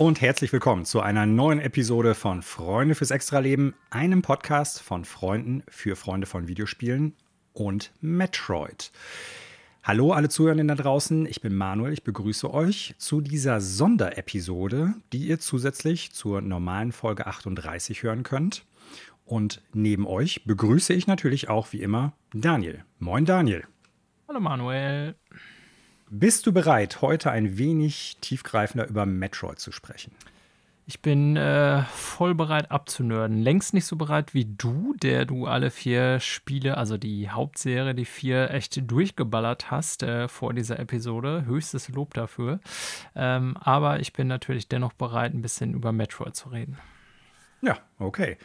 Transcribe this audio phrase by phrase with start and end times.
[0.00, 5.62] Und herzlich willkommen zu einer neuen Episode von Freunde fürs Extraleben, einem Podcast von Freunden
[5.68, 7.12] für Freunde von Videospielen
[7.52, 8.92] und Metroid.
[9.82, 15.26] Hallo alle Zuhörenden da draußen, ich bin Manuel, ich begrüße euch zu dieser Sonderepisode, die
[15.26, 18.64] ihr zusätzlich zur normalen Folge 38 hören könnt.
[19.26, 22.86] Und neben euch begrüße ich natürlich auch wie immer Daniel.
[23.00, 23.64] Moin Daniel.
[24.28, 25.14] Hallo Manuel.
[26.12, 30.10] Bist du bereit, heute ein wenig tiefgreifender über Metroid zu sprechen?
[30.84, 33.40] Ich bin äh, voll bereit abzunörden.
[33.40, 38.06] Längst nicht so bereit wie du, der du alle vier Spiele, also die Hauptserie, die
[38.06, 41.44] vier echt durchgeballert hast äh, vor dieser Episode.
[41.46, 42.58] Höchstes Lob dafür.
[43.14, 46.76] Ähm, aber ich bin natürlich dennoch bereit, ein bisschen über Metroid zu reden.
[47.62, 48.36] Ja, okay.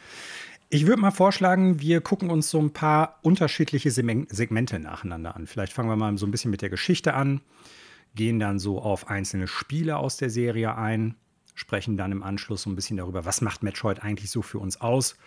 [0.70, 5.46] Ich würde mal vorschlagen, wir gucken uns so ein paar unterschiedliche Segmente nacheinander an.
[5.46, 7.42] Vielleicht fangen wir mal so ein bisschen mit der Geschichte an,
[8.16, 11.16] gehen dann so auf einzelne Spiele aus der Serie ein,
[11.54, 14.82] sprechen dann im Anschluss so ein bisschen darüber, was macht Metroid eigentlich so für uns
[14.82, 15.18] aus,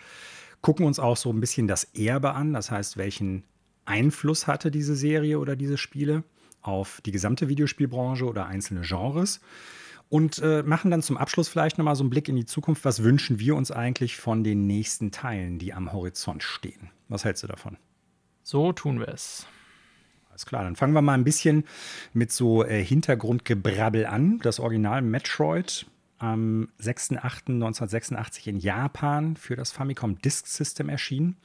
[0.61, 3.43] gucken uns auch so ein bisschen das Erbe an, das heißt, welchen
[3.85, 6.23] Einfluss hatte diese Serie oder diese Spiele
[6.61, 9.39] auf die gesamte Videospielbranche oder einzelne Genres
[10.09, 12.83] und äh, machen dann zum Abschluss vielleicht nochmal so einen Blick in die Zukunft.
[12.83, 16.89] Was wünschen wir uns eigentlich von den nächsten Teilen, die am Horizont stehen?
[17.07, 17.77] Was hältst du davon?
[18.43, 19.45] So tun wir es.
[20.29, 21.63] Alles klar, dann fangen wir mal ein bisschen
[22.13, 24.39] mit so äh, Hintergrundgebrabbel an.
[24.39, 25.85] Das Original Metroid
[26.17, 31.37] am 6.8.1986 in Japan für das Famicom Disk System erschien.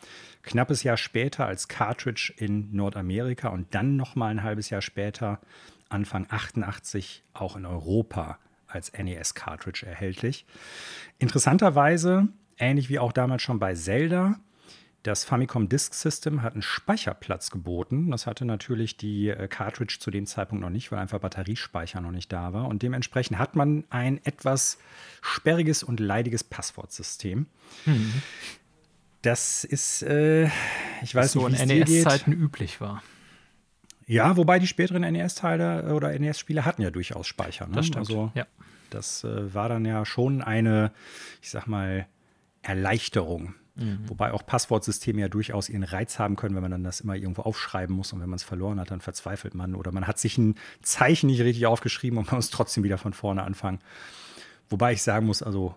[0.42, 5.41] Knappes Jahr später als Cartridge in Nordamerika und dann nochmal ein halbes Jahr später,
[5.91, 8.38] Anfang 88, auch in Europa
[8.74, 10.46] als NES-Cartridge erhältlich.
[11.18, 14.40] Interessanterweise, ähnlich wie auch damals schon bei Zelda,
[15.04, 18.10] das Famicom Disk System hat einen Speicherplatz geboten.
[18.10, 22.10] Das hatte natürlich die äh, Cartridge zu dem Zeitpunkt noch nicht, weil einfach Batteriespeicher noch
[22.10, 22.66] nicht da war.
[22.68, 24.78] Und dementsprechend hat man ein etwas
[25.20, 27.46] sperriges und leidiges Passwortsystem.
[27.84, 28.12] Mhm.
[29.20, 30.46] Das ist, äh,
[31.02, 33.02] ich weiß Was nicht, so in NES-Zeiten üblich war.
[34.06, 37.66] Ja, wobei die späteren NES-Teile oder NES-Spiele hatten ja durchaus Speicher.
[37.66, 37.76] Ne?
[37.76, 38.09] Das stimmt.
[38.09, 38.47] Also, ja.
[38.91, 40.92] Das äh, war dann ja schon eine,
[41.42, 42.06] ich sag mal,
[42.62, 43.54] Erleichterung.
[43.76, 44.09] Mhm.
[44.09, 47.43] Wobei auch Passwortsysteme ja durchaus ihren Reiz haben können, wenn man dann das immer irgendwo
[47.43, 49.75] aufschreiben muss und wenn man es verloren hat, dann verzweifelt man.
[49.75, 53.12] Oder man hat sich ein Zeichen nicht richtig aufgeschrieben und man muss trotzdem wieder von
[53.12, 53.81] vorne anfangen.
[54.69, 55.75] Wobei ich sagen muss, also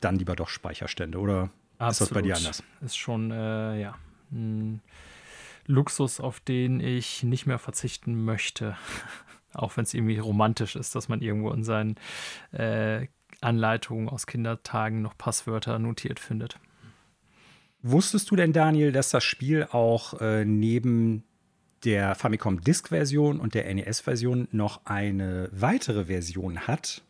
[0.00, 1.90] dann lieber doch Speicherstände, oder Absolut.
[1.90, 2.62] ist das bei dir anders?
[2.80, 3.94] Ist schon, äh, ja.
[4.32, 4.80] Ein
[5.66, 8.76] Luxus, auf den ich nicht mehr verzichten möchte.
[9.54, 11.96] Auch wenn es irgendwie romantisch ist, dass man irgendwo in seinen
[12.52, 13.06] äh,
[13.40, 16.58] Anleitungen aus Kindertagen noch Passwörter notiert findet.
[17.82, 21.24] Wusstest du denn, Daniel, dass das Spiel auch äh, neben
[21.84, 27.02] der Famicom Disk-Version und der NES-Version noch eine weitere Version hat?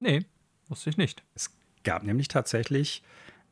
[0.00, 0.26] Nee,
[0.68, 1.24] wusste ich nicht.
[1.34, 1.50] Es
[1.82, 3.02] gab nämlich tatsächlich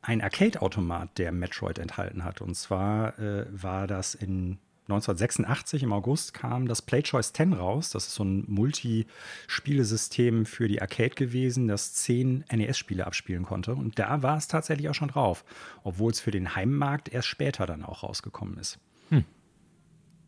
[0.03, 2.41] einen Arcade-Automat, der Metroid enthalten hat.
[2.41, 4.59] Und zwar äh, war das in
[4.89, 7.89] 1986 im August kam das PlayChoice 10 raus.
[7.91, 13.75] Das ist so ein Multispielesystem für die Arcade gewesen, das zehn NES-Spiele abspielen konnte.
[13.75, 15.45] Und da war es tatsächlich auch schon drauf,
[15.83, 18.77] obwohl es für den Heimmarkt erst später dann auch rausgekommen ist.
[19.07, 19.23] Hm.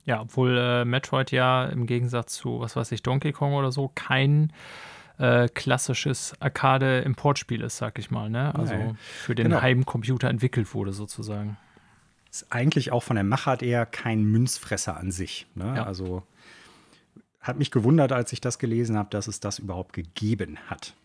[0.05, 3.91] Ja, obwohl äh, Metroid ja im Gegensatz zu, was weiß ich, Donkey Kong oder so,
[3.93, 4.53] kein
[5.17, 8.29] äh, klassisches Arcade-Importspiel ist, sag ich mal.
[8.29, 8.53] Ne?
[8.55, 8.97] Also Nein.
[8.99, 9.61] für den genau.
[9.61, 11.57] Heimcomputer entwickelt wurde, sozusagen.
[12.29, 15.47] Ist eigentlich auch von der Machart eher kein Münzfresser an sich.
[15.55, 15.73] Ne?
[15.77, 15.85] Ja.
[15.85, 16.23] Also
[17.39, 20.95] hat mich gewundert, als ich das gelesen habe, dass es das überhaupt gegeben hat.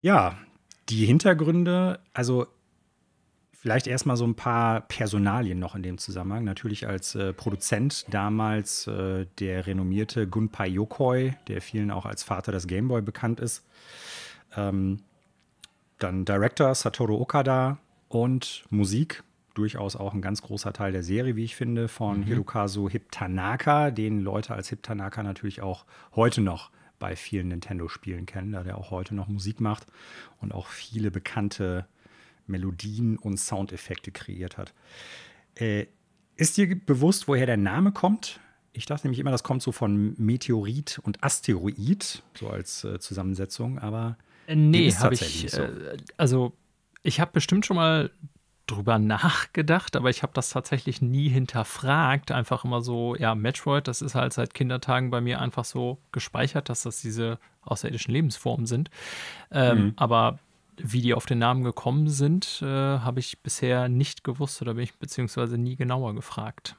[0.00, 0.38] Ja,
[0.88, 2.46] die Hintergründe, also
[3.62, 6.42] Vielleicht erstmal so ein paar Personalien noch in dem Zusammenhang.
[6.42, 12.50] Natürlich als äh, Produzent damals äh, der renommierte Gunpei Yokoi, der vielen auch als Vater
[12.50, 13.64] des Gameboy bekannt ist.
[14.56, 14.98] Ähm,
[16.00, 17.78] dann Director Satoru Okada
[18.08, 19.22] und Musik,
[19.54, 22.24] durchaus auch ein ganz großer Teil der Serie, wie ich finde, von mhm.
[22.24, 25.84] Hirokazu Hip Tanaka, den Leute als Hip Tanaka natürlich auch
[26.16, 29.86] heute noch bei vielen Nintendo-Spielen kennen, da der auch heute noch Musik macht
[30.40, 31.86] und auch viele bekannte
[32.46, 34.72] Melodien und Soundeffekte kreiert hat.
[35.54, 35.86] Äh,
[36.36, 38.40] ist dir bewusst, woher der Name kommt?
[38.72, 43.78] Ich dachte nämlich immer, das kommt so von Meteorit und Asteroid, so als äh, Zusammensetzung,
[43.78, 44.16] aber.
[44.46, 45.46] Äh, nee, habe ich.
[45.50, 45.62] So.
[45.62, 46.52] Äh, also,
[47.02, 48.10] ich habe bestimmt schon mal
[48.66, 52.30] drüber nachgedacht, aber ich habe das tatsächlich nie hinterfragt.
[52.30, 56.68] Einfach immer so, ja, Metroid, das ist halt seit Kindertagen bei mir einfach so gespeichert,
[56.68, 58.88] dass das diese außerirdischen Lebensformen sind.
[59.50, 59.92] Ähm, mhm.
[59.96, 60.38] Aber
[60.76, 64.84] wie die auf den Namen gekommen sind, äh, habe ich bisher nicht gewusst oder bin
[64.84, 66.76] ich beziehungsweise nie genauer gefragt.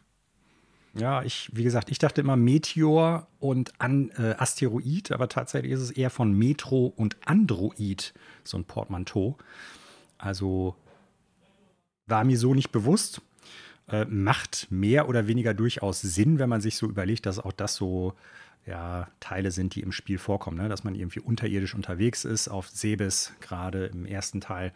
[0.96, 5.82] Ja, ich, wie gesagt, ich dachte immer Meteor und An, äh, Asteroid, aber tatsächlich ist
[5.82, 8.14] es eher von Metro und Android,
[8.44, 9.38] so ein Portmanteau.
[10.20, 10.76] Also
[12.06, 13.22] war mir so nicht bewusst.
[13.90, 17.76] Äh, macht mehr oder weniger durchaus Sinn, wenn man sich so überlegt, dass auch das
[17.76, 18.14] so
[18.66, 20.58] ja, Teile sind, die im Spiel vorkommen.
[20.58, 20.70] Ne?
[20.70, 24.72] Dass man irgendwie unterirdisch unterwegs ist, auf Sebes, gerade im ersten Teil.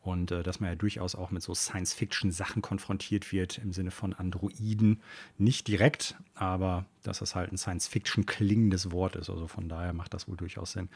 [0.00, 4.12] Und äh, dass man ja durchaus auch mit so Science-Fiction-Sachen konfrontiert wird, im Sinne von
[4.12, 5.02] Androiden.
[5.36, 9.28] Nicht direkt, aber dass das halt ein Science-Fiction klingendes Wort ist.
[9.28, 10.88] Also von daher macht das wohl durchaus Sinn.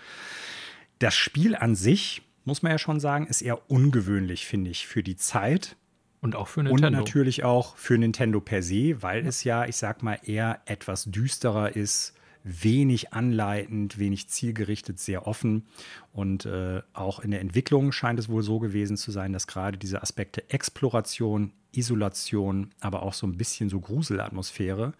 [1.00, 5.02] Das Spiel an sich, muss man ja schon sagen, ist eher ungewöhnlich, finde ich, für
[5.02, 5.76] die Zeit.
[6.20, 6.86] Und auch für Nintendo.
[6.86, 9.28] Und natürlich auch für Nintendo per se, weil ja.
[9.28, 12.14] es ja, ich sag mal, eher etwas düsterer ist,
[12.44, 15.66] wenig anleitend, wenig zielgerichtet, sehr offen.
[16.12, 19.78] Und äh, auch in der Entwicklung scheint es wohl so gewesen zu sein, dass gerade
[19.78, 24.94] diese Aspekte Exploration, Isolation, aber auch so ein bisschen so Gruselatmosphäre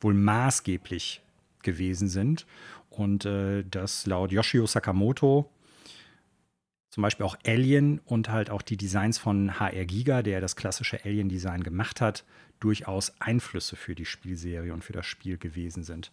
[0.00, 1.22] wohl maßgeblich
[1.62, 2.46] gewesen sind.
[2.90, 5.50] Und äh, dass laut Yoshio Sakamoto
[6.96, 11.04] zum Beispiel auch Alien und halt auch die Designs von HR Giga, der das klassische
[11.04, 12.24] Alien-Design gemacht hat,
[12.58, 16.10] durchaus Einflüsse für die Spielserie und für das Spiel gewesen sind.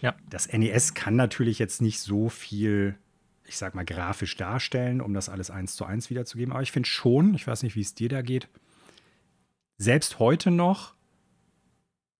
[0.00, 0.14] Ja.
[0.28, 2.96] Das NES kann natürlich jetzt nicht so viel,
[3.44, 6.52] ich sag mal, grafisch darstellen, um das alles eins zu eins wiederzugeben.
[6.52, 8.48] Aber ich finde schon, ich weiß nicht, wie es dir da geht,
[9.78, 10.94] selbst heute noch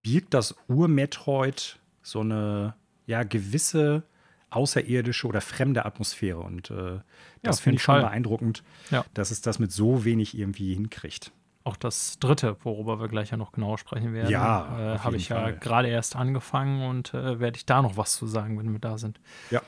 [0.03, 2.75] birgt das Ur-Metroid so eine
[3.07, 4.03] ja, gewisse
[4.51, 6.39] außerirdische oder fremde Atmosphäre.
[6.39, 7.01] Und äh,
[7.43, 8.03] das ja, finde ich schon Fall.
[8.03, 9.05] beeindruckend, ja.
[9.15, 11.33] dass es das mit so wenig irgendwie hinkriegt
[11.65, 14.31] auch das dritte, worüber wir gleich ja noch genauer sprechen werden.
[14.31, 14.97] Ja.
[14.97, 15.53] Äh, Habe ich Fall.
[15.53, 18.79] ja gerade erst angefangen und äh, werde ich da noch was zu sagen, wenn wir
[18.79, 19.19] da sind.
[19.51, 19.63] Ja,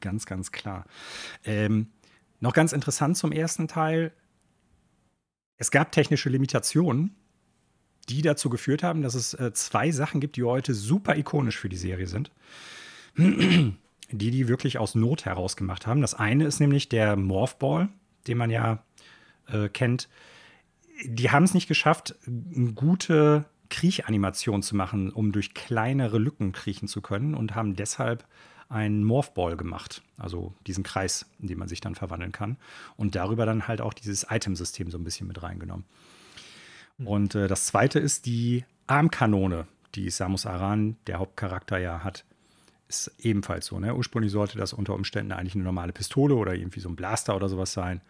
[0.00, 0.84] ganz, ganz klar.
[1.44, 1.88] Ähm,
[2.40, 4.12] noch ganz interessant zum ersten Teil.
[5.56, 7.16] Es gab technische Limitationen,
[8.10, 11.70] die dazu geführt haben, dass es äh, zwei Sachen gibt, die heute super ikonisch für
[11.70, 12.30] die Serie sind.
[13.16, 16.00] die die wirklich aus Not heraus gemacht haben.
[16.02, 17.88] Das eine ist nämlich der Morphball,
[18.26, 18.82] den man ja
[19.46, 20.08] äh, kennt
[21.04, 26.88] die haben es nicht geschafft, eine gute Kriechanimation zu machen, um durch kleinere Lücken kriechen
[26.88, 28.24] zu können und haben deshalb
[28.68, 32.56] einen Morphball gemacht, also diesen Kreis, in den man sich dann verwandeln kann
[32.96, 35.86] und darüber dann halt auch dieses Itemsystem so ein bisschen mit reingenommen.
[36.98, 37.06] Mhm.
[37.06, 42.24] Und äh, das zweite ist die Armkanone, die Samus Aran, der Hauptcharakter, ja hat.
[42.88, 43.78] Ist ebenfalls so.
[43.78, 43.94] Ne?
[43.94, 47.50] Ursprünglich sollte das unter Umständen eigentlich eine normale Pistole oder irgendwie so ein Blaster oder
[47.50, 48.00] sowas sein.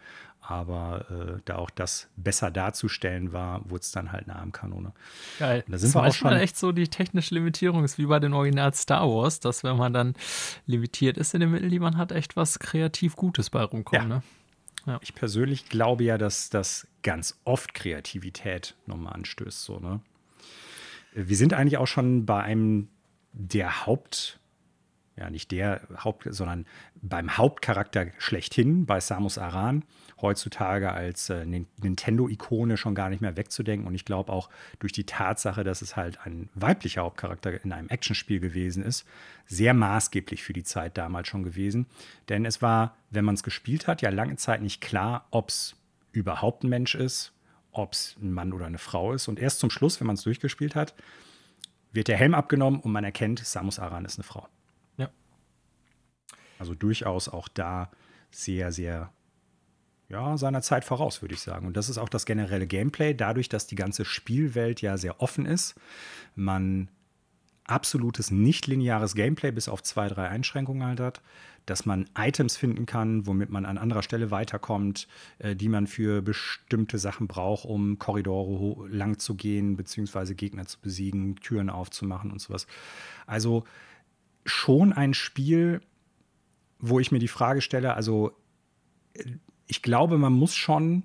[0.41, 4.93] Aber äh, da auch das besser darzustellen war, wurde es dann halt eine Armkanone.
[5.37, 5.63] Geil.
[5.67, 8.19] Und da sind das wir auch schon echt so die technische Limitierung ist wie bei
[8.19, 10.15] den Original Star Wars, dass wenn man dann
[10.65, 14.01] limitiert ist in den Mitteln, die man hat, echt was kreativ Gutes bei rumkommt.
[14.01, 14.07] Ja.
[14.07, 14.23] Ne?
[14.87, 14.97] Ja.
[15.01, 19.63] Ich persönlich glaube ja, dass das ganz oft Kreativität nochmal anstößt.
[19.63, 19.99] So, ne?
[21.13, 22.89] Wir sind eigentlich auch schon bei einem
[23.33, 24.39] der Haupt-
[25.19, 26.65] ja nicht der Haupt, sondern
[27.01, 29.83] beim Hauptcharakter schlechthin, bei Samus Aran,
[30.21, 33.87] heutzutage als äh, Nintendo-Ikone schon gar nicht mehr wegzudenken.
[33.87, 34.49] Und ich glaube auch
[34.79, 39.05] durch die Tatsache, dass es halt ein weiblicher Hauptcharakter in einem Actionspiel gewesen ist,
[39.45, 41.85] sehr maßgeblich für die Zeit damals schon gewesen.
[42.29, 45.75] Denn es war, wenn man es gespielt hat, ja lange Zeit nicht klar, ob es
[46.11, 47.33] überhaupt ein Mensch ist,
[47.71, 49.27] ob es ein Mann oder eine Frau ist.
[49.27, 50.93] Und erst zum Schluss, wenn man es durchgespielt hat,
[51.91, 54.47] wird der Helm abgenommen und man erkennt, Samus Aran ist eine Frau.
[56.59, 57.89] Also durchaus auch da
[58.31, 59.11] sehr, sehr
[60.09, 61.67] ja, seiner Zeit voraus, würde ich sagen.
[61.67, 65.45] Und das ist auch das generelle Gameplay, dadurch, dass die ganze Spielwelt ja sehr offen
[65.45, 65.75] ist.
[66.35, 66.89] Man
[67.65, 71.21] absolutes nicht-lineares Gameplay bis auf zwei, drei Einschränkungen halt hat,
[71.67, 76.23] dass man Items finden kann, womit man an anderer Stelle weiterkommt, äh, die man für
[76.23, 82.41] bestimmte Sachen braucht, um Korridore lang zu gehen, beziehungsweise Gegner zu besiegen, Türen aufzumachen und
[82.41, 82.65] sowas.
[83.27, 83.65] Also
[84.45, 85.81] schon ein Spiel,
[86.79, 88.31] wo ich mir die Frage stelle, also
[89.69, 91.03] ich glaube, man muss schon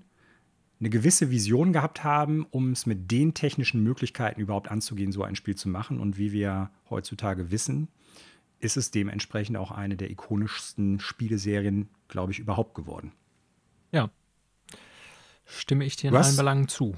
[0.81, 5.37] eine gewisse Vision gehabt haben, um es mit den technischen Möglichkeiten überhaupt anzugehen, so ein
[5.37, 6.01] Spiel zu machen.
[6.01, 7.89] Und wie wir heutzutage wissen,
[8.59, 13.13] ist es dementsprechend auch eine der ikonischsten Spieleserien, glaube ich, überhaupt geworden.
[13.93, 14.11] Ja.
[15.45, 16.97] Stimme ich dir in hast, allen Belangen zu.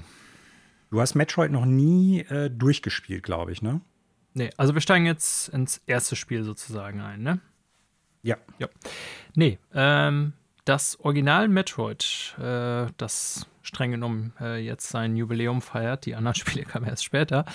[0.89, 3.81] Du hast Metroid noch nie äh, durchgespielt, glaube ich, ne?
[4.33, 7.41] Nee, also wir steigen jetzt ins erste Spiel sozusagen ein, ne?
[8.23, 8.37] Ja.
[8.57, 8.69] ja.
[9.35, 10.33] Nee, ähm,
[10.67, 16.65] das Original Metroid, äh, das streng genommen äh, jetzt sein Jubiläum feiert, die anderen Spiele
[16.65, 17.45] kamen erst später,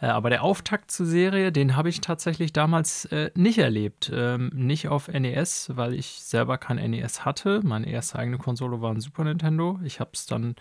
[0.00, 4.10] äh, aber der Auftakt zur Serie, den habe ich tatsächlich damals äh, nicht erlebt.
[4.14, 7.60] Ähm, nicht auf NES, weil ich selber kein NES hatte.
[7.62, 9.78] Meine erste eigene Konsole war ein Super Nintendo.
[9.84, 10.56] Ich habe es dann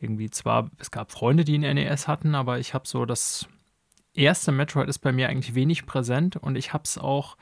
[0.00, 3.46] irgendwie zwar, es gab Freunde, die ein NES hatten, aber ich habe so das
[4.14, 7.36] erste Metroid ist bei mir eigentlich wenig präsent und ich habe es auch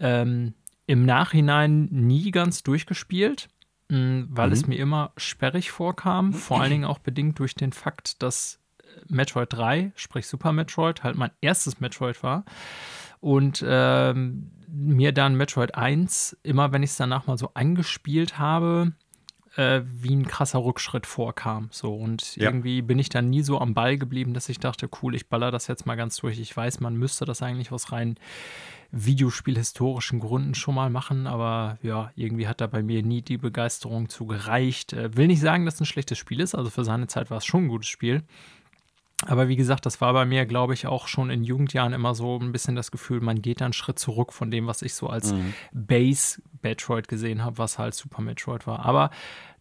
[0.00, 0.54] ähm,
[0.86, 3.48] im Nachhinein nie ganz durchgespielt,
[3.88, 4.52] mm, weil mhm.
[4.52, 6.32] es mir immer sperrig vorkam.
[6.32, 11.02] Vor allen Dingen auch bedingt durch den Fakt, dass äh, Metroid 3, sprich Super Metroid,
[11.02, 12.44] halt mein erstes Metroid war.
[13.20, 18.92] Und ähm, mir dann Metroid 1, immer wenn ich es danach mal so angespielt habe,
[19.56, 21.68] äh, wie ein krasser Rückschritt vorkam.
[21.70, 22.44] So und ja.
[22.44, 25.50] irgendwie bin ich dann nie so am Ball geblieben, dass ich dachte, cool, ich baller
[25.50, 26.38] das jetzt mal ganz durch.
[26.38, 28.16] Ich weiß, man müsste das eigentlich aus rein
[28.94, 34.08] Videospielhistorischen Gründen schon mal machen, aber ja, irgendwie hat da bei mir nie die Begeisterung
[34.08, 34.92] zu gereicht.
[34.92, 37.38] Äh, will nicht sagen, dass es ein schlechtes Spiel ist, also für seine Zeit war
[37.38, 38.22] es schon ein gutes Spiel.
[39.26, 42.38] Aber wie gesagt, das war bei mir, glaube ich, auch schon in Jugendjahren immer so
[42.38, 45.08] ein bisschen das Gefühl, man geht dann einen Schritt zurück von dem, was ich so
[45.08, 45.54] als mhm.
[45.72, 48.84] Base Metroid gesehen habe, was halt Super Metroid war.
[48.84, 49.10] Aber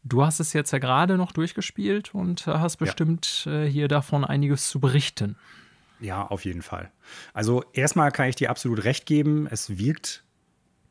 [0.03, 3.63] du hast es jetzt ja gerade noch durchgespielt und äh, hast bestimmt ja.
[3.63, 5.37] Äh, hier davon einiges zu berichten.
[6.00, 6.91] Ja, auf jeden Fall.
[7.33, 10.23] Also erstmal kann ich dir absolut recht geben, es wirkt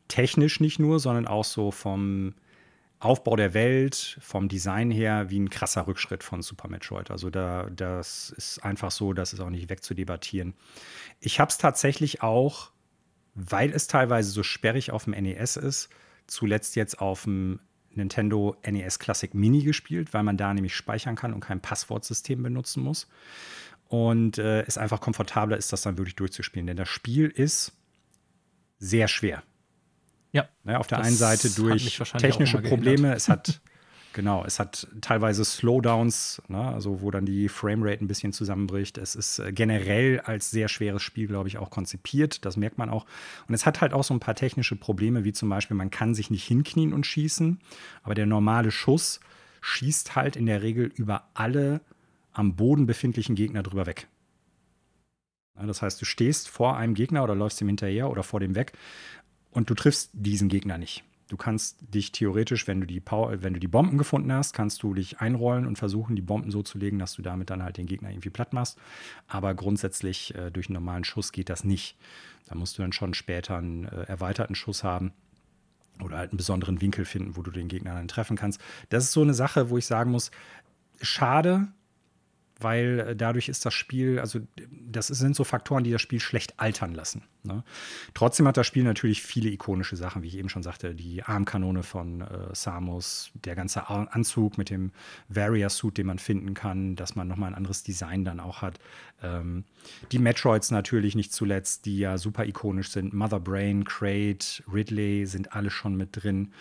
[0.09, 2.35] technisch nicht nur, sondern auch so vom
[2.99, 7.11] Aufbau der Welt, vom Design her, wie ein krasser Rückschritt von Super Metroid.
[7.11, 10.55] Also da, das ist einfach so, das ist auch nicht wegzudebattieren.
[11.19, 12.71] Ich habe es tatsächlich auch,
[13.35, 15.89] weil es teilweise so sperrig auf dem NES ist,
[16.29, 17.59] zuletzt jetzt auf dem
[17.91, 22.83] Nintendo NES Classic Mini gespielt, weil man da nämlich speichern kann und kein Passwortsystem benutzen
[22.83, 23.09] muss.
[23.93, 26.67] Und äh, es einfach komfortabler ist, das dann wirklich durchzuspielen.
[26.67, 27.73] Denn das Spiel ist
[28.79, 29.43] sehr schwer.
[30.33, 30.49] Ja.
[30.65, 33.13] Ne, auf der einen Seite durch technische Probleme.
[33.13, 33.61] Es hat,
[34.15, 38.97] genau, es hat teilweise Slowdowns, ne, also wo dann die Framerate ein bisschen zusammenbricht.
[38.97, 42.47] Es ist äh, generell als sehr schweres Spiel, glaube ich, auch konzipiert.
[42.47, 43.05] Das merkt man auch.
[43.47, 46.15] Und es hat halt auch so ein paar technische Probleme, wie zum Beispiel, man kann
[46.15, 47.61] sich nicht hinknien und schießen,
[48.05, 49.21] aber der normale Schuss
[49.61, 51.83] schießt halt in der Regel über alle
[52.33, 54.09] am Boden befindlichen Gegner drüber weg.
[55.55, 58.73] Das heißt, du stehst vor einem Gegner oder läufst ihm hinterher oder vor dem weg
[59.51, 61.05] und du triffst diesen Gegner nicht.
[61.29, 64.83] Du kannst dich theoretisch, wenn du die Power, wenn du die Bomben gefunden hast, kannst
[64.83, 67.79] du dich einrollen und versuchen, die Bomben so zu legen, dass du damit dann halt
[67.79, 68.79] den Gegner irgendwie platt machst.
[69.29, 71.97] Aber grundsätzlich äh, durch einen normalen Schuss geht das nicht.
[72.49, 75.13] Da musst du dann schon später einen äh, erweiterten Schuss haben
[76.03, 78.61] oder halt einen besonderen Winkel finden, wo du den Gegner dann treffen kannst.
[78.91, 80.33] Das ist so eine Sache, wo ich sagen muss,
[81.01, 81.69] schade,
[82.63, 84.41] weil äh, dadurch ist das Spiel, also
[84.71, 87.23] das sind so Faktoren, die das Spiel schlecht altern lassen.
[87.45, 87.65] Ne?
[88.15, 91.83] Trotzdem hat das Spiel natürlich viele ikonische Sachen, wie ich eben schon sagte, die Armkanone
[91.83, 94.93] von äh, Samus, der ganze Anzug mit dem
[95.29, 98.79] Varia-Suit, den man finden kann, dass man nochmal ein anderes Design dann auch hat.
[99.23, 99.65] Ähm,
[100.13, 103.13] die Metroids natürlich nicht zuletzt, die ja super ikonisch sind.
[103.13, 106.53] Mother Brain, Crate, Ridley sind alle schon mit drin.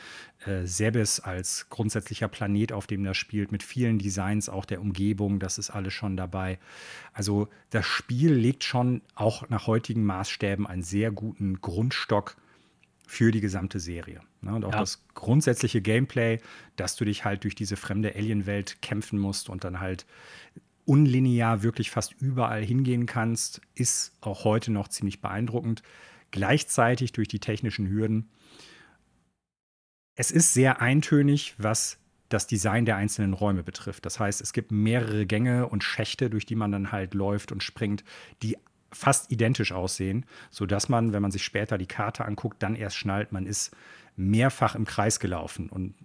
[0.46, 5.40] Äh, Sebes als grundsätzlicher Planet, auf dem das spielt, mit vielen Designs auch der Umgebung,
[5.40, 6.58] das ist alles schon dabei.
[7.14, 12.38] Also das Spiel legt schon auch nach heutigen Maßstäben einen sehr guten Grundstock
[13.06, 14.22] für die gesamte Serie.
[14.42, 14.56] Ne?
[14.56, 14.80] Und auch ja.
[14.80, 16.40] das grundsätzliche Gameplay,
[16.78, 20.06] dass du dich halt durch diese fremde Alien-Welt kämpfen musst und dann halt
[20.86, 25.84] unlinear wirklich fast überall hingehen kannst, ist auch heute noch ziemlich beeindruckend.
[26.32, 28.30] Gleichzeitig durch die technischen Hürden.
[30.16, 32.01] Es ist sehr eintönig, was
[32.34, 34.06] das Design der einzelnen Räume betrifft.
[34.06, 37.64] Das heißt, es gibt mehrere Gänge und Schächte, durch die man dann halt läuft und
[37.64, 38.04] springt,
[38.42, 38.58] die
[38.92, 43.32] fast identisch aussehen, sodass man, wenn man sich später die Karte anguckt, dann erst schnallt,
[43.32, 43.76] man ist
[44.16, 45.70] mehrfach im Kreis gelaufen.
[45.70, 45.96] Und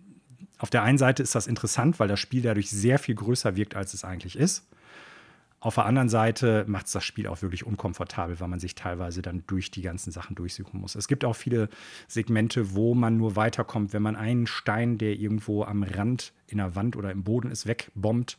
[0.58, 3.74] auf der einen Seite ist das interessant, weil das Spiel dadurch sehr viel größer wirkt,
[3.74, 4.68] als es eigentlich ist.
[5.58, 9.22] Auf der anderen Seite macht es das Spiel auch wirklich unkomfortabel, weil man sich teilweise
[9.22, 10.94] dann durch die ganzen Sachen durchsuchen muss.
[10.94, 11.68] Es gibt auch viele
[12.08, 16.74] Segmente, wo man nur weiterkommt, wenn man einen Stein, der irgendwo am Rand in der
[16.74, 18.36] Wand oder im Boden ist, wegbombt.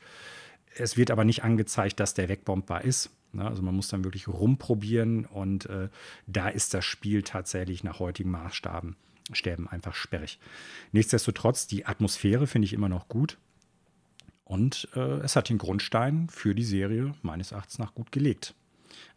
[0.75, 3.09] Es wird aber nicht angezeigt, dass der wegbombbar ist.
[3.33, 3.45] Ne?
[3.45, 5.89] Also man muss dann wirklich rumprobieren und äh,
[6.27, 8.95] da ist das Spiel tatsächlich nach heutigen Maßstaben
[9.33, 10.39] Stäben einfach sperrig.
[10.93, 13.37] Nichtsdestotrotz, die Atmosphäre finde ich immer noch gut.
[14.47, 18.55] Und äh, es hat den Grundstein für die Serie meines Erachtens nach gut gelegt.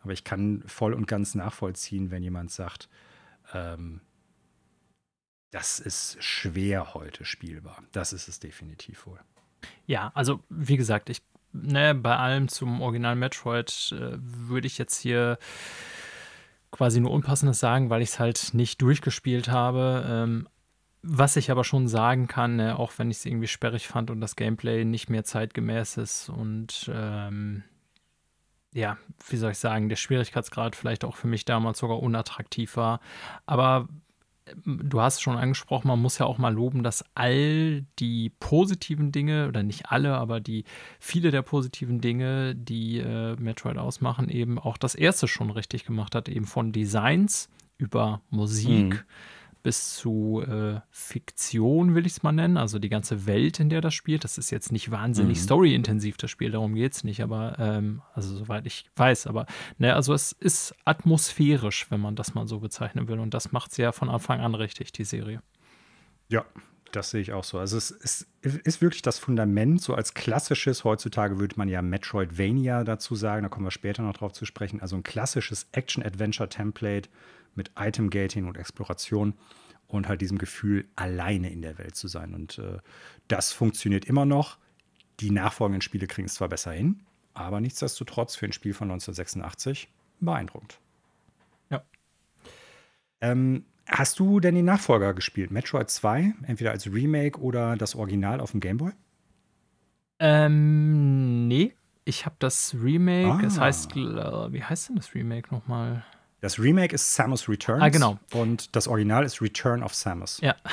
[0.03, 2.89] Aber ich kann voll und ganz nachvollziehen, wenn jemand sagt,
[3.55, 4.01] ähm,
[5.53, 7.81] das ist schwer heute spielbar.
[7.93, 9.21] Das ist es definitiv wohl.
[9.87, 11.23] Ja, also wie gesagt, ich
[11.53, 15.39] ne, bei allem zum Original Metroid äh, würde ich jetzt hier
[16.73, 20.05] quasi nur Unpassendes sagen, weil ich es halt nicht durchgespielt habe.
[20.09, 20.49] Ähm,
[21.03, 24.21] was ich aber schon sagen kann, ne, auch wenn ich es irgendwie sperrig fand und
[24.21, 27.65] das Gameplay nicht mehr zeitgemäß ist und ähm,
[28.73, 33.01] ja, wie soll ich sagen, der Schwierigkeitsgrad vielleicht auch für mich damals sogar unattraktiv war.
[33.47, 33.89] Aber
[34.65, 39.11] du hast es schon angesprochen, man muss ja auch mal loben, dass all die positiven
[39.11, 40.65] Dinge, oder nicht alle, aber die
[41.01, 46.15] viele der positiven Dinge, die äh, Metroid ausmachen, eben auch das erste schon richtig gemacht
[46.15, 48.95] hat, eben von Designs über Musik.
[48.95, 49.01] Mhm
[49.63, 52.57] bis zu äh, Fiktion, will ich es mal nennen.
[52.57, 54.25] Also die ganze Welt, in der das spielt.
[54.25, 55.43] Das ist jetzt nicht wahnsinnig mhm.
[55.43, 59.47] storyintensiv, das Spiel, darum geht es nicht, aber ähm, also soweit ich weiß, aber
[59.79, 63.19] ne, also es ist atmosphärisch, wenn man das mal so bezeichnen will.
[63.19, 65.43] Und das macht es ja von Anfang an richtig, die Serie.
[66.29, 66.45] Ja,
[66.93, 67.59] das sehe ich auch so.
[67.59, 72.85] Also es ist, ist, wirklich das Fundament, so als klassisches, heutzutage würde man ja Metroidvania
[72.85, 77.09] dazu sagen, da kommen wir später noch drauf zu sprechen, also ein klassisches Action-Adventure-Template
[77.61, 79.35] mit Item-Gating und Exploration
[79.87, 82.33] und halt diesem Gefühl, alleine in der Welt zu sein.
[82.33, 82.79] Und äh,
[83.29, 84.57] das funktioniert immer noch.
[85.21, 87.01] Die nachfolgenden Spiele kriegen es zwar besser hin,
[87.35, 89.89] aber nichtsdestotrotz für ein Spiel von 1986
[90.21, 90.81] beeindruckend.
[91.69, 91.83] Ja.
[93.21, 95.51] Ähm, hast du denn die Nachfolger gespielt?
[95.51, 98.93] Metroid 2, entweder als Remake oder das Original auf dem Gameboy?
[100.19, 101.75] Ähm, nee.
[102.07, 103.47] Ich habe das Remake, ah.
[103.47, 106.03] es heißt, wie heißt denn das Remake nochmal?
[106.41, 107.83] Das Remake ist Samus Returns.
[107.83, 108.19] Ah, genau.
[108.33, 110.41] Und das Original ist Return of Samus.
[110.41, 110.57] Ja.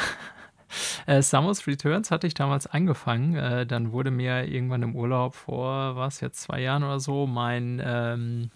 [1.05, 3.35] Äh, Samus Returns hatte ich damals angefangen.
[3.35, 7.81] Äh, dann wurde mir irgendwann im Urlaub vor, was jetzt zwei Jahren oder so, mein
[7.81, 8.51] ähm,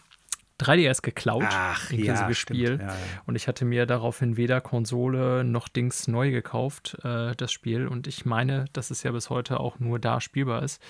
[0.62, 2.80] 3DS geklaut, Ach, inklusive ja, Spiel.
[2.82, 2.96] Ja, ja.
[3.25, 7.88] Und ich hatte mir daraufhin weder Konsole noch Dings neu gekauft, äh, das Spiel.
[7.88, 10.82] Und ich meine, dass es ja bis heute auch nur da spielbar ist,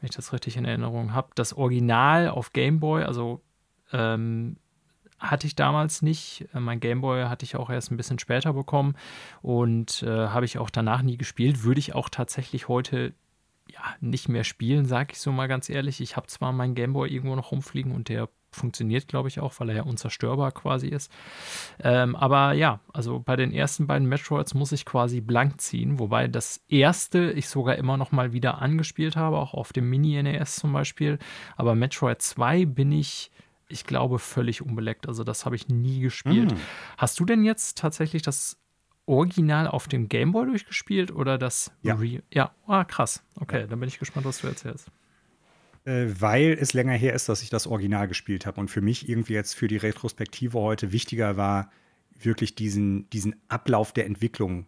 [0.00, 1.30] wenn ich das richtig in Erinnerung habe.
[1.34, 3.42] Das Original auf Game Boy, also
[3.92, 4.56] ähm,
[5.18, 6.46] hatte ich damals nicht.
[6.54, 8.94] Äh, mein Gameboy hatte ich auch erst ein bisschen später bekommen
[9.42, 11.64] und äh, habe ich auch danach nie gespielt.
[11.64, 13.14] Würde ich auch tatsächlich heute
[13.70, 16.00] ja nicht mehr spielen, sage ich so mal ganz ehrlich.
[16.00, 19.68] Ich habe zwar meinen Gameboy irgendwo noch rumfliegen und der funktioniert, glaube ich, auch, weil
[19.68, 21.12] er ja unzerstörbar quasi ist.
[21.82, 26.28] Ähm, aber ja, also bei den ersten beiden Metroids muss ich quasi blank ziehen, wobei
[26.28, 30.72] das erste ich sogar immer noch mal wieder angespielt habe, auch auf dem Mini-NES zum
[30.72, 31.18] Beispiel.
[31.56, 33.30] Aber Metroid 2 bin ich
[33.68, 35.06] ich glaube, völlig unbeleckt.
[35.06, 36.52] Also das habe ich nie gespielt.
[36.52, 36.56] Mm.
[36.96, 38.56] Hast du denn jetzt tatsächlich das
[39.06, 41.94] Original auf dem Gameboy durchgespielt oder das ja.
[41.94, 43.22] Re ja, ah, krass.
[43.36, 43.66] Okay, ja.
[43.66, 44.88] dann bin ich gespannt, was du erzählst.
[45.84, 49.08] Äh, weil es länger her ist, dass ich das Original gespielt habe und für mich
[49.08, 51.70] irgendwie jetzt für die Retrospektive heute wichtiger war,
[52.20, 54.66] wirklich diesen, diesen Ablauf der Entwicklung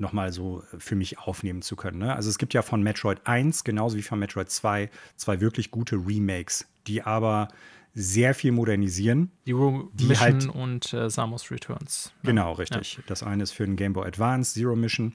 [0.00, 1.98] nochmal so für mich aufnehmen zu können.
[1.98, 2.14] Ne?
[2.14, 5.96] Also es gibt ja von Metroid 1, genauso wie von Metroid 2, zwei wirklich gute
[5.96, 7.48] Remakes, die aber
[7.94, 9.32] sehr viel modernisieren.
[9.46, 12.12] Die, Ro die Mission halt, und äh, Samus Returns.
[12.22, 12.30] Ne?
[12.30, 12.96] Genau, richtig.
[12.96, 13.02] Ja.
[13.06, 15.14] Das eine ist für den Game Boy Advance, Zero Mission.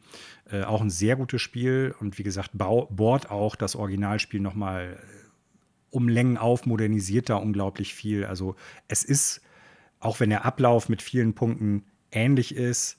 [0.52, 5.24] Äh, auch ein sehr gutes Spiel und wie gesagt, bohrt auch das Originalspiel nochmal äh,
[5.92, 8.26] um Längen auf, modernisiert da unglaublich viel.
[8.26, 8.56] Also
[8.88, 9.42] es ist,
[10.00, 12.98] auch wenn der Ablauf mit vielen Punkten ähnlich ist,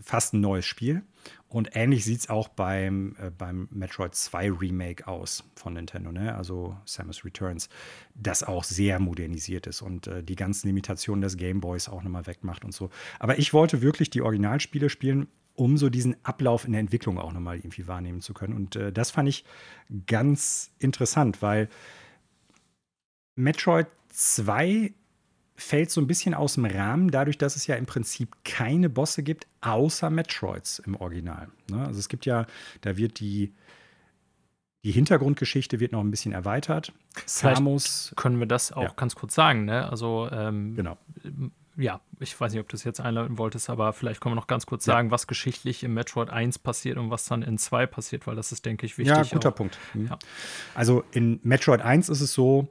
[0.00, 1.02] fast ein neues Spiel.
[1.48, 6.34] Und ähnlich sieht es auch beim, äh, beim Metroid 2 Remake aus von Nintendo, ne?
[6.34, 7.68] also Samus Returns,
[8.14, 12.64] das auch sehr modernisiert ist und äh, die ganzen Limitationen des Gameboys auch nochmal wegmacht
[12.64, 12.90] und so.
[13.18, 17.32] Aber ich wollte wirklich die Originalspiele spielen, um so diesen Ablauf in der Entwicklung auch
[17.32, 18.54] nochmal irgendwie wahrnehmen zu können.
[18.54, 19.44] Und äh, das fand ich
[20.06, 21.68] ganz interessant, weil
[23.34, 24.92] Metroid 2
[25.58, 29.22] fällt so ein bisschen aus dem Rahmen, dadurch, dass es ja im Prinzip keine Bosse
[29.22, 31.48] gibt, außer Metroids im Original.
[31.68, 31.84] Ne?
[31.84, 32.46] Also es gibt ja,
[32.80, 33.52] da wird die,
[34.84, 36.92] die Hintergrundgeschichte wird noch ein bisschen erweitert.
[37.26, 38.12] Samus.
[38.16, 38.92] Können wir das auch ja.
[38.94, 39.90] ganz kurz sagen, ne?
[39.90, 40.96] Also, ähm, genau
[41.78, 44.48] ja, ich weiß nicht, ob du es jetzt einleiten wolltest, aber vielleicht können wir noch
[44.48, 44.94] ganz kurz ja.
[44.94, 48.50] sagen, was geschichtlich im Metroid 1 passiert und was dann in 2 passiert, weil das
[48.50, 49.16] ist, denke ich, wichtig.
[49.16, 49.54] Ja, guter auch.
[49.54, 49.78] Punkt.
[49.94, 50.08] Mhm.
[50.08, 50.18] Ja.
[50.74, 52.66] Also in Metroid 1 ist es so,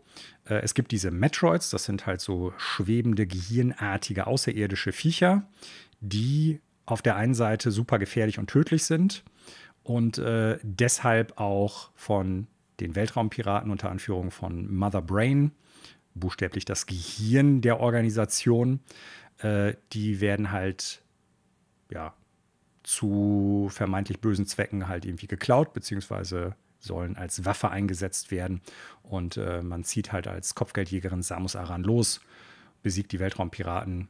[0.45, 5.47] äh, es gibt diese Metroids, das sind halt so schwebende, gehirnartige, außerirdische Viecher,
[6.01, 9.23] die auf der einen Seite super gefährlich und tödlich sind
[9.83, 12.47] und äh, deshalb auch von
[12.81, 15.51] den Weltraumpiraten unter Anführung von Mother Brain
[16.19, 18.80] buchstäblich das Gehirn der Organisation,
[19.39, 21.01] äh, die werden halt
[21.91, 22.13] ja
[22.84, 28.62] zu vermeintlich bösen Zwecken halt irgendwie geklaut, beziehungsweise sollen als Waffe eingesetzt werden.
[29.03, 32.21] Und äh, man zieht halt als Kopfgeldjägerin Samus Aran los,
[32.84, 34.08] besiegt die Weltraumpiraten,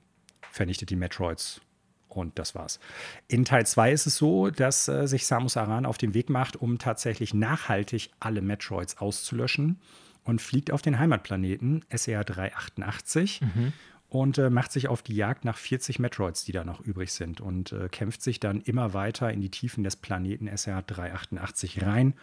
[0.52, 1.62] vernichtet die Metroids
[2.08, 2.80] und das war's.
[3.28, 6.56] In Teil 2 ist es so, dass äh, sich Samus Aran auf den Weg macht,
[6.56, 9.80] um tatsächlich nachhaltig alle Metroids auszulöschen
[10.28, 13.74] und fliegt auf den Heimatplaneten SR 388 mhm.
[14.10, 17.40] und äh, macht sich auf die Jagd nach 40 Metroids, die da noch übrig sind
[17.40, 22.14] und äh, kämpft sich dann immer weiter in die Tiefen des Planeten SR 388 rein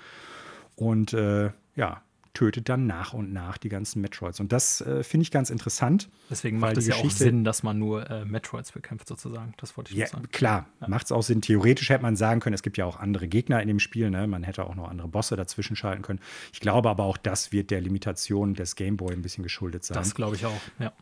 [0.76, 2.02] und äh, ja,
[2.34, 4.40] tötet dann nach und nach die ganzen Metroids.
[4.40, 6.10] Und das äh, finde ich ganz interessant.
[6.28, 9.54] Deswegen macht es ja auch Sinn, dass man nur äh, Metroids bekämpft, sozusagen.
[9.56, 10.28] Das wollte ich ja, sagen.
[10.32, 10.88] Klar, ja.
[10.88, 11.40] macht es auch Sinn.
[11.40, 14.10] Theoretisch hätte man sagen können, es gibt ja auch andere Gegner in dem Spiel.
[14.10, 14.26] Ne?
[14.26, 16.20] Man hätte auch noch andere Bosse dazwischen schalten können.
[16.52, 19.94] Ich glaube aber auch, das wird der Limitation des Gameboy ein bisschen geschuldet sein.
[19.94, 20.92] Das glaube ich auch, ja.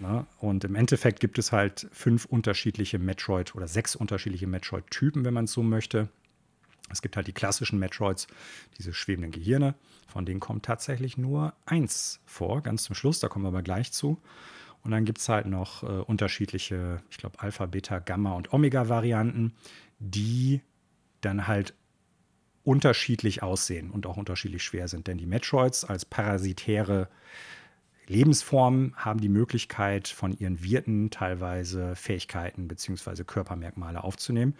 [0.00, 0.26] Na?
[0.38, 5.44] Und im Endeffekt gibt es halt fünf unterschiedliche Metroid oder sechs unterschiedliche Metroid-Typen, wenn man
[5.44, 6.08] es so möchte.
[6.90, 8.26] Es gibt halt die klassischen Metroids,
[8.78, 9.74] diese schwebenden Gehirne.
[10.06, 13.20] Von denen kommt tatsächlich nur eins vor, ganz zum Schluss.
[13.20, 14.20] Da kommen wir aber gleich zu.
[14.82, 19.54] Und dann gibt es halt noch äh, unterschiedliche, ich glaube, Alpha, Beta, Gamma und Omega-Varianten,
[19.98, 20.60] die
[21.22, 21.74] dann halt
[22.64, 25.06] unterschiedlich aussehen und auch unterschiedlich schwer sind.
[25.06, 27.08] Denn die Metroids als parasitäre
[28.06, 33.24] Lebensformen haben die Möglichkeit, von ihren Wirten teilweise Fähigkeiten bzw.
[33.24, 34.54] Körpermerkmale aufzunehmen.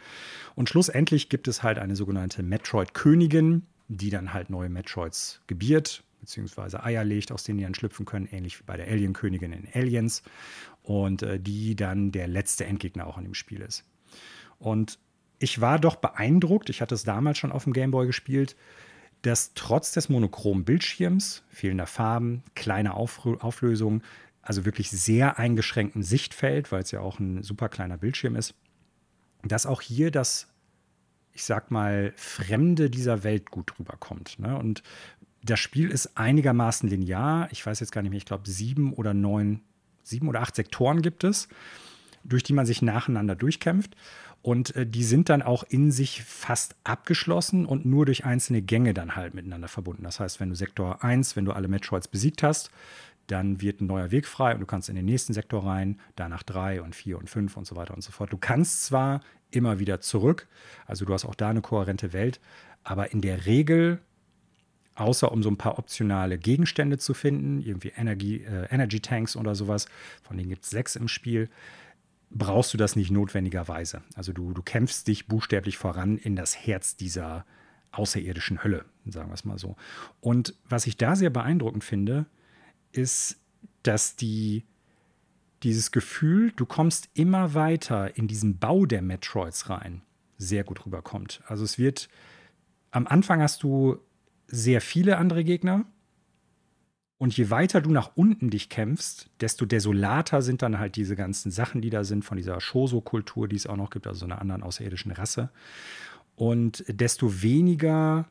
[0.54, 6.78] Und schlussendlich gibt es halt eine sogenannte Metroid-Königin, die dann halt neue Metroids gebiert bzw.
[6.78, 10.22] Eier legt, aus denen die dann schlüpfen können, ähnlich wie bei der Alien-Königin in Aliens.
[10.82, 13.84] Und äh, die dann der letzte Endgegner auch in dem Spiel ist.
[14.58, 14.98] Und
[15.38, 18.56] ich war doch beeindruckt, ich hatte es damals schon auf dem Gameboy gespielt,
[19.26, 24.02] dass trotz des monochromen Bildschirms, fehlender Farben, kleiner Auflösung,
[24.42, 28.54] also wirklich sehr eingeschränkten Sichtfeld, weil es ja auch ein super kleiner Bildschirm ist,
[29.42, 30.48] dass auch hier das,
[31.32, 34.38] ich sag mal, Fremde dieser Welt gut rüberkommt.
[34.38, 34.58] Ne?
[34.58, 34.82] Und
[35.42, 37.48] das Spiel ist einigermaßen linear.
[37.50, 39.62] Ich weiß jetzt gar nicht mehr, ich glaube, sieben oder neun,
[40.02, 41.48] sieben oder acht Sektoren gibt es,
[42.24, 43.96] durch die man sich nacheinander durchkämpft.
[44.44, 48.92] Und äh, die sind dann auch in sich fast abgeschlossen und nur durch einzelne Gänge
[48.92, 50.02] dann halt miteinander verbunden.
[50.02, 52.70] Das heißt, wenn du Sektor 1, wenn du alle Metroids besiegt hast,
[53.26, 56.42] dann wird ein neuer Weg frei und du kannst in den nächsten Sektor rein, danach
[56.42, 58.34] 3 und 4 und 5 und so weiter und so fort.
[58.34, 60.46] Du kannst zwar immer wieder zurück,
[60.84, 62.38] also du hast auch da eine kohärente Welt,
[62.82, 63.98] aber in der Regel,
[64.94, 69.54] außer um so ein paar optionale Gegenstände zu finden, irgendwie Energy, äh, Energy Tanks oder
[69.54, 69.86] sowas,
[70.22, 71.48] von denen gibt es sechs im Spiel,
[72.34, 74.02] brauchst du das nicht notwendigerweise.
[74.14, 77.46] Also du, du kämpfst dich buchstäblich voran in das Herz dieser
[77.92, 79.76] außerirdischen Hölle, sagen wir es mal so.
[80.20, 82.26] Und was ich da sehr beeindruckend finde,
[82.92, 83.40] ist,
[83.84, 84.64] dass die,
[85.62, 90.02] dieses Gefühl, du kommst immer weiter in diesen Bau der Metroids rein,
[90.36, 91.40] sehr gut rüberkommt.
[91.46, 92.08] Also es wird,
[92.90, 93.98] am Anfang hast du
[94.48, 95.84] sehr viele andere Gegner,
[97.24, 101.50] und je weiter du nach unten dich kämpfst, desto desolater sind dann halt diese ganzen
[101.50, 104.42] Sachen, die da sind, von dieser Shoso-Kultur, die es auch noch gibt, also so einer
[104.42, 105.48] anderen außerirdischen Rasse.
[106.36, 108.28] Und desto weniger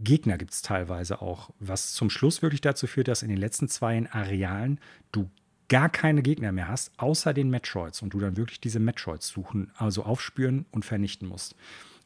[0.00, 3.68] Gegner gibt es teilweise auch, was zum Schluss wirklich dazu führt, dass in den letzten
[3.68, 4.80] zwei Arealen
[5.12, 5.30] du
[5.68, 9.70] gar keine Gegner mehr hast, außer den Metroids und du dann wirklich diese Metroids suchen,
[9.76, 11.54] also aufspüren und vernichten musst.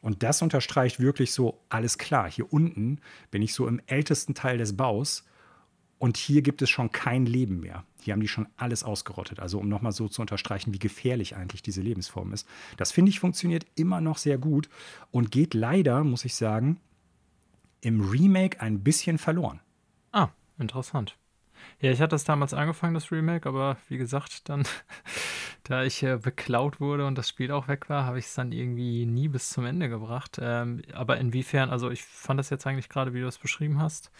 [0.01, 2.99] Und das unterstreicht wirklich so, alles klar, hier unten
[3.31, 5.23] bin ich so im ältesten Teil des Baus
[5.99, 7.83] und hier gibt es schon kein Leben mehr.
[8.01, 9.39] Hier haben die schon alles ausgerottet.
[9.39, 12.47] Also um nochmal so zu unterstreichen, wie gefährlich eigentlich diese Lebensform ist.
[12.77, 14.69] Das finde ich funktioniert immer noch sehr gut
[15.11, 16.79] und geht leider, muss ich sagen,
[17.81, 19.59] im Remake ein bisschen verloren.
[20.11, 21.17] Ah, interessant.
[21.81, 24.63] Ja, ich hatte das damals angefangen, das Remake, aber wie gesagt, dann,
[25.63, 28.53] da ich äh, beklaut wurde und das Spiel auch weg war, habe ich es dann
[28.53, 30.39] irgendwie nie bis zum Ende gebracht.
[30.41, 34.11] Ähm, aber inwiefern, also ich fand das jetzt eigentlich gerade, wie du es beschrieben hast,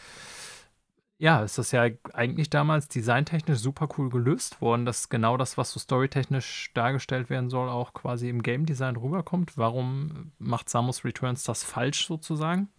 [1.22, 5.70] ja, ist das ja eigentlich damals designtechnisch super cool gelöst worden, dass genau das, was
[5.72, 9.58] so storytechnisch dargestellt werden soll, auch quasi im Game Design rüberkommt.
[9.58, 12.70] Warum macht Samus Returns das falsch sozusagen?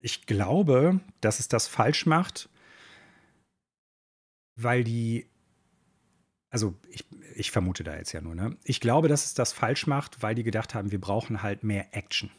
[0.00, 2.48] Ich glaube, dass es das falsch macht,
[4.56, 5.28] weil die,
[6.48, 8.56] also ich, ich vermute da jetzt ja nur, ne?
[8.64, 11.94] Ich glaube, dass es das falsch macht, weil die gedacht haben, wir brauchen halt mehr
[11.94, 12.30] Action.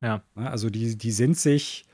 [0.00, 0.24] Ja.
[0.34, 1.87] Also die, die sind sich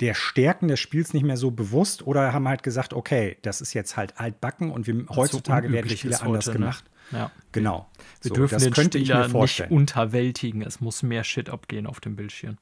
[0.00, 3.72] der Stärken des Spiels nicht mehr so bewusst oder haben halt gesagt, okay, das ist
[3.74, 6.64] jetzt halt altbacken und wir, heutzutage werden Spiele anders heute, ne?
[6.64, 6.84] gemacht.
[7.10, 7.18] Ne?
[7.18, 7.30] Ja.
[7.52, 7.88] Genau.
[8.22, 10.62] Wir so, dürfen den Spieler nicht unterwältigen.
[10.62, 12.58] Es muss mehr Shit abgehen auf dem Bildschirm.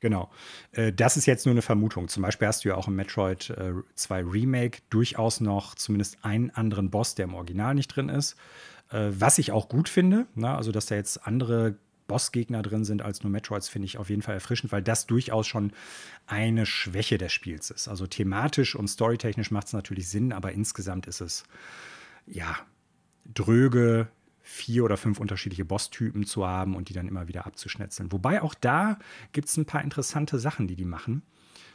[0.00, 0.30] Genau.
[0.72, 2.08] Äh, das ist jetzt nur eine Vermutung.
[2.08, 3.54] Zum Beispiel hast du ja auch im Metroid
[3.94, 8.36] 2 äh, Remake durchaus noch zumindest einen anderen Boss, der im Original nicht drin ist.
[8.90, 10.54] Äh, was ich auch gut finde, ne?
[10.54, 11.76] also dass da jetzt andere
[12.08, 15.46] Bossgegner drin sind als nur Metroids, finde ich auf jeden Fall erfrischend, weil das durchaus
[15.46, 15.72] schon
[16.26, 17.86] eine Schwäche des Spiels ist.
[17.86, 21.44] Also thematisch und storytechnisch macht es natürlich Sinn, aber insgesamt ist es
[22.26, 22.56] ja
[23.32, 24.08] dröge,
[24.42, 28.10] vier oder fünf unterschiedliche Bosstypen zu haben und die dann immer wieder abzuschnetzeln.
[28.10, 28.98] Wobei auch da
[29.32, 31.22] gibt es ein paar interessante Sachen, die die machen.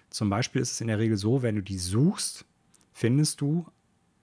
[0.09, 2.45] Zum Beispiel ist es in der Regel so, wenn du die suchst,
[2.91, 3.67] findest du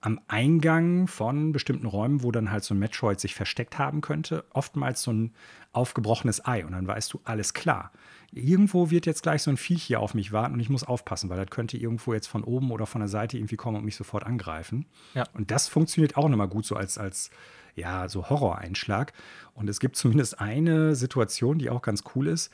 [0.01, 4.43] am Eingang von bestimmten Räumen, wo dann halt so ein Metroid sich versteckt haben könnte,
[4.51, 5.33] oftmals so ein
[5.73, 6.65] aufgebrochenes Ei.
[6.65, 7.91] Und dann weißt du, alles klar.
[8.31, 11.29] Irgendwo wird jetzt gleich so ein Viech hier auf mich warten und ich muss aufpassen,
[11.29, 13.95] weil das könnte irgendwo jetzt von oben oder von der Seite irgendwie kommen und mich
[13.95, 14.87] sofort angreifen.
[15.13, 15.25] Ja.
[15.33, 17.29] Und das funktioniert auch nochmal gut so als, als
[17.75, 19.13] ja, so Horroreinschlag.
[19.53, 22.51] Und es gibt zumindest eine Situation, die auch ganz cool ist.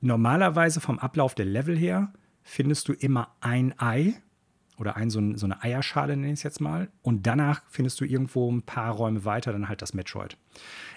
[0.00, 4.14] Normalerweise vom Ablauf der Level her findest du immer ein Ei
[4.78, 6.88] oder ein, so, ein, so eine Eierschale, nenne ich es jetzt mal.
[7.02, 10.36] Und danach findest du irgendwo ein paar Räume weiter dann halt das Metroid.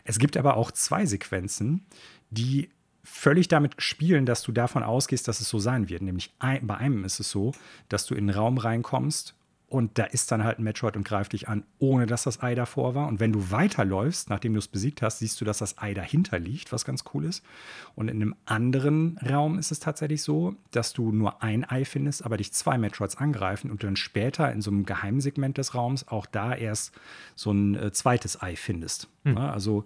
[0.04, 1.86] Es gibt aber auch zwei Sequenzen,
[2.30, 2.70] die
[3.04, 6.02] völlig damit spielen, dass du davon ausgehst, dass es so sein wird.
[6.02, 7.54] Nämlich ein, bei einem ist es so,
[7.90, 9.36] dass du in einen Raum reinkommst
[9.76, 12.56] und da ist dann halt ein Metroid und greift dich an, ohne dass das Ei
[12.56, 13.10] davor war.
[13.10, 16.40] Und wenn du weiterläufst, nachdem du es besiegt hast, siehst du, dass das Ei dahinter
[16.40, 17.44] liegt, was ganz cool ist.
[17.94, 22.24] Und in einem anderen Raum ist es tatsächlich so, dass du nur ein Ei findest,
[22.24, 26.26] aber dich zwei Metroids angreifen und dann später in so einem Geheimsegment des Raums auch
[26.26, 26.94] da erst
[27.36, 29.10] so ein äh, zweites Ei findest.
[29.26, 29.36] Hm.
[29.36, 29.84] Ja, also,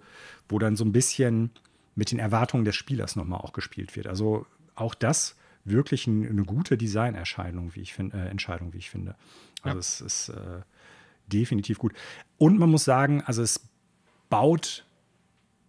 [0.48, 1.50] wo dann so ein bisschen
[1.96, 4.06] mit den Erwartungen des Spielers nochmal auch gespielt wird.
[4.06, 8.90] Also auch das wirklich ein, eine gute Designerscheinung, wie ich finde, äh, Entscheidung, wie ich
[8.90, 9.14] finde.
[9.62, 9.78] Also ja.
[9.80, 10.62] es ist äh,
[11.26, 11.92] definitiv gut.
[12.38, 13.68] Und man muss sagen, also es
[14.28, 14.84] baut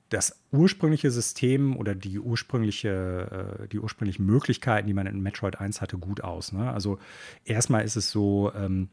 [0.09, 5.79] das ursprüngliche System oder die ursprüngliche, äh, die ursprünglichen Möglichkeiten, die man in Metroid 1
[5.81, 6.51] hatte, gut aus.
[6.51, 6.71] Ne?
[6.71, 6.99] Also
[7.45, 8.89] erstmal ist es so, ähm,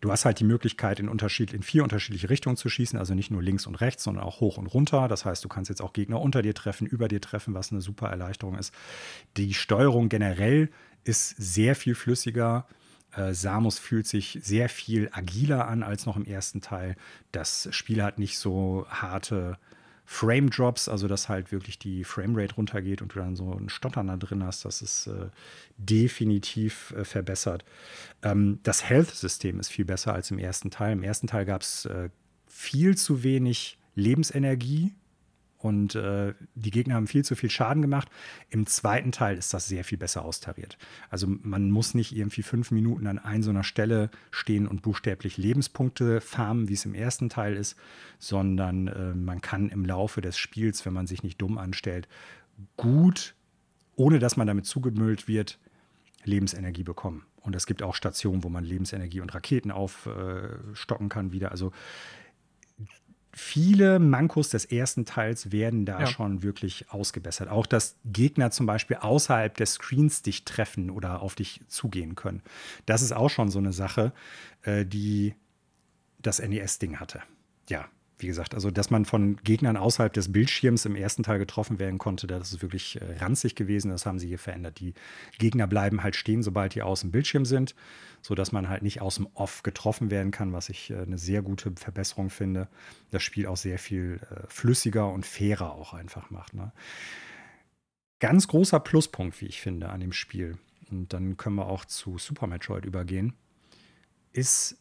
[0.00, 3.30] du hast halt die Möglichkeit, in, Unterschied, in vier unterschiedliche Richtungen zu schießen, also nicht
[3.30, 5.08] nur links und rechts, sondern auch hoch und runter.
[5.08, 7.80] Das heißt, du kannst jetzt auch Gegner unter dir treffen, über dir treffen, was eine
[7.80, 8.74] super Erleichterung ist.
[9.38, 10.70] Die Steuerung generell
[11.04, 12.66] ist sehr viel flüssiger.
[13.14, 16.96] Äh, Samus fühlt sich sehr viel agiler an als noch im ersten Teil.
[17.32, 19.58] Das Spiel hat nicht so harte
[20.10, 24.06] Frame Drops, also dass halt wirklich die Framerate runtergeht und du dann so einen Stottern
[24.06, 24.64] da drin hast.
[24.64, 25.28] Das ist äh,
[25.76, 27.62] definitiv äh, verbessert.
[28.22, 30.92] Ähm, das Health-System ist viel besser als im ersten Teil.
[30.92, 32.08] Im ersten Teil gab es äh,
[32.46, 34.94] viel zu wenig Lebensenergie
[35.58, 38.08] und äh, die Gegner haben viel zu viel Schaden gemacht.
[38.48, 40.78] Im zweiten Teil ist das sehr viel besser austariert.
[41.10, 45.36] Also man muss nicht irgendwie fünf Minuten an einer so einer Stelle stehen und buchstäblich
[45.36, 47.76] Lebenspunkte farmen, wie es im ersten Teil ist,
[48.18, 52.08] sondern äh, man kann im Laufe des Spiels, wenn man sich nicht dumm anstellt,
[52.76, 53.34] gut,
[53.96, 55.58] ohne dass man damit zugemüllt wird,
[56.24, 57.24] Lebensenergie bekommen.
[57.40, 61.50] Und es gibt auch Stationen, wo man Lebensenergie und Raketen aufstocken äh, kann wieder.
[61.50, 61.72] Also
[63.32, 66.06] viele Mankos des ersten Teils werden da ja.
[66.06, 67.48] schon wirklich ausgebessert.
[67.48, 72.42] Auch, dass Gegner zum Beispiel außerhalb des Screens dich treffen oder auf dich zugehen können.
[72.86, 74.12] Das ist auch schon so eine Sache,
[74.62, 75.34] äh, die
[76.20, 77.22] das NES-Ding hatte.
[77.68, 77.88] Ja,
[78.18, 81.98] wie gesagt, also dass man von Gegnern außerhalb des Bildschirms im ersten Teil getroffen werden
[81.98, 83.90] konnte, das ist wirklich äh, ranzig gewesen.
[83.90, 84.80] Das haben sie hier verändert.
[84.80, 84.94] Die
[85.38, 87.74] Gegner bleiben halt stehen, sobald die aus dem Bildschirm sind,
[88.20, 91.42] sodass man halt nicht aus dem Off getroffen werden kann, was ich äh, eine sehr
[91.42, 92.68] gute Verbesserung finde.
[93.10, 96.54] Das Spiel auch sehr viel äh, flüssiger und fairer auch einfach macht.
[96.54, 96.72] Ne?
[98.20, 100.58] Ganz großer Pluspunkt, wie ich finde, an dem Spiel.
[100.90, 103.34] Und dann können wir auch zu Super Metroid übergehen,
[104.32, 104.76] ist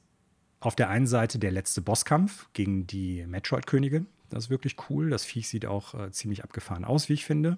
[0.59, 4.07] auf der einen Seite der letzte Bosskampf gegen die Metroid-Königin.
[4.29, 5.09] Das ist wirklich cool.
[5.09, 7.57] Das Viech sieht auch äh, ziemlich abgefahren aus, wie ich finde.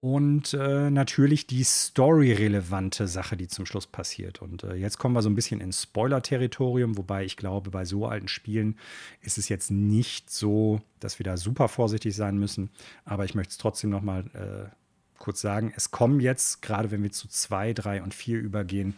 [0.00, 4.40] Und äh, natürlich die story-relevante Sache, die zum Schluss passiert.
[4.40, 8.06] Und äh, jetzt kommen wir so ein bisschen ins Spoiler-Territorium, wobei ich glaube, bei so
[8.06, 8.78] alten Spielen
[9.22, 12.70] ist es jetzt nicht so, dass wir da super vorsichtig sein müssen.
[13.04, 14.72] Aber ich möchte es trotzdem noch mal äh,
[15.18, 15.72] kurz sagen.
[15.74, 18.94] Es kommen jetzt, gerade wenn wir zu 2, 3 und 4 übergehen,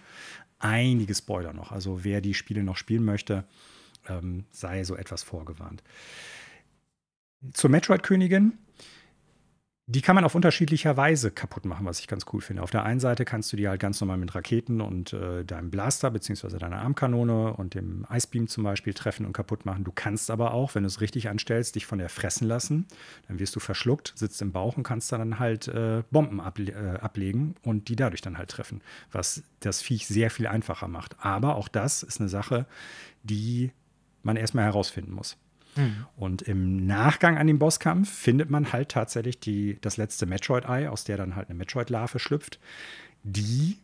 [0.60, 1.72] einige Spoiler noch.
[1.72, 3.44] Also wer die Spiele noch spielen möchte,
[4.08, 5.82] ähm, sei so etwas vorgewarnt.
[7.52, 8.52] Zur Metroid-Königin
[9.90, 12.62] die kann man auf unterschiedlicher Weise kaputt machen, was ich ganz cool finde.
[12.62, 15.72] Auf der einen Seite kannst du die halt ganz normal mit Raketen und äh, deinem
[15.72, 19.82] Blaster beziehungsweise deiner Armkanone und dem Icebeam zum Beispiel treffen und kaputt machen.
[19.82, 22.86] Du kannst aber auch, wenn du es richtig anstellst, dich von der fressen lassen.
[23.26, 27.00] Dann wirst du verschluckt, sitzt im Bauch und kannst dann halt äh, Bomben able äh,
[27.00, 31.16] ablegen und die dadurch dann halt treffen, was das Viech sehr viel einfacher macht.
[31.18, 32.66] Aber auch das ist eine Sache,
[33.24, 33.72] die
[34.22, 35.36] man erstmal herausfinden muss.
[35.76, 36.06] Mhm.
[36.16, 41.04] Und im Nachgang an den Bosskampf findet man halt tatsächlich die, das letzte Metroid-Ei, aus
[41.04, 42.58] der dann halt eine Metroid-Larve schlüpft,
[43.22, 43.78] die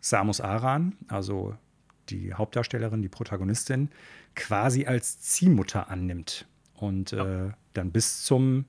[0.00, 1.56] Samus Aran, also
[2.08, 3.90] die Hauptdarstellerin, die Protagonistin,
[4.34, 7.46] quasi als Ziehmutter annimmt und ja.
[7.46, 8.64] äh, dann bis zum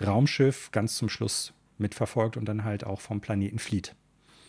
[0.00, 3.94] Raumschiff ganz zum Schluss mitverfolgt und dann halt auch vom Planeten flieht.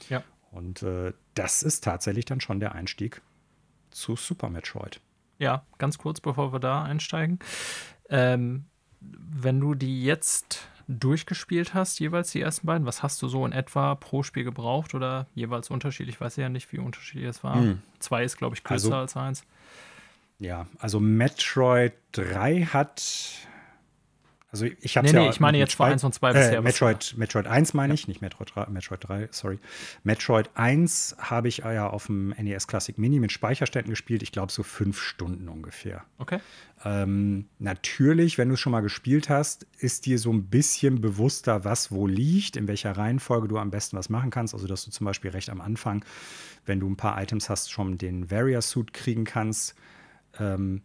[0.09, 0.23] Ja.
[0.51, 3.21] Und äh, das ist tatsächlich dann schon der Einstieg
[3.91, 5.01] zu Super Metroid.
[5.43, 7.39] Ja, ganz kurz, bevor wir da einsteigen.
[8.09, 8.63] Ähm,
[9.01, 12.85] wenn du die jetzt durchgespielt hast, jeweils die ersten beiden?
[12.87, 16.15] Was hast du so in etwa pro Spiel gebraucht oder jeweils unterschiedlich?
[16.15, 17.55] Ich weiß ja nicht, wie unterschiedlich es war.
[17.55, 17.81] Hm.
[17.99, 19.43] Zwei ist, glaube ich, kürzer also, als eins.
[20.39, 23.03] Ja, also Metroid 3 hat
[24.53, 26.57] also ich habe nee, nee, ja ich meine jetzt vor 1 und 2 bisher.
[26.59, 29.57] Äh, Metroid, Metroid 1 meine ich, nicht Metroid 3, Metroid 3, sorry.
[30.03, 34.51] Metroid 1 habe ich ja auf dem NES Classic Mini mit Speicherständen gespielt, ich glaube
[34.51, 36.03] so fünf Stunden ungefähr.
[36.19, 36.39] Okay.
[36.85, 41.65] Ähm, natürlich, wenn du es schon mal gespielt hast, ist dir so ein bisschen bewusster,
[41.65, 44.53] was wo liegt, in welcher Reihenfolge du am besten was machen kannst.
[44.53, 46.05] Also, dass du zum Beispiel recht am Anfang,
[46.67, 49.73] wenn du ein paar Items hast, schon den Warrior Suit kriegen kannst.
[50.39, 50.83] Ähm,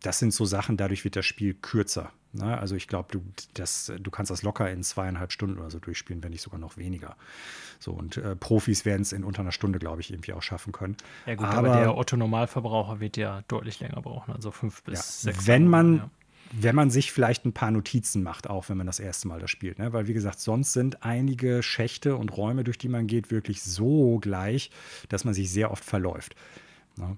[0.00, 2.10] das sind so Sachen, dadurch wird das Spiel kürzer.
[2.36, 2.58] Ne?
[2.58, 3.22] Also ich glaube, du,
[3.98, 7.16] du kannst das locker in zweieinhalb Stunden oder so durchspielen, wenn nicht sogar noch weniger.
[7.78, 10.72] So, und äh, Profis werden es in unter einer Stunde, glaube ich, irgendwie auch schaffen
[10.72, 10.96] können.
[11.26, 15.32] Ja gut, aber, aber der Otto-Normalverbraucher wird ja deutlich länger brauchen, also fünf bis ja,
[15.32, 15.46] sechs.
[15.46, 16.10] Wenn man, ja.
[16.52, 19.50] wenn man sich vielleicht ein paar Notizen macht, auch wenn man das erste Mal das
[19.50, 19.78] spielt.
[19.78, 19.92] Ne?
[19.92, 24.18] Weil, wie gesagt, sonst sind einige Schächte und Räume, durch die man geht, wirklich so
[24.18, 24.70] gleich,
[25.08, 26.34] dass man sich sehr oft verläuft.
[26.96, 27.16] Ne?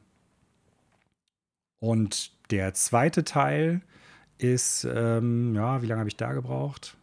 [1.80, 3.82] Und der zweite Teil,
[4.38, 6.96] ist, ähm, ja, wie lange habe ich da gebraucht?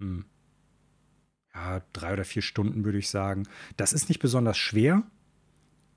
[0.00, 0.24] Hm.
[1.54, 3.44] Ja, drei oder vier Stunden würde ich sagen.
[3.76, 5.02] Das ist nicht besonders schwer.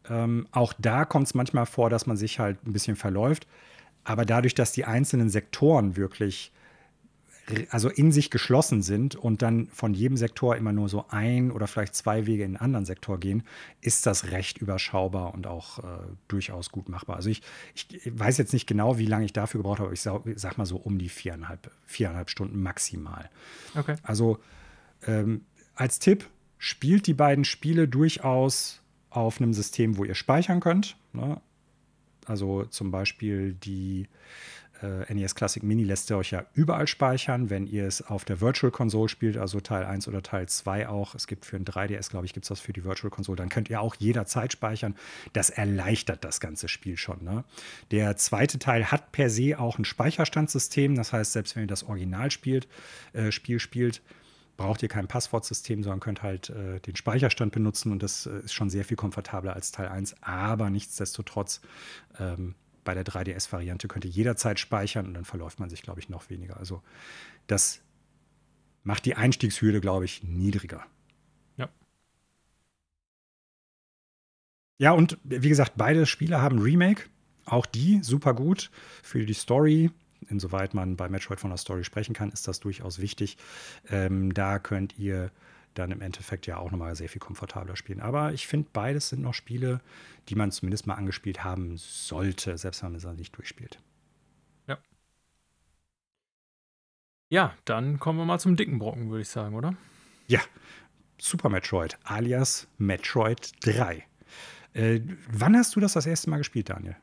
[0.09, 3.47] Ähm, auch da kommt es manchmal vor, dass man sich halt ein bisschen verläuft.
[4.03, 6.51] Aber dadurch, dass die einzelnen Sektoren wirklich
[7.69, 11.67] also in sich geschlossen sind und dann von jedem Sektor immer nur so ein oder
[11.67, 13.43] vielleicht zwei Wege in einen anderen Sektor gehen,
[13.81, 15.83] ist das recht überschaubar und auch äh,
[16.27, 17.17] durchaus gut machbar.
[17.17, 17.41] Also ich,
[17.75, 20.57] ich weiß jetzt nicht genau, wie lange ich dafür gebraucht habe, aber ich sag, sag
[20.57, 23.29] mal so um die viereinhalb, viereinhalb Stunden maximal.
[23.75, 23.95] Okay.
[24.03, 24.39] Also
[25.05, 26.27] ähm, als Tipp,
[26.57, 30.97] spielt die beiden Spiele durchaus auf einem System, wo ihr speichern könnt.
[31.13, 31.39] Ne?
[32.25, 34.07] Also zum Beispiel die
[34.85, 38.41] äh, NES Classic Mini lässt ihr euch ja überall speichern, wenn ihr es auf der
[38.41, 41.15] Virtual Console spielt, also Teil 1 oder Teil 2 auch.
[41.15, 43.35] Es gibt für ein 3DS, glaube ich, gibt es das für die Virtual Console.
[43.35, 44.95] Dann könnt ihr auch jederzeit speichern.
[45.33, 47.23] Das erleichtert das ganze Spiel schon.
[47.23, 47.43] Ne?
[47.91, 50.95] Der zweite Teil hat per se auch ein Speicherstandssystem.
[50.95, 52.67] Das heißt, selbst wenn ihr das Original spielt,
[53.13, 54.01] äh, Spiel spielt,
[54.57, 58.53] braucht ihr kein Passwortsystem, sondern könnt halt äh, den Speicherstand benutzen und das äh, ist
[58.53, 60.15] schon sehr viel komfortabler als Teil 1.
[60.21, 61.61] Aber nichtsdestotrotz
[62.19, 66.07] ähm, bei der 3DS-Variante könnt ihr jederzeit speichern und dann verläuft man sich, glaube ich,
[66.07, 66.57] noch weniger.
[66.57, 66.81] Also
[67.47, 67.81] das
[68.83, 70.85] macht die Einstiegshürde, glaube ich, niedriger.
[71.57, 71.69] Ja.
[74.77, 77.09] Ja, und wie gesagt, beide Spiele haben Remake.
[77.45, 78.71] Auch die super gut
[79.03, 79.91] für die Story.
[80.29, 83.37] Insoweit man bei Metroid von der Story sprechen kann, ist das durchaus wichtig.
[83.89, 85.31] Ähm, da könnt ihr
[85.77, 88.01] dann im Endeffekt ja auch nochmal sehr viel komfortabler spielen.
[88.01, 89.81] Aber ich finde, beides sind noch Spiele,
[90.29, 93.79] die man zumindest mal angespielt haben sollte, selbst wenn man es nicht durchspielt.
[94.67, 94.77] Ja.
[97.29, 99.75] Ja, dann kommen wir mal zum dicken Brocken, würde ich sagen, oder?
[100.27, 100.41] Ja,
[101.17, 104.05] Super Metroid, alias Metroid 3.
[104.73, 106.97] Äh, wann hast du das das erste Mal gespielt, Daniel?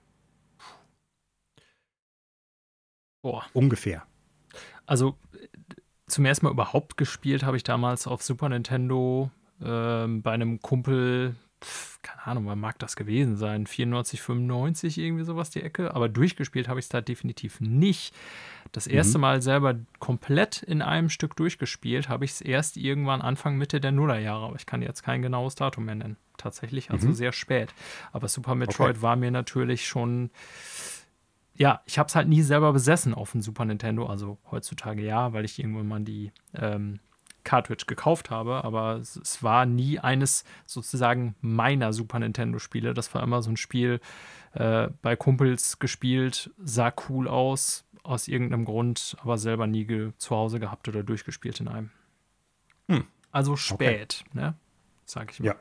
[3.23, 3.47] Boah.
[3.55, 4.07] Ungefähr.
[4.85, 5.17] Also
[6.13, 9.31] zum ersten Mal überhaupt gespielt habe ich damals auf Super Nintendo
[9.65, 15.25] ähm, bei einem Kumpel, pf, keine Ahnung, wann mag das gewesen sein, 94, 95, irgendwie
[15.25, 15.95] sowas die Ecke.
[15.95, 18.15] Aber durchgespielt habe ich es da definitiv nicht.
[18.73, 19.23] Das erste mhm.
[19.23, 23.93] Mal selber komplett in einem Stück durchgespielt habe ich es erst irgendwann Anfang, Mitte der
[23.93, 24.47] Nullerjahre.
[24.47, 26.17] Aber ich kann jetzt kein genaues Datum mehr nennen.
[26.37, 27.15] Tatsächlich also mhm.
[27.15, 27.73] sehr spät.
[28.13, 29.03] Aber Super Metroid okay.
[29.03, 30.31] war mir natürlich schon
[31.55, 34.07] ja, ich habe es halt nie selber besessen auf dem Super Nintendo.
[34.07, 37.01] Also heutzutage ja, weil ich irgendwann mal die ähm,
[37.45, 38.65] Cartridge gekauft habe.
[38.65, 42.95] Aber es, es, war nie eines sozusagen meiner Super Nintendo-Spiele.
[42.95, 44.01] Das war immer so ein Spiel
[44.55, 50.61] äh, bei Kumpels gespielt, sah cool aus, aus irgendeinem Grund, aber selber nie zu Hause
[50.61, 51.91] gehabt oder durchgespielt in einem.
[52.89, 53.05] Hm.
[53.31, 54.39] Also spät, okay.
[54.39, 54.55] ne?
[55.05, 55.47] Sag ich mal.
[55.47, 55.57] Ja.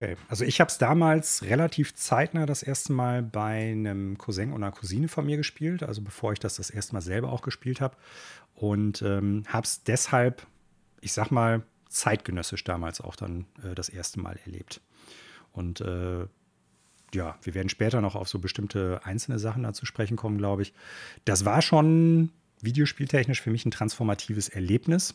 [0.00, 0.16] Okay.
[0.28, 5.08] Also ich habe es damals relativ zeitnah das erste Mal bei einem Cousin einer Cousine
[5.08, 7.96] von mir gespielt, also bevor ich das das erste Mal selber auch gespielt habe.
[8.54, 10.46] Und ähm, habe es deshalb,
[11.00, 14.80] ich sag mal, zeitgenössisch damals auch dann äh, das erste Mal erlebt.
[15.52, 16.26] Und äh,
[17.14, 20.74] ja, wir werden später noch auf so bestimmte einzelne Sachen dazu sprechen kommen, glaube ich.
[21.24, 25.14] Das war schon videospieltechnisch für mich ein transformatives Erlebnis.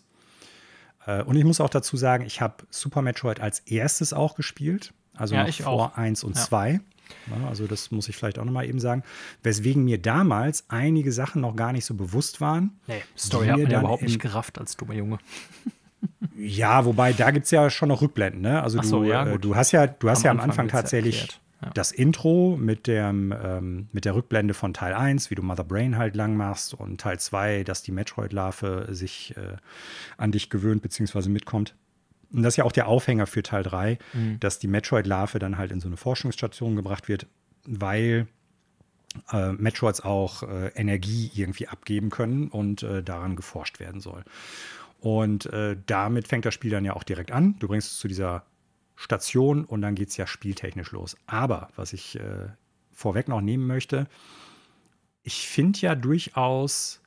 [1.05, 4.93] Äh, und ich muss auch dazu sagen, ich habe Super Metroid als erstes auch gespielt.
[5.15, 6.71] Also ja, vor 1 und 2.
[6.71, 6.79] Ja.
[7.29, 9.03] Ja, also das muss ich vielleicht auch nochmal eben sagen.
[9.43, 12.79] Weswegen mir damals einige Sachen noch gar nicht so bewusst waren.
[12.87, 15.19] Nee, Story hat man ja überhaupt nicht gerafft als dummer Junge.
[16.37, 18.41] ja, wobei da gibt es ja schon noch Rückblenden.
[18.41, 18.61] Ne?
[18.61, 21.71] Also du, so, ja, äh, du hast ja, du hast ja am Anfang tatsächlich, ja.
[21.73, 25.97] das Intro mit, dem, ähm, mit der Rückblende von Teil 1, wie du Mother Brain
[25.97, 29.57] halt lang machst, und Teil 2, dass die Metroid-Larve sich äh,
[30.17, 31.29] an dich gewöhnt bzw.
[31.29, 31.75] mitkommt.
[32.31, 34.39] Und das ist ja auch der Aufhänger für Teil 3, mhm.
[34.39, 37.27] dass die Metroid-Larve dann halt in so eine Forschungsstation gebracht wird,
[37.65, 38.27] weil
[39.31, 44.23] äh, Metroids auch äh, Energie irgendwie abgeben können und äh, daran geforscht werden soll.
[44.99, 47.55] Und äh, damit fängt das Spiel dann ja auch direkt an.
[47.59, 48.45] Du bringst es zu dieser
[49.03, 51.17] Station und dann geht es ja spieltechnisch los.
[51.25, 52.47] Aber was ich äh,
[52.91, 54.07] vorweg noch nehmen möchte,
[55.23, 57.01] ich finde ja durchaus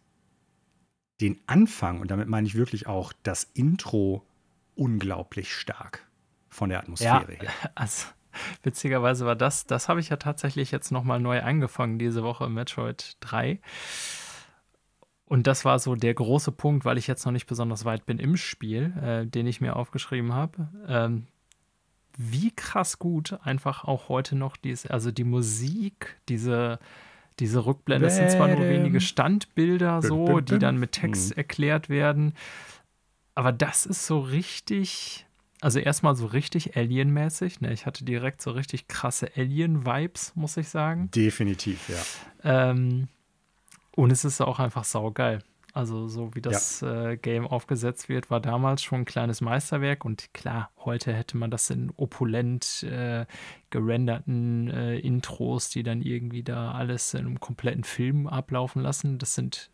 [1.20, 4.22] den Anfang, und damit meine ich wirklich auch das Intro,
[4.74, 6.07] unglaublich stark
[6.51, 7.51] von der Atmosphäre ja, her.
[7.74, 8.09] Also,
[8.62, 13.16] witzigerweise war das, das habe ich ja tatsächlich jetzt nochmal neu angefangen diese Woche, Metroid
[13.20, 13.59] 3.
[15.24, 18.18] Und das war so der große Punkt, weil ich jetzt noch nicht besonders weit bin
[18.18, 20.68] im Spiel, äh, den ich mir aufgeschrieben habe.
[20.86, 21.26] Ähm,
[22.16, 26.78] wie krass gut einfach auch heute noch dies, also die Musik, diese,
[27.38, 31.38] diese Rückblende, es sind zwar nur wenige Standbilder so, die dann mit Text mhm.
[31.38, 32.32] erklärt werden,
[33.36, 35.26] aber das ist so richtig,
[35.60, 37.60] also erstmal so richtig Alien-mäßig.
[37.60, 37.70] Ne?
[37.72, 41.10] Ich hatte direkt so richtig krasse Alien-Vibes, muss ich sagen.
[41.10, 42.70] Definitiv, ja.
[42.70, 43.08] Ähm,
[43.94, 45.42] und es ist auch einfach saugeil.
[45.76, 47.10] Also so wie das ja.
[47.10, 51.50] äh, Game aufgesetzt wird, war damals schon ein kleines Meisterwerk und klar, heute hätte man
[51.50, 53.26] das in opulent äh,
[53.68, 59.18] gerenderten äh, Intros, die dann irgendwie da alles in einem kompletten Film ablaufen lassen.
[59.18, 59.70] Das sind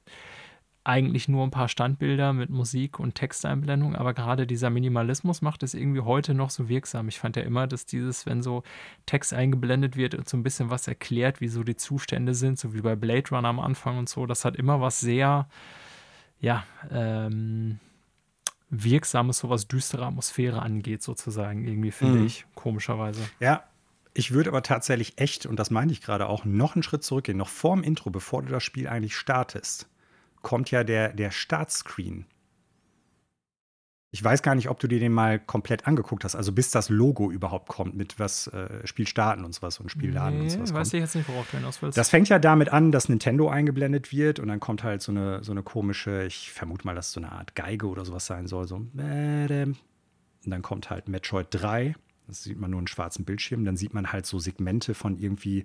[0.82, 5.72] eigentlich nur ein paar Standbilder mit Musik und Texteinblendung, aber gerade dieser Minimalismus macht es
[5.72, 7.06] irgendwie heute noch so wirksam.
[7.06, 8.64] Ich fand ja immer, dass dieses, wenn so
[9.06, 12.74] Text eingeblendet wird und so ein bisschen was erklärt, wie so die Zustände sind, so
[12.74, 15.46] wie bei Blade Runner am Anfang und so, das hat immer was sehr
[16.42, 17.78] ja, ähm,
[18.68, 22.26] wirksames, so was düstere Atmosphäre angeht, sozusagen, irgendwie, finde mhm.
[22.26, 23.22] ich, komischerweise.
[23.40, 23.64] Ja,
[24.12, 27.38] ich würde aber tatsächlich echt, und das meine ich gerade auch, noch einen Schritt zurückgehen.
[27.38, 29.88] Noch vorm Intro, bevor du das Spiel eigentlich startest,
[30.42, 32.26] kommt ja der, der Startscreen.
[34.14, 36.90] Ich weiß gar nicht, ob du dir den mal komplett angeguckt hast, also bis das
[36.90, 40.50] Logo überhaupt kommt, mit was äh, Spiel starten und sowas und Spiel laden nee, und
[40.50, 40.74] sowas.
[40.74, 40.94] Weiß kommt.
[40.94, 41.96] ich jetzt nicht, worauf du hinaus willst.
[41.96, 45.42] Das fängt ja damit an, dass Nintendo eingeblendet wird und dann kommt halt so eine,
[45.42, 48.68] so eine komische, ich vermute mal, dass so eine Art Geige oder sowas sein soll.
[48.68, 48.76] So.
[50.44, 51.94] Und dann kommt halt Metroid 3.
[52.26, 53.64] Das sieht man nur einen schwarzen Bildschirm.
[53.64, 55.64] Dann sieht man halt so Segmente von irgendwie,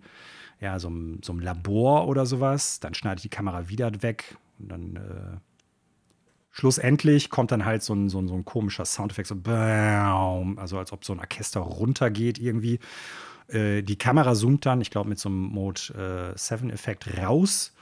[0.62, 0.90] ja, so,
[1.22, 2.80] so einem Labor oder sowas.
[2.80, 5.38] Dann schneidet die Kamera wieder weg und dann äh,
[6.58, 10.80] schlussendlich kommt dann halt so ein, so ein, so ein komischer Soundeffekt, so BAM, also
[10.80, 12.80] als ob so ein Orchester runtergeht irgendwie.
[13.48, 17.76] Äh, die Kamera zoomt dann, ich glaube, mit so einem Mode äh, 7-Effekt raus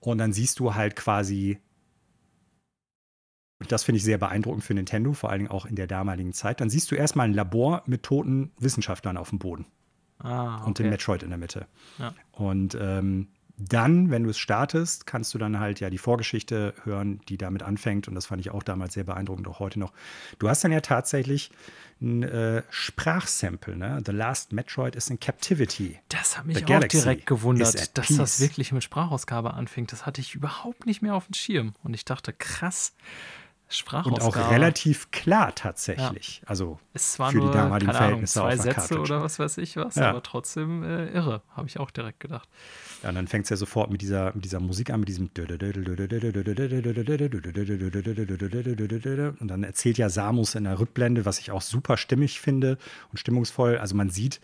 [0.00, 1.58] und dann siehst du halt quasi
[3.68, 6.62] das finde ich sehr beeindruckend für Nintendo, vor allen Dingen auch in der damaligen Zeit.
[6.62, 9.66] Dann siehst du erstmal ein Labor mit toten Wissenschaftlern auf dem Boden.
[10.18, 10.66] Ah, okay.
[10.66, 11.66] Und den Metroid in der Mitte.
[11.98, 12.14] Ja.
[12.32, 13.28] Und ähm,
[13.68, 17.62] dann, wenn du es startest, kannst du dann halt ja die Vorgeschichte hören, die damit
[17.62, 18.08] anfängt.
[18.08, 19.92] Und das fand ich auch damals sehr beeindruckend, auch heute noch.
[20.38, 21.50] Du hast dann ja tatsächlich
[22.00, 24.02] ein äh, Sprachsample, ne?
[24.04, 25.98] The Last Metroid is in Captivity.
[26.08, 28.16] Das hat mich The auch Galaxy direkt gewundert, dass peace.
[28.16, 29.92] das wirklich mit Sprachausgabe anfängt.
[29.92, 31.74] Das hatte ich überhaupt nicht mehr auf dem Schirm.
[31.82, 32.94] Und ich dachte, krass,
[33.70, 34.24] Sprachausgabe.
[34.24, 36.40] Und auch relativ klar tatsächlich.
[36.42, 36.48] Ja.
[36.48, 39.76] Also es war für nur, die damaligen Verhältnisse Ahnung, zwei Sätze oder was weiß ich
[39.76, 40.10] was, ja.
[40.10, 42.48] aber trotzdem äh, irre, habe ich auch direkt gedacht.
[43.02, 45.30] Ja, und dann fängt es ja sofort mit dieser, mit dieser Musik an, mit diesem
[49.40, 52.78] und dann erzählt ja Samus in der Rückblende, was ich auch super stimmig finde
[53.10, 53.78] und stimmungsvoll.
[53.78, 54.40] Also man sieht,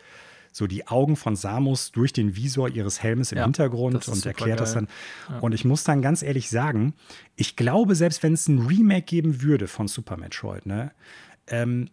[0.56, 4.56] so die Augen von Samus durch den Visor ihres Helmes im ja, Hintergrund und erklärt
[4.56, 4.56] geil.
[4.56, 4.88] das dann.
[5.28, 5.40] Ja.
[5.40, 6.94] Und ich muss dann ganz ehrlich sagen,
[7.34, 10.92] ich glaube, selbst wenn es ein Remake geben würde von Super Metroid, ne,
[11.48, 11.90] ähm,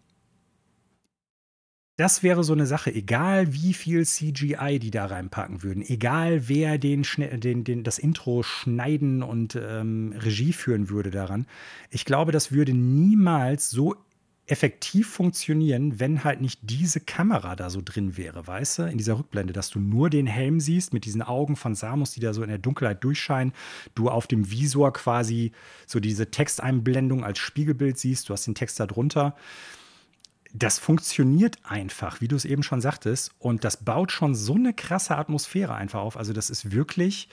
[1.96, 6.78] das wäre so eine Sache, egal wie viel CGI die da reinpacken würden, egal wer
[6.80, 11.46] den, den, den das Intro schneiden und ähm, Regie führen würde daran.
[11.92, 13.96] Ich glaube, das würde niemals so
[14.46, 19.18] effektiv funktionieren, wenn halt nicht diese Kamera da so drin wäre, weißt du, in dieser
[19.18, 22.44] Rückblende, dass du nur den Helm siehst mit diesen Augen von Samus, die da so
[22.44, 23.54] in der Dunkelheit durchscheinen,
[23.96, 25.54] du auf dem Visor quasi
[25.88, 29.36] so diese Texteinblendung als Spiegelbild siehst, du hast den Text da drunter.
[30.54, 34.74] Das funktioniert einfach, wie du es eben schon sagtest, und das baut schon so eine
[34.74, 36.16] krasse Atmosphäre einfach auf.
[36.16, 37.28] Also das ist wirklich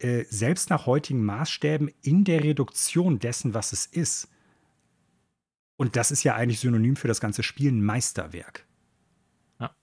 [0.00, 4.28] äh, selbst nach heutigen Maßstäben in der Reduktion dessen, was es ist,
[5.76, 8.66] und das ist ja eigentlich synonym für das ganze Spiel ein Meisterwerk.
[9.60, 9.74] Ja.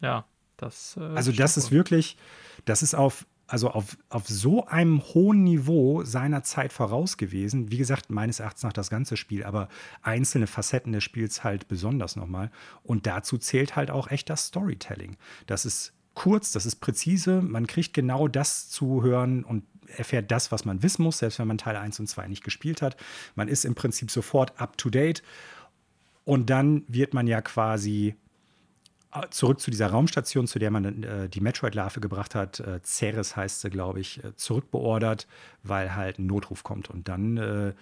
[0.00, 0.96] Ja, das.
[0.96, 2.16] Äh, also, das ist wirklich,
[2.64, 7.70] das ist auf, also auf, auf so einem hohen Niveau seiner Zeit voraus gewesen.
[7.70, 9.68] Wie gesagt, meines Erachtens nach das ganze Spiel, aber
[10.02, 12.50] einzelne Facetten des Spiels halt besonders nochmal.
[12.82, 15.16] Und dazu zählt halt auch echt das Storytelling.
[15.46, 17.42] Das ist kurz, das ist präzise.
[17.42, 21.48] Man kriegt genau das zu hören und erfährt das, was man wissen muss, selbst wenn
[21.48, 22.96] man Teil 1 und 2 nicht gespielt hat.
[23.34, 25.22] Man ist im Prinzip sofort up to date.
[26.24, 28.16] Und dann wird man ja quasi
[29.30, 33.60] zurück zu dieser Raumstation, zu der man äh, die Metroid-Larve gebracht hat, äh, Ceres heißt
[33.60, 35.26] sie, glaube ich, äh, zurückbeordert,
[35.62, 36.90] weil halt ein Notruf kommt.
[36.90, 37.72] Und dann äh,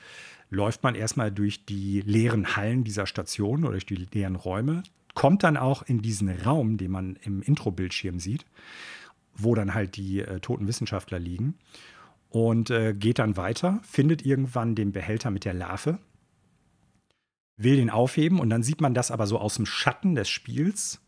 [0.51, 4.83] läuft man erstmal durch die leeren Hallen dieser Station oder durch die leeren Räume,
[5.14, 8.45] kommt dann auch in diesen Raum, den man im Intro-Bildschirm sieht,
[9.35, 11.55] wo dann halt die äh, toten Wissenschaftler liegen
[12.30, 15.99] und äh, geht dann weiter, findet irgendwann den Behälter mit der Larve,
[17.57, 21.01] will den aufheben und dann sieht man das aber so aus dem Schatten des Spiels,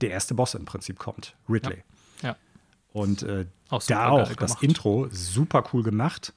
[0.00, 1.82] der erste Boss im Prinzip kommt, Ridley.
[2.22, 2.30] Ja.
[2.30, 2.36] ja.
[2.92, 4.62] Und äh, auch da auch das gemacht.
[4.62, 6.32] Intro super cool gemacht,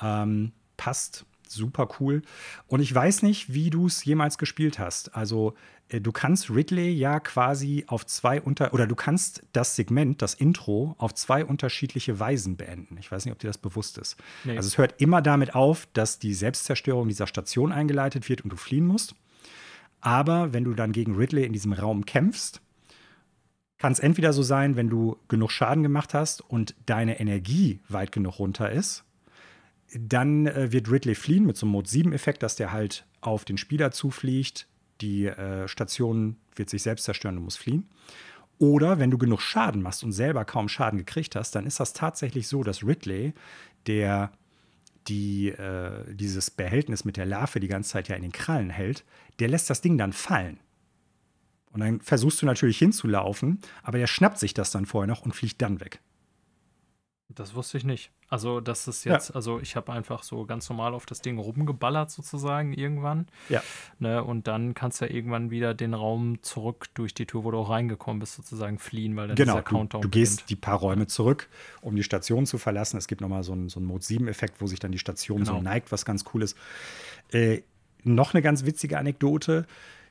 [0.00, 2.22] ähm, passt super cool.
[2.66, 5.14] Und ich weiß nicht, wie du es jemals gespielt hast.
[5.14, 5.54] Also
[5.88, 10.34] äh, du kannst Ridley ja quasi auf zwei unter oder du kannst das Segment, das
[10.34, 12.96] Intro, auf zwei unterschiedliche Weisen beenden.
[12.98, 14.16] Ich weiß nicht, ob dir das bewusst ist.
[14.44, 14.56] Nee.
[14.56, 18.56] Also es hört immer damit auf, dass die Selbstzerstörung dieser Station eingeleitet wird und du
[18.56, 19.14] fliehen musst.
[20.00, 22.60] Aber wenn du dann gegen Ridley in diesem Raum kämpfst,
[23.78, 28.12] kann es entweder so sein, wenn du genug Schaden gemacht hast und deine Energie weit
[28.12, 29.04] genug runter ist,
[29.94, 33.56] dann äh, wird Ridley fliehen mit so einem Mode 7-Effekt, dass der halt auf den
[33.56, 34.66] Spieler zufliegt.
[35.00, 37.88] Die äh, Station wird sich selbst zerstören, du musst fliehen.
[38.58, 41.92] Oder wenn du genug Schaden machst und selber kaum Schaden gekriegt hast, dann ist das
[41.92, 43.32] tatsächlich so, dass Ridley,
[43.86, 44.32] der
[45.06, 49.04] die, äh, dieses Behältnis mit der Larve die ganze Zeit ja in den Krallen hält,
[49.38, 50.58] der lässt das Ding dann fallen.
[51.78, 55.32] Und dann versuchst du natürlich hinzulaufen, aber der schnappt sich das dann vorher noch und
[55.32, 56.00] fliegt dann weg.
[57.28, 58.10] Das wusste ich nicht.
[58.28, 59.34] Also, das ist jetzt, ja.
[59.36, 63.28] also ich habe einfach so ganz normal auf das Ding rumgeballert sozusagen irgendwann.
[63.48, 63.62] Ja.
[64.00, 67.52] Ne, und dann kannst du ja irgendwann wieder den Raum zurück durch die Tür, wo
[67.52, 70.56] du auch reingekommen bist, sozusagen fliehen, weil dann genau, dieser Countdown du, du gehst die
[70.56, 71.48] paar Räume zurück,
[71.80, 72.96] um die Station zu verlassen.
[72.96, 75.56] Es gibt nochmal so einen, so einen Mode 7-Effekt, wo sich dann die Station genau.
[75.56, 76.56] so neigt, was ganz cool ist.
[77.30, 77.60] Äh,
[78.02, 79.66] noch eine ganz witzige Anekdote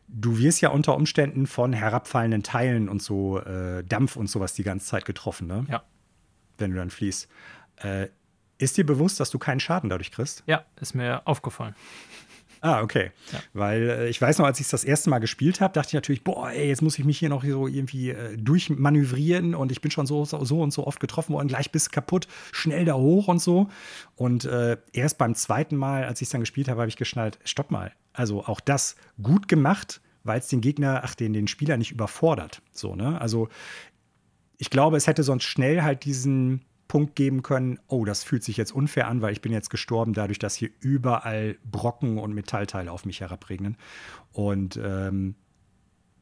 [0.07, 4.63] du wirst ja unter Umständen von herabfallenden Teilen und so äh, Dampf und sowas die
[4.63, 5.65] ganze Zeit getroffen, ne?
[5.69, 5.83] Ja
[6.57, 7.27] wenn du dann fließt.
[7.77, 8.07] Äh,
[8.57, 10.43] ist dir bewusst, dass du keinen Schaden dadurch kriegst?
[10.47, 11.75] Ja, ist mir aufgefallen.
[12.61, 13.11] Ah, okay.
[13.31, 13.39] Ja.
[13.53, 16.23] Weil äh, ich weiß noch, als ich das erste Mal gespielt habe, dachte ich natürlich,
[16.23, 19.91] boah, ey, jetzt muss ich mich hier noch so irgendwie äh, durchmanövrieren und ich bin
[19.91, 23.39] schon so, so, und so oft getroffen worden, gleich bist kaputt, schnell da hoch und
[23.39, 23.69] so.
[24.15, 27.39] Und äh, erst beim zweiten Mal, als ich es dann gespielt habe, habe ich geschnallt,
[27.43, 27.91] stopp mal.
[28.13, 32.61] Also auch das gut gemacht, weil es den Gegner, ach, den, den Spieler nicht überfordert.
[32.71, 33.19] So, ne?
[33.21, 33.49] Also
[34.57, 38.57] ich glaube, es hätte sonst schnell halt diesen Punkt geben können, oh, das fühlt sich
[38.57, 42.91] jetzt unfair an, weil ich bin jetzt gestorben, dadurch, dass hier überall Brocken und Metallteile
[42.91, 43.77] auf mich herabregnen.
[44.31, 45.35] Und ähm,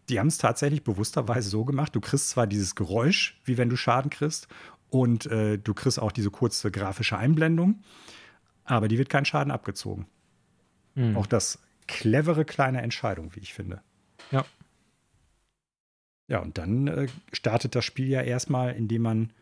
[0.09, 1.95] die haben es tatsächlich bewussterweise so gemacht.
[1.95, 4.47] Du kriegst zwar dieses Geräusch, wie wenn du Schaden kriegst,
[4.89, 7.81] und äh, du kriegst auch diese kurze grafische Einblendung,
[8.63, 10.07] aber die wird kein Schaden abgezogen.
[10.93, 11.17] Mhm.
[11.17, 13.81] Auch das clevere kleine Entscheidung, wie ich finde.
[14.31, 14.45] Ja.
[16.27, 19.33] Ja, und dann äh, startet das Spiel ja erstmal, indem man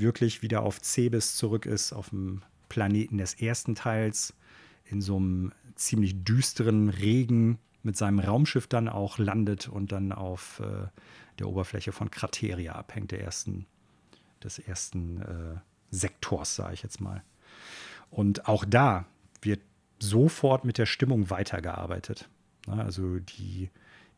[0.00, 4.34] wirklich wieder auf Cebes zurück ist, auf dem Planeten des ersten Teils,
[4.84, 10.60] in so einem ziemlich düsteren Regen mit seinem Raumschiff dann auch landet und dann auf
[10.60, 10.88] äh,
[11.38, 13.66] der Oberfläche von Krateria abhängt, der ersten,
[14.44, 17.22] des ersten äh, Sektors, sage ich jetzt mal.
[18.10, 19.06] Und auch da
[19.42, 19.62] wird
[19.98, 22.28] sofort mit der Stimmung weitergearbeitet.
[22.66, 23.70] Also die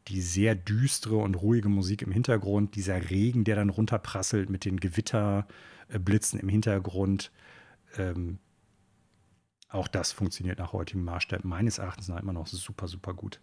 [0.09, 4.81] die sehr düstere und ruhige Musik im Hintergrund, dieser Regen, der dann runterprasselt mit den
[4.81, 7.31] Gewitterblitzen im Hintergrund.
[7.97, 8.39] Ähm,
[9.69, 13.41] auch das funktioniert nach heutigem Maßstab meines Erachtens nach immer noch super, super gut.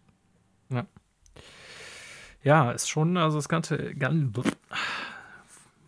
[0.69, 0.85] Ja.
[2.43, 4.37] Ja, ist schon, also das ganze, ganz,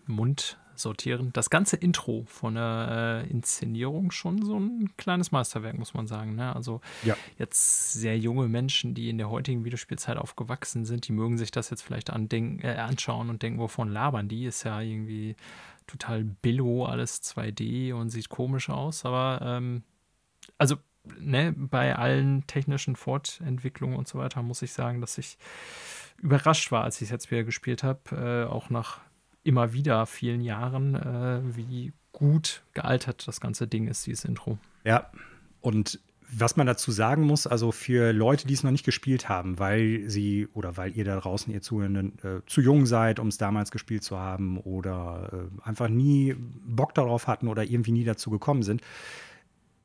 [0.07, 1.31] Mund sortieren.
[1.33, 6.35] Das ganze Intro von der äh, Inszenierung schon so ein kleines Meisterwerk, muss man sagen.
[6.35, 6.55] Ne?
[6.55, 7.15] Also ja.
[7.37, 11.69] jetzt sehr junge Menschen, die in der heutigen Videospielzeit aufgewachsen sind, die mögen sich das
[11.69, 14.45] jetzt vielleicht andenken, äh, anschauen und denken, wovon labern die?
[14.45, 15.35] Ist ja irgendwie
[15.87, 19.05] total billo, alles 2D und sieht komisch aus.
[19.05, 19.83] Aber ähm,
[20.57, 20.77] also
[21.19, 25.37] ne, bei allen technischen Fortentwicklungen und so weiter muss ich sagen, dass ich
[26.17, 28.99] überrascht war, als ich es jetzt wieder gespielt habe, äh, auch nach
[29.43, 34.57] immer wieder vielen Jahren, äh, wie gut gealtert das ganze Ding ist, dieses Intro.
[34.83, 35.11] Ja,
[35.61, 35.99] und
[36.33, 40.03] was man dazu sagen muss, also für Leute, die es noch nicht gespielt haben, weil
[40.07, 43.69] sie oder weil ihr da draußen, ihr Zuhörenden, äh, zu jung seid, um es damals
[43.69, 48.63] gespielt zu haben oder äh, einfach nie Bock darauf hatten oder irgendwie nie dazu gekommen
[48.63, 48.81] sind.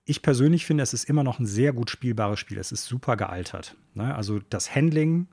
[0.05, 2.59] Ich persönlich finde, es ist immer noch ein sehr gut spielbares Spiel.
[2.59, 3.75] Es ist super gealtert.
[3.95, 4.15] Ne?
[4.15, 5.27] Also das Handling,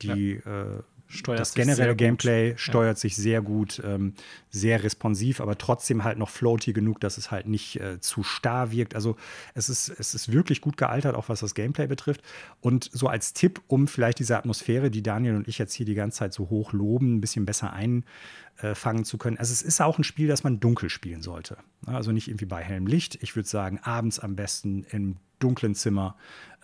[0.00, 0.62] die ja.
[0.62, 3.00] äh, steuert das generelle Gameplay steuert ja.
[3.00, 4.14] sich sehr gut, ähm,
[4.50, 8.72] sehr responsiv, aber trotzdem halt noch floaty genug, dass es halt nicht äh, zu starr
[8.72, 8.94] wirkt.
[8.94, 9.16] Also
[9.54, 12.22] es ist, es ist wirklich gut gealtert, auch was das Gameplay betrifft.
[12.60, 15.94] Und so als Tipp, um vielleicht diese Atmosphäre, die Daniel und ich jetzt hier die
[15.94, 19.38] ganze Zeit so hoch loben, ein bisschen besser einfangen zu können.
[19.38, 21.58] Also es ist auch ein Spiel, das man dunkel spielen sollte.
[21.86, 23.18] Also nicht irgendwie bei hellem Licht.
[23.22, 26.16] Ich würde sagen, abends am besten im dunklen Zimmer.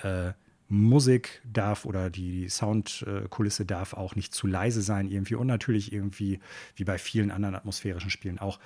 [0.03, 0.33] Äh,
[0.69, 6.41] Musik darf oder die Soundkulisse darf auch nicht zu leise sein irgendwie und natürlich irgendwie,
[6.77, 8.59] wie bei vielen anderen atmosphärischen Spielen auch,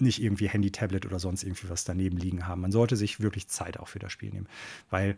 [0.00, 2.60] nicht irgendwie Handy, Tablet oder sonst irgendwie was daneben liegen haben.
[2.60, 4.48] Man sollte sich wirklich Zeit auch für das Spiel nehmen,
[4.90, 5.16] weil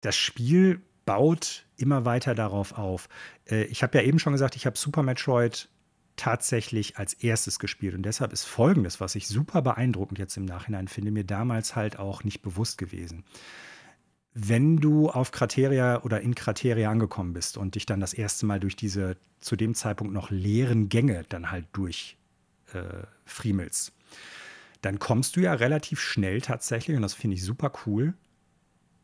[0.00, 3.08] das Spiel baut immer weiter darauf auf.
[3.46, 5.68] Äh, ich habe ja eben schon gesagt, ich habe Super Metroid
[6.16, 7.94] tatsächlich als erstes gespielt.
[7.94, 11.98] Und deshalb ist Folgendes, was ich super beeindruckend jetzt im Nachhinein finde, mir damals halt
[11.98, 13.24] auch nicht bewusst gewesen
[14.38, 18.60] wenn du auf Krateria oder in Krateria angekommen bist und dich dann das erste Mal
[18.60, 22.18] durch diese zu dem Zeitpunkt noch leeren Gänge dann halt durch
[22.74, 23.94] äh, friemelst,
[24.82, 28.12] dann kommst du ja relativ schnell tatsächlich, und das finde ich super cool,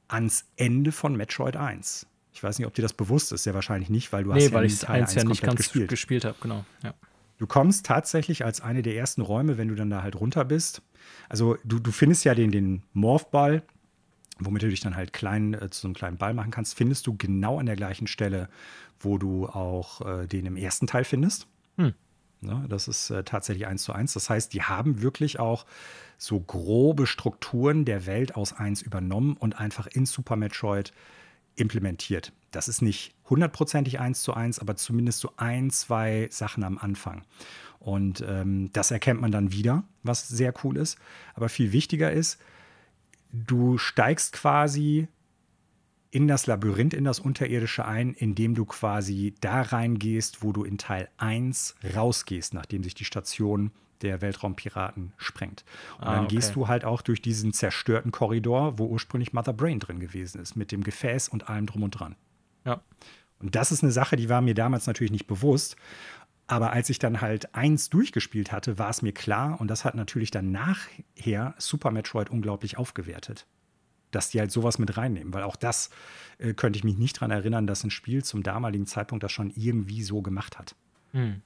[0.06, 2.06] ans Ende von Metroid 1.
[2.34, 4.52] Ich weiß nicht, ob dir das bewusst ist, sehr wahrscheinlich nicht, weil du nee, hast
[4.52, 6.66] weil ja ich eins ja nicht ganz gespielt, gespielt habe, genau.
[6.82, 6.92] Ja.
[7.38, 10.82] Du kommst tatsächlich als eine der ersten Räume, wenn du dann da halt runter bist.
[11.30, 13.62] Also du, du findest ja den, den Morphball,
[14.46, 17.16] womit du dich dann halt klein äh, zu einem kleinen Ball machen kannst, findest du
[17.16, 18.48] genau an der gleichen Stelle,
[19.00, 21.46] wo du auch äh, den im ersten Teil findest.
[21.76, 21.94] Hm.
[22.40, 24.14] Ne, das ist äh, tatsächlich eins zu eins.
[24.14, 25.64] Das heißt, die haben wirklich auch
[26.18, 30.92] so grobe Strukturen der Welt aus eins übernommen und einfach in Super Metroid
[31.54, 32.32] implementiert.
[32.50, 37.22] Das ist nicht hundertprozentig eins zu eins, aber zumindest so ein, zwei Sachen am Anfang.
[37.78, 40.98] Und ähm, das erkennt man dann wieder, was sehr cool ist.
[41.34, 42.38] Aber viel wichtiger ist,
[43.32, 45.08] du steigst quasi
[46.10, 50.76] in das Labyrinth, in das Unterirdische ein, indem du quasi da reingehst, wo du in
[50.76, 53.72] Teil 1 rausgehst, nachdem sich die Station
[54.02, 55.64] der Weltraumpiraten sprengt.
[55.98, 56.34] Und ah, dann okay.
[56.34, 60.54] gehst du halt auch durch diesen zerstörten Korridor, wo ursprünglich Mother Brain drin gewesen ist,
[60.54, 62.16] mit dem Gefäß und allem drum und dran.
[62.66, 62.82] Ja.
[63.38, 65.76] Und das ist eine Sache, die war mir damals natürlich nicht bewusst.
[66.52, 69.94] Aber als ich dann halt eins durchgespielt hatte, war es mir klar und das hat
[69.94, 73.46] natürlich dann nachher Super Metroid unglaublich aufgewertet.
[74.10, 75.88] Dass die halt sowas mit reinnehmen, weil auch das
[76.36, 79.50] äh, könnte ich mich nicht daran erinnern, dass ein Spiel zum damaligen Zeitpunkt das schon
[79.56, 80.76] irgendwie so gemacht hat.
[81.12, 81.40] Hm.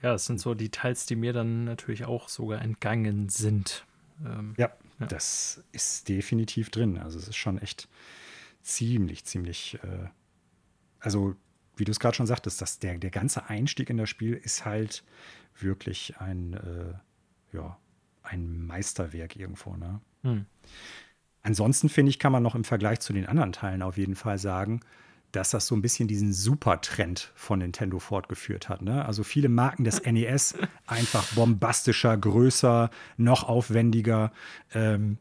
[0.00, 3.84] Ja, das sind so Details, die mir dann natürlich auch sogar entgangen sind.
[4.24, 4.70] Ähm, ja,
[5.00, 6.98] ja, das ist definitiv drin.
[6.98, 7.88] Also es ist schon echt
[8.62, 10.06] ziemlich, ziemlich, äh,
[11.00, 11.34] also
[11.80, 14.64] wie du es gerade schon sagtest, dass der, der ganze Einstieg in das Spiel ist
[14.64, 15.02] halt
[15.58, 17.76] wirklich ein, äh, ja,
[18.22, 19.76] ein Meisterwerk irgendwo.
[19.76, 20.00] Ne?
[20.22, 20.46] Hm.
[21.42, 24.38] Ansonsten finde ich, kann man noch im Vergleich zu den anderen Teilen auf jeden Fall
[24.38, 24.80] sagen,
[25.32, 28.82] dass das so ein bisschen diesen Super-Trend von Nintendo fortgeführt hat.
[28.82, 29.04] Ne?
[29.04, 30.56] Also viele Marken des NES
[30.86, 34.32] einfach bombastischer, größer, noch aufwendiger
[34.74, 35.18] ähm,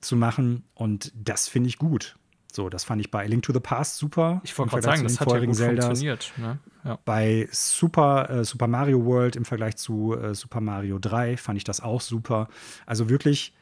[0.00, 0.64] zu machen.
[0.74, 2.18] Und das finde ich gut.
[2.54, 4.40] So, das fand ich bei Link to the Past super.
[4.44, 5.86] Ich wollte gerade sagen, das hat ja gut Zeldas.
[5.86, 6.32] funktioniert.
[6.36, 6.58] Ne?
[6.84, 6.98] Ja.
[7.04, 11.64] Bei Super, äh, Super Mario World im Vergleich zu äh, Super Mario 3 fand ich
[11.64, 12.48] das auch super.
[12.84, 13.54] Also wirklich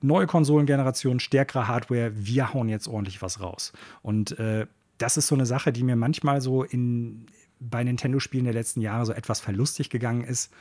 [0.00, 3.72] neue Konsolengeneration, stärkere Hardware, wir hauen jetzt ordentlich was raus.
[4.02, 4.66] Und äh,
[4.98, 7.26] das ist so eine Sache, die mir manchmal so in,
[7.60, 10.52] bei Nintendo-Spielen der letzten Jahre so etwas verlustig gegangen ist.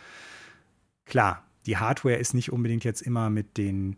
[1.05, 3.97] Klar, die Hardware ist nicht unbedingt jetzt immer mit den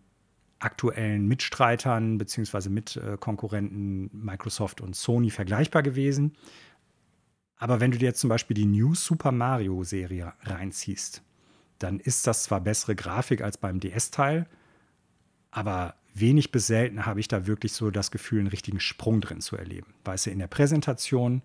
[0.64, 2.70] aktuellen Mitstreitern bzw.
[2.70, 6.36] Mitkonkurrenten Microsoft und Sony vergleichbar gewesen.
[7.58, 11.22] Aber wenn du dir jetzt zum Beispiel die New Super Mario Serie reinziehst,
[11.80, 14.48] dann ist das zwar bessere Grafik als beim DS-Teil,
[15.52, 19.42] aber wenig bis selten habe ich da wirklich so das Gefühl, einen richtigen Sprung drin
[19.42, 19.94] zu erleben.
[20.06, 21.42] Weißt du, in der Präsentation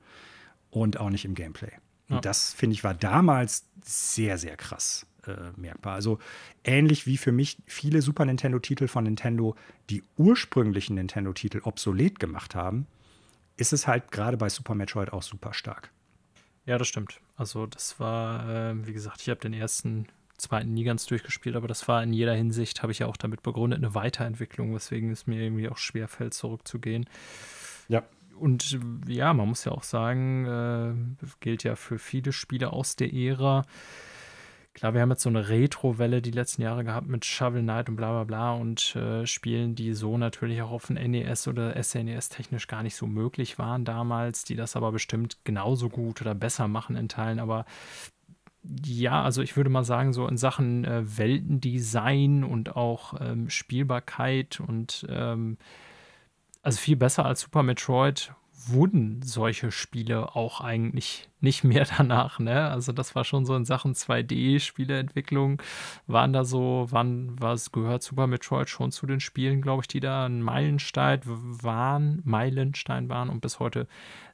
[0.70, 1.72] und auch nicht im Gameplay.
[2.08, 2.20] Und ja.
[2.20, 5.94] das, finde ich, war damals sehr, sehr krass äh, merkbar.
[5.94, 6.18] Also
[6.64, 9.54] ähnlich wie für mich viele Super Nintendo-Titel von Nintendo
[9.90, 12.86] die ursprünglichen Nintendo-Titel obsolet gemacht haben,
[13.56, 15.90] ist es halt gerade bei Super Metroid auch super stark.
[16.64, 17.20] Ja, das stimmt.
[17.36, 20.06] Also das war, äh, wie gesagt, ich habe den ersten,
[20.36, 23.42] zweiten nie ganz durchgespielt, aber das war in jeder Hinsicht, habe ich ja auch damit
[23.42, 27.06] begründet, eine Weiterentwicklung, weswegen es mir irgendwie auch schwer fällt, zurückzugehen.
[27.88, 28.04] Ja.
[28.38, 33.12] Und ja, man muss ja auch sagen, äh, gilt ja für viele Spiele aus der
[33.12, 33.64] Ära,
[34.74, 37.96] Klar, wir haben jetzt so eine Retro-Welle die letzten Jahre gehabt mit Shovel Knight und
[37.96, 42.28] bla bla bla und äh, Spielen, die so natürlich auch auf dem NES oder SNES
[42.28, 46.68] technisch gar nicht so möglich waren damals, die das aber bestimmt genauso gut oder besser
[46.68, 47.40] machen in Teilen.
[47.40, 47.64] Aber
[48.84, 54.60] ja, also ich würde mal sagen, so in Sachen äh, Weltendesign und auch ähm, Spielbarkeit
[54.60, 55.58] und ähm,
[56.62, 58.32] also viel besser als Super Metroid,
[58.68, 62.38] wurden solche Spiele auch eigentlich nicht mehr danach.
[62.38, 62.68] Ne?
[62.68, 65.62] Also das war schon so in Sachen 2D-Spieleentwicklung,
[66.06, 70.00] waren da so, wann was gehört Super Metroid schon zu den Spielen, glaube ich, die
[70.00, 73.86] da ein Meilenstein waren, Meilenstein waren und bis heute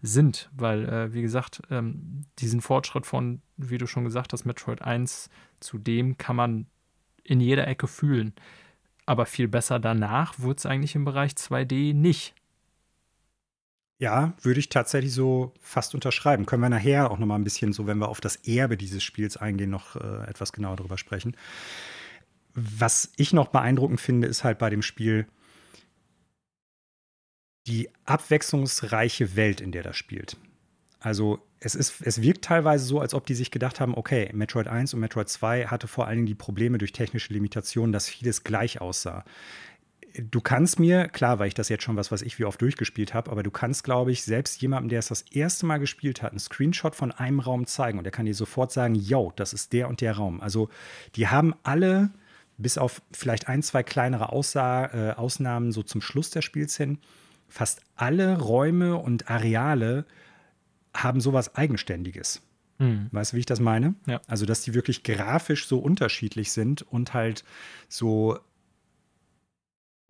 [0.03, 0.51] sind.
[0.57, 5.30] Weil, äh, wie gesagt, ähm, diesen Fortschritt von, wie du schon gesagt hast, Metroid 1
[5.61, 6.66] zu dem kann man
[7.22, 8.35] in jeder Ecke fühlen.
[9.07, 12.35] Aber viel besser danach wurde es eigentlich im Bereich 2D nicht.
[13.99, 16.47] Ja, würde ich tatsächlich so fast unterschreiben.
[16.47, 19.05] Können wir nachher auch noch mal ein bisschen so, wenn wir auf das Erbe dieses
[19.05, 21.36] Spiels eingehen, noch äh, etwas genauer darüber sprechen.
[22.55, 25.26] Was ich noch beeindruckend finde, ist halt bei dem Spiel
[27.66, 30.36] die abwechslungsreiche Welt, in der das spielt.
[31.01, 34.68] Also es, ist, es wirkt teilweise so, als ob die sich gedacht haben, okay, Metroid
[34.68, 38.45] 1 und Metroid 2 hatte vor allen Dingen die Probleme durch technische Limitationen, dass vieles
[38.45, 39.24] gleich aussah
[40.15, 43.15] du kannst mir, klar, weil ich das jetzt schon was, was ich wie oft durchgespielt
[43.15, 46.31] habe, aber du kannst, glaube ich, selbst jemandem, der es das erste Mal gespielt hat,
[46.31, 49.73] einen Screenshot von einem Raum zeigen und der kann dir sofort sagen, yo, das ist
[49.73, 50.41] der und der Raum.
[50.41, 50.69] Also
[51.17, 52.11] die haben alle,
[52.59, 56.99] bis auf vielleicht ein, zwei kleinere Aussa äh, Ausnahmen so zum Schluss des Spiels hin,
[57.49, 60.07] fast alle Räume und Areale
[60.95, 62.41] haben sowas Eigenständiges.
[62.79, 63.09] Mhm.
[63.11, 63.95] Weißt du, wie ich das meine?
[64.07, 64.21] Ja.
[64.27, 67.45] Also, dass die wirklich grafisch so unterschiedlich sind und halt
[67.89, 68.39] so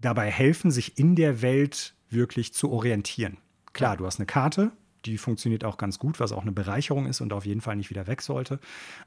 [0.00, 3.38] dabei helfen, sich in der Welt wirklich zu orientieren.
[3.72, 4.72] Klar, du hast eine Karte,
[5.04, 7.90] die funktioniert auch ganz gut, was auch eine Bereicherung ist und auf jeden Fall nicht
[7.90, 8.60] wieder weg sollte.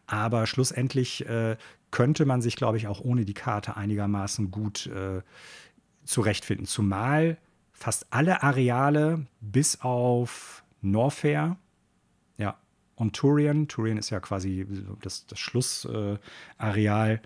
[0.06, 1.58] Aber schlussendlich äh,
[1.92, 5.22] könnte man sich, glaube ich, auch ohne die Karte einigermaßen gut äh,
[6.04, 6.66] zurechtfinden.
[6.66, 7.38] Zumal
[7.72, 11.58] fast alle Areale bis auf Norfair,
[12.38, 12.58] ja,
[12.96, 14.66] und Turian, Turian ist ja quasi
[15.02, 17.20] das, das Schlussareal, äh,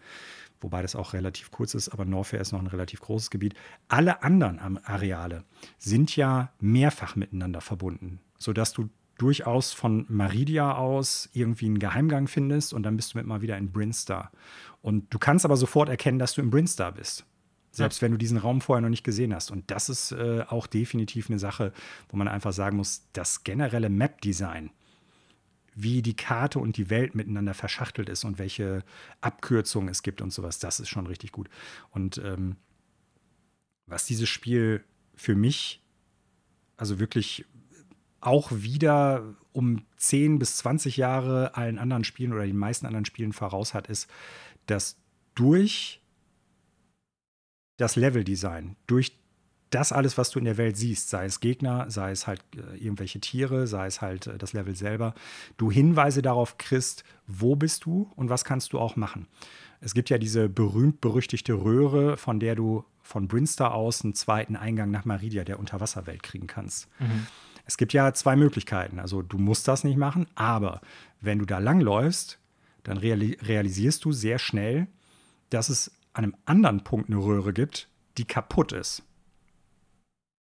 [0.62, 3.56] wobei das auch relativ kurz ist, aber Norfair ist noch ein relativ großes Gebiet.
[3.88, 5.44] Alle anderen Areale
[5.78, 12.74] sind ja mehrfach miteinander verbunden, sodass du durchaus von Maridia aus irgendwie einen Geheimgang findest
[12.74, 14.32] und dann bist du mit mal wieder in Brinstar.
[14.82, 17.26] Und du kannst aber sofort erkennen, dass du in Brinstar bist.
[17.72, 18.06] Selbst ja.
[18.06, 19.52] wenn du diesen Raum vorher noch nicht gesehen hast.
[19.52, 21.72] Und das ist äh, auch definitiv eine Sache,
[22.10, 24.72] wo man einfach sagen muss, das generelle Map-Design
[25.74, 28.84] wie die Karte und die Welt miteinander verschachtelt ist und welche
[29.22, 31.50] Abkürzungen es gibt und sowas, das ist schon richtig gut.
[31.92, 32.58] Und ähm,
[33.86, 34.84] was dieses Spiel
[35.16, 35.82] für mich,
[36.78, 37.46] also wirklich
[38.20, 43.34] auch wieder um 10 bis 20 Jahre allen anderen Spielen oder den meisten anderen Spielen
[43.34, 44.10] voraus hat, ist,
[44.68, 44.98] dass
[45.36, 46.02] durch
[47.78, 49.18] das Leveldesign, durch
[49.72, 52.78] das alles, was du in der Welt siehst, sei es Gegner, sei es halt äh,
[52.78, 55.16] irgendwelche Tiere, sei es halt äh, das Level selber,
[55.58, 59.28] du Hinweise darauf kriegst, wo bist du und was kannst du auch machen.
[59.80, 64.92] Es gibt ja diese berühmt-berüchtigte Röhre, von der du von Brinstar aus einen zweiten Eingang
[64.92, 66.88] nach Maridia, der Unterwasserwelt, kriegen kannst.
[67.00, 67.26] Mhm.
[67.66, 69.00] Es gibt ja zwei Möglichkeiten.
[69.00, 70.82] Also du musst das nicht machen, aber
[71.20, 72.40] wenn du da langläufst,
[72.84, 74.88] dann reali realisierst du sehr schnell,
[75.50, 79.04] dass es an einem anderen Punkt eine Röhre gibt, die kaputt ist.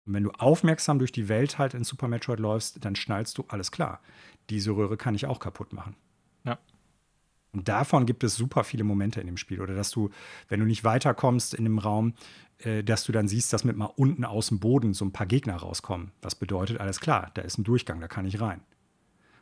[0.05, 3.45] Und wenn du aufmerksam durch die Welt halt in Super Metroid läufst, dann schnallst du,
[3.47, 4.01] alles klar,
[4.49, 5.95] diese Röhre kann ich auch kaputt machen.
[6.43, 6.59] Ja.
[7.53, 9.61] Und davon gibt es super viele Momente in dem Spiel.
[9.61, 10.09] Oder dass du,
[10.49, 12.13] wenn du nicht weiterkommst in dem Raum,
[12.59, 15.27] äh, dass du dann siehst, dass mit mal unten aus dem Boden so ein paar
[15.27, 16.11] Gegner rauskommen.
[16.21, 18.61] Was bedeutet, alles klar, da ist ein Durchgang, da kann ich rein.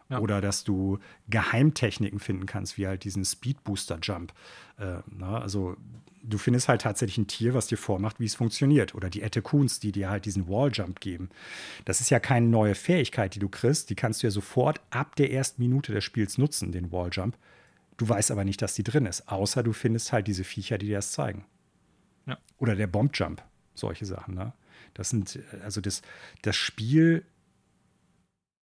[0.09, 0.19] Ja.
[0.19, 0.99] Oder dass du
[1.29, 4.33] Geheimtechniken finden kannst, wie halt diesen Speed Booster Jump.
[4.77, 5.77] Äh, na, also
[6.23, 8.95] du findest halt tatsächlich ein Tier, was dir vormacht, wie es funktioniert.
[8.95, 11.29] Oder die Ettekuns, die dir halt diesen Walljump geben.
[11.85, 13.89] Das ist ja keine neue Fähigkeit, die du kriegst.
[13.89, 17.37] Die kannst du ja sofort ab der ersten Minute des Spiels nutzen, den Walljump.
[17.97, 20.87] Du weißt aber nicht, dass die drin ist, außer du findest halt diese Viecher, die
[20.87, 21.45] dir das zeigen.
[22.25, 22.37] Ja.
[22.57, 23.43] Oder der Bombjump,
[23.75, 24.35] solche Sachen.
[24.35, 24.53] Ne?
[24.93, 26.01] Das sind, also das,
[26.41, 27.25] das Spiel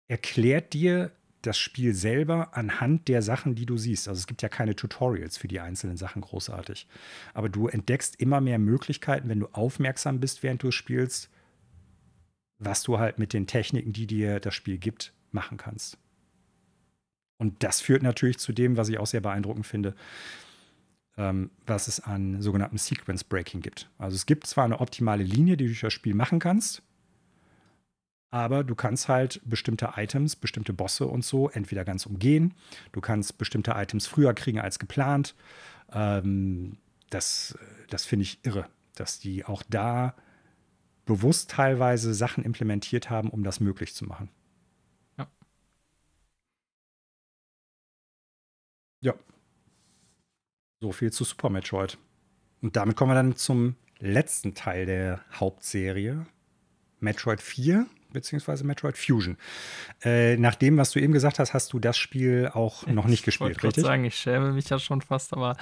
[0.07, 1.11] erklärt dir
[1.41, 4.07] das Spiel selber anhand der Sachen, die du siehst.
[4.07, 6.87] Also es gibt ja keine Tutorials für die einzelnen Sachen großartig.
[7.33, 11.29] Aber du entdeckst immer mehr Möglichkeiten, wenn du aufmerksam bist, während du spielst,
[12.57, 15.97] was du halt mit den Techniken, die dir das Spiel gibt, machen kannst.
[17.37, 19.95] Und das führt natürlich zu dem, was ich auch sehr beeindruckend finde,
[21.17, 23.89] ähm, was es an sogenannten Sequence Breaking gibt.
[23.97, 26.83] Also es gibt zwar eine optimale Linie, die du durch das Spiel machen kannst,
[28.31, 32.53] aber du kannst halt bestimmte Items, bestimmte Bosse und so entweder ganz umgehen.
[32.91, 35.35] Du kannst bestimmte Items früher kriegen als geplant.
[35.91, 36.77] Ähm,
[37.09, 37.57] das
[37.89, 40.15] das finde ich irre, dass die auch da
[41.05, 44.29] bewusst teilweise Sachen implementiert haben, um das möglich zu machen.
[45.17, 45.27] Ja.
[49.01, 49.13] Ja.
[50.81, 51.97] So viel zu Super Metroid.
[52.61, 56.27] Und damit kommen wir dann zum letzten Teil der Hauptserie.
[56.99, 59.37] Metroid 4 beziehungsweise Metroid Fusion.
[60.03, 63.23] Äh, nach dem, was du eben gesagt hast, hast du das Spiel auch noch nicht
[63.23, 63.83] gespielt, ich richtig?
[63.83, 65.55] Ich sagen, ich schäme mich ja schon fast, aber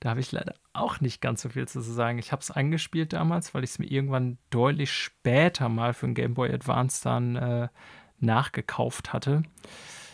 [0.00, 2.18] da habe ich leider auch nicht ganz so viel zu sagen.
[2.18, 6.14] Ich habe es angespielt damals, weil ich es mir irgendwann deutlich später mal für ein
[6.14, 7.68] Game Boy Advance dann äh,
[8.18, 9.42] nachgekauft hatte.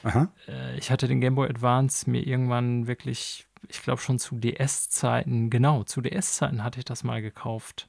[0.03, 0.33] Aha.
[0.49, 5.51] Äh, ich hatte den Game Boy Advance mir irgendwann wirklich, ich glaube schon zu DS-Zeiten,
[5.51, 7.89] genau, zu DS-Zeiten hatte ich das mal gekauft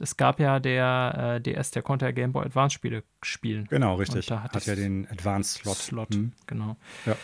[0.00, 3.66] es gab ja der äh, DS, der konnte ja Game Boy Advance Spiele spielen.
[3.70, 4.26] Genau, richtig.
[4.26, 5.76] da hat ja den Advance Slot.
[5.76, 6.32] Slot, mhm.
[6.46, 6.76] genau.
[7.06, 7.16] Ja.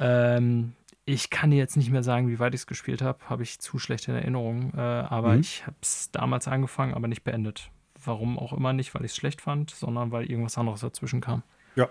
[0.00, 0.72] Ähm,
[1.06, 3.60] ich kann dir jetzt nicht mehr sagen, wie weit ich es gespielt habe, habe ich
[3.60, 4.72] zu schlechte Erinnerungen.
[4.74, 5.40] Äh, aber mhm.
[5.40, 7.70] ich habe es damals angefangen, aber nicht beendet.
[8.02, 11.42] Warum auch immer nicht, weil ich es schlecht fand, sondern weil irgendwas anderes dazwischen kam.
[11.76, 11.88] Ja,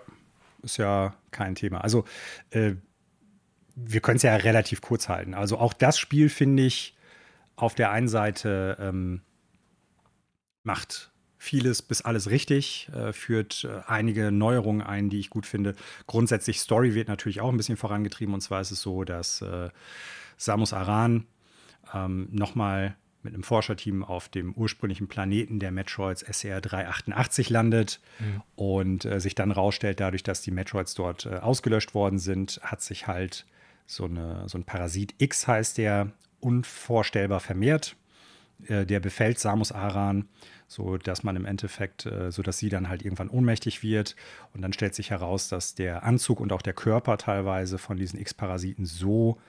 [0.62, 1.82] ist ja kein Thema.
[1.82, 2.06] Also,
[2.52, 2.74] äh,
[3.76, 5.34] wir können es ja relativ kurz halten.
[5.34, 6.96] Also, auch das Spiel finde ich
[7.56, 9.22] auf der einen Seite ähm,
[10.64, 15.76] macht vieles bis alles richtig, äh, führt äh, einige Neuerungen ein, die ich gut finde.
[16.08, 18.34] Grundsätzlich Story wird natürlich auch ein bisschen vorangetrieben.
[18.34, 19.70] Und zwar ist es so, dass äh,
[20.38, 21.26] Samus Aran
[21.94, 28.42] ähm, nochmal mit einem Forscherteam auf dem ursprünglichen Planeten der Metroids SR 388 landet mhm.
[28.56, 32.82] und äh, sich dann rausstellt, dadurch, dass die Metroids dort äh, ausgelöscht worden sind, hat
[32.82, 33.46] sich halt
[33.86, 37.96] so, eine, so ein Parasit X heißt der unvorstellbar vermehrt
[38.68, 40.28] äh, der befällt Samus Aran,
[40.68, 44.16] so dass man im Endeffekt, äh, so dass sie dann halt irgendwann ohnmächtig wird.
[44.54, 48.20] Und dann stellt sich heraus, dass der Anzug und auch der Körper teilweise von diesen
[48.20, 49.40] X-Parasiten so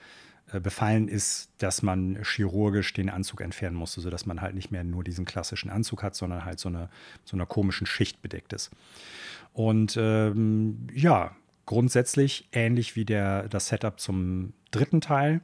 [0.51, 4.83] äh, befallen ist, dass man chirurgisch den Anzug entfernen musste, sodass man halt nicht mehr
[4.83, 6.89] nur diesen klassischen Anzug hat, sondern halt so eine
[7.23, 8.71] so einer komischen Schicht bedeckt ist.
[9.53, 11.35] Und ähm, ja,
[11.65, 15.41] grundsätzlich ähnlich wie der, das Setup zum dritten Teil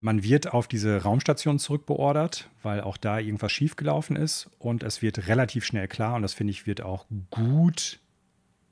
[0.00, 4.50] man wird auf diese Raumstation zurückbeordert, weil auch da irgendwas schiefgelaufen ist.
[4.58, 8.00] Und es wird relativ schnell klar, und das finde ich, wird auch gut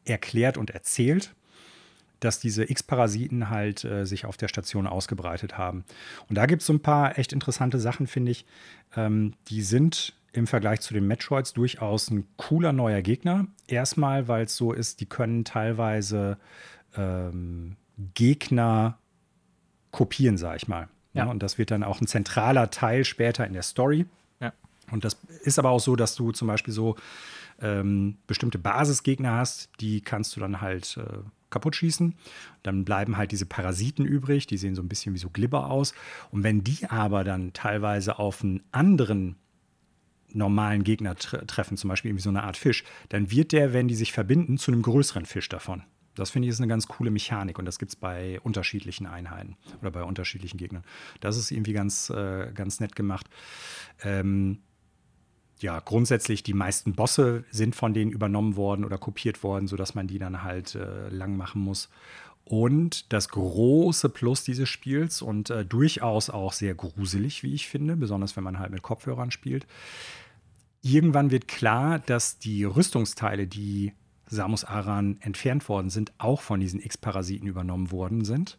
[0.05, 1.35] erklärt und erzählt,
[2.21, 5.85] dass diese X-Parasiten halt äh, sich auf der Station ausgebreitet haben.
[6.29, 8.47] Und da gibt es so ein paar echt interessante Sachen, finde ich.
[8.97, 13.47] Ähm, die sind im Vergleich zu den Metroids durchaus ein cooler neuer Gegner.
[13.67, 16.39] Erstmal, weil es so ist, die können teilweise
[16.97, 17.77] ähm,
[18.15, 18.99] Gegner
[19.91, 20.89] kopieren, sag ich mal.
[21.19, 21.27] Ja.
[21.27, 24.07] Und das wird dann auch ein zentraler Teil später in der Story.
[24.41, 24.53] Ja.
[24.91, 26.97] Und das ist aber auch so, dass du zum Beispiel so
[27.61, 31.19] ähm, bestimmte Basisgegner hast, die kannst du dann halt äh,
[31.51, 32.15] kaputt schießen.
[32.63, 35.95] Dann bleiben halt diese Parasiten übrig, die sehen so ein bisschen wie so Glibber aus.
[36.31, 39.37] Und wenn die aber dann teilweise auf einen anderen
[40.33, 43.89] normalen Gegner tre treffen, zum Beispiel irgendwie so eine Art Fisch, dann wird der, wenn
[43.89, 45.83] die sich verbinden, zu einem größeren Fisch davon.
[46.19, 49.57] Das finde ich ist eine ganz coole Mechanik und das gibt es bei unterschiedlichen Einheiten
[49.81, 50.85] oder bei unterschiedlichen Gegnern.
[51.21, 53.29] Das ist irgendwie ganz, äh, ganz nett gemacht.
[54.03, 54.59] Ähm,
[55.61, 60.07] ja, grundsätzlich die meisten Bosse sind von denen übernommen worden oder kopiert worden, sodass man
[60.07, 61.89] die dann halt äh, lang machen muss.
[62.45, 67.97] Und das große Plus dieses Spiels und äh, durchaus auch sehr gruselig, wie ich finde,
[67.97, 69.67] besonders wenn man halt mit Kopfhörern spielt.
[70.81, 73.93] Irgendwann wird klar, dass die Rüstungsteile, die
[74.29, 78.59] Samus Aran entfernt worden sind, auch von diesen X-Parasiten übernommen worden sind.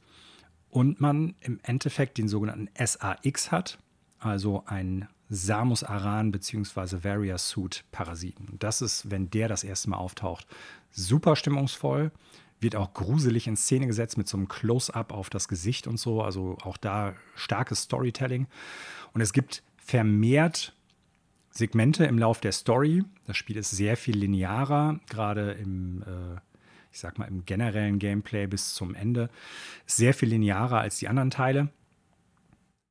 [0.70, 3.80] Und man im Endeffekt den sogenannten SAX hat,
[4.20, 7.04] also ein Samus Aran bzw.
[7.04, 8.56] Varia Suit Parasiten.
[8.60, 10.48] Das ist, wenn der das erste Mal auftaucht,
[10.92, 12.12] super stimmungsvoll,
[12.60, 16.22] wird auch gruselig in Szene gesetzt mit so einem Close-up auf das Gesicht und so.
[16.22, 18.48] Also auch da starkes Storytelling.
[19.14, 20.74] Und es gibt vermehrt
[21.60, 23.04] Segmente im Lauf der Story.
[23.28, 26.40] Das Spiel ist sehr viel linearer, gerade im, äh,
[26.92, 29.30] ich sag mal, im generellen Gameplay bis zum Ende.
[29.86, 31.70] Sehr viel linearer als die anderen Teile.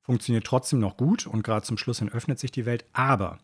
[0.03, 2.85] Funktioniert trotzdem noch gut und gerade zum Schluss hin öffnet sich die Welt.
[2.93, 3.39] Aber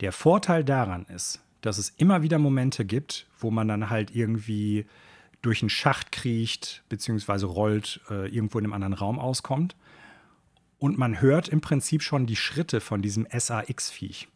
[0.00, 4.86] der Vorteil daran ist, dass es immer wieder Momente gibt, wo man dann halt irgendwie
[5.42, 9.76] durch einen Schacht kriecht, beziehungsweise rollt, äh, irgendwo in einem anderen Raum auskommt.
[10.78, 14.28] Und man hört im Prinzip schon die Schritte von diesem SAX-Viech.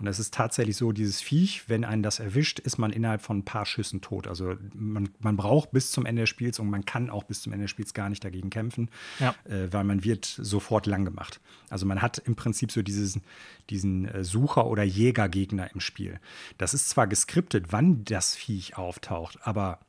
[0.00, 3.38] Und es ist tatsächlich so, dieses Viech, wenn einen das erwischt, ist man innerhalb von
[3.38, 4.26] ein paar Schüssen tot.
[4.26, 7.52] Also man, man braucht bis zum Ende des Spiels und man kann auch bis zum
[7.52, 8.88] Ende des Spiels gar nicht dagegen kämpfen,
[9.18, 9.34] ja.
[9.44, 11.40] äh, weil man wird sofort lang gemacht.
[11.68, 13.20] Also man hat im Prinzip so dieses,
[13.68, 16.18] diesen äh, Sucher- oder Jägergegner im Spiel.
[16.56, 19.80] Das ist zwar geskriptet, wann das Viech auftaucht, aber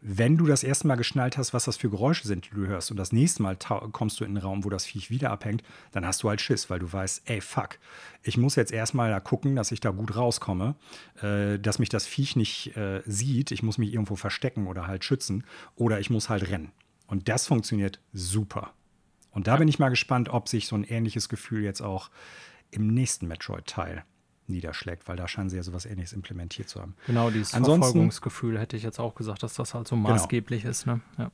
[0.00, 2.90] wenn du das erste Mal geschnallt hast, was das für Geräusche sind, die du hörst,
[2.90, 3.56] und das nächste Mal
[3.92, 6.70] kommst du in einen Raum, wo das Viech wieder abhängt, dann hast du halt Schiss,
[6.70, 7.78] weil du weißt, ey, fuck,
[8.22, 10.76] ich muss jetzt erstmal da gucken, dass ich da gut rauskomme,
[11.22, 15.04] äh, dass mich das Viech nicht äh, sieht, ich muss mich irgendwo verstecken oder halt
[15.04, 15.44] schützen,
[15.74, 16.70] oder ich muss halt rennen.
[17.08, 18.72] Und das funktioniert super.
[19.30, 22.10] Und da bin ich mal gespannt, ob sich so ein ähnliches Gefühl jetzt auch
[22.70, 24.04] im nächsten Metroid-Teil
[24.48, 26.94] niederschlägt, weil da scheinen sie ja sowas ähnliches implementiert zu haben.
[27.06, 30.10] Genau, dieses Ansonsten, Verfolgungsgefühl hätte ich jetzt auch gesagt, dass das halt so genau.
[30.10, 30.70] maßgeblich genau.
[30.70, 30.86] ist.
[30.86, 31.00] Ne?
[31.18, 31.30] Ja.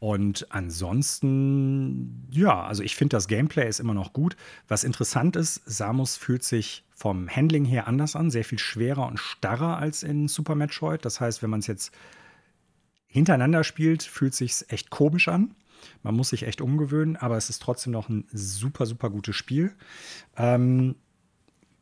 [0.00, 4.34] Und ansonsten, ja, also ich finde, das Gameplay ist immer noch gut.
[4.66, 9.18] Was interessant ist, Samus fühlt sich vom Handling her anders an, sehr viel schwerer und
[9.18, 11.04] starrer als in Super Metroid.
[11.04, 11.92] Das heißt, wenn man es jetzt
[13.08, 15.54] hintereinander spielt, fühlt sich echt komisch an.
[16.02, 19.74] Man muss sich echt umgewöhnen, aber es ist trotzdem noch ein super, super gutes Spiel.
[20.36, 20.94] Ähm,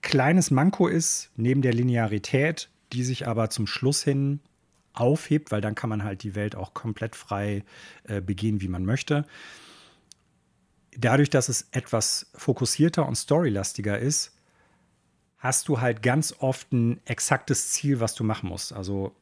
[0.08, 4.40] kleines Manko ist, neben der Linearität, die sich aber zum Schluss hin
[4.94, 7.62] aufhebt, weil dann kann man halt die Welt auch komplett frei
[8.04, 9.26] äh, begehen, wie man möchte.
[10.96, 14.34] Dadurch, dass es etwas fokussierter und storylastiger ist,
[15.36, 18.72] hast du halt ganz oft ein exaktes Ziel, was du machen musst.
[18.72, 19.14] Also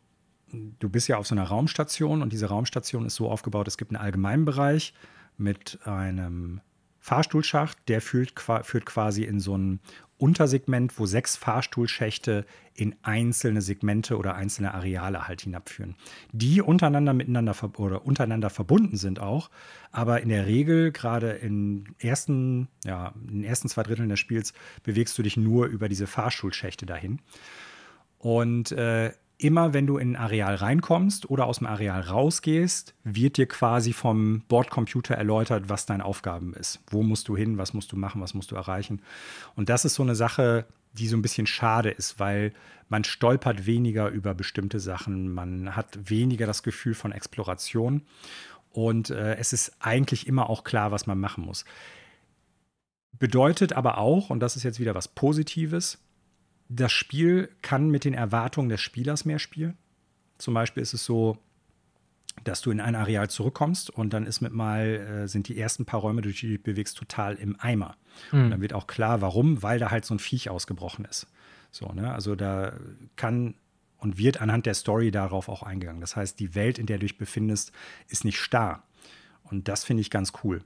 [0.52, 3.90] du bist ja auf so einer Raumstation und diese Raumstation ist so aufgebaut, es gibt
[3.90, 4.94] einen Allgemeinbereich
[5.36, 6.60] mit einem
[7.00, 9.80] Fahrstuhlschacht, der führt, führt quasi in so ein
[10.18, 15.94] Untersegment, wo sechs Fahrstuhlschächte in einzelne Segmente oder einzelne Areale halt hinabführen,
[16.32, 19.50] die untereinander miteinander oder untereinander verbunden sind auch,
[19.92, 24.52] aber in der Regel gerade in ersten, ja, in den ersten zwei Dritteln des Spiels
[24.82, 27.20] bewegst du dich nur über diese Fahrstuhlschächte dahin.
[28.18, 33.36] Und äh, immer wenn du in ein Areal reinkommst oder aus dem Areal rausgehst, wird
[33.36, 36.80] dir quasi vom Bordcomputer erläutert, was deine Aufgaben ist.
[36.90, 39.02] Wo musst du hin, was musst du machen, was musst du erreichen.
[39.54, 42.52] Und das ist so eine Sache, die so ein bisschen schade ist, weil
[42.88, 48.02] man stolpert weniger über bestimmte Sachen, man hat weniger das Gefühl von Exploration
[48.72, 51.64] und äh, es ist eigentlich immer auch klar, was man machen muss.
[53.18, 55.98] Bedeutet aber auch, und das ist jetzt wieder was Positives,
[56.68, 59.76] das Spiel kann mit den Erwartungen des Spielers mehr spielen.
[60.38, 61.38] Zum Beispiel ist es so,
[62.44, 65.86] dass du in ein Areal zurückkommst und dann ist mit mal, äh, sind die ersten
[65.86, 67.96] paar Räume, durch die du dich bewegst, total im Eimer.
[68.30, 68.44] Mhm.
[68.44, 71.26] Und dann wird auch klar, warum, weil da halt so ein Viech ausgebrochen ist.
[71.70, 72.12] So, ne?
[72.12, 72.74] Also da
[73.16, 73.54] kann
[73.98, 76.02] und wird anhand der Story darauf auch eingegangen.
[76.02, 77.72] Das heißt, die Welt, in der du dich befindest,
[78.08, 78.82] ist nicht starr.
[79.44, 80.62] Und das finde ich ganz cool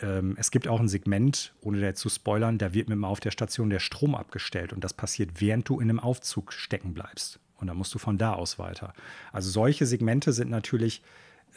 [0.00, 3.20] ähm, es gibt auch ein Segment, ohne da zu spoilern, da wird mit mal auf
[3.20, 7.40] der Station der Strom abgestellt und das passiert, während du in einem Aufzug stecken bleibst.
[7.56, 8.92] Und dann musst du von da aus weiter.
[9.32, 11.02] Also solche Segmente sind natürlich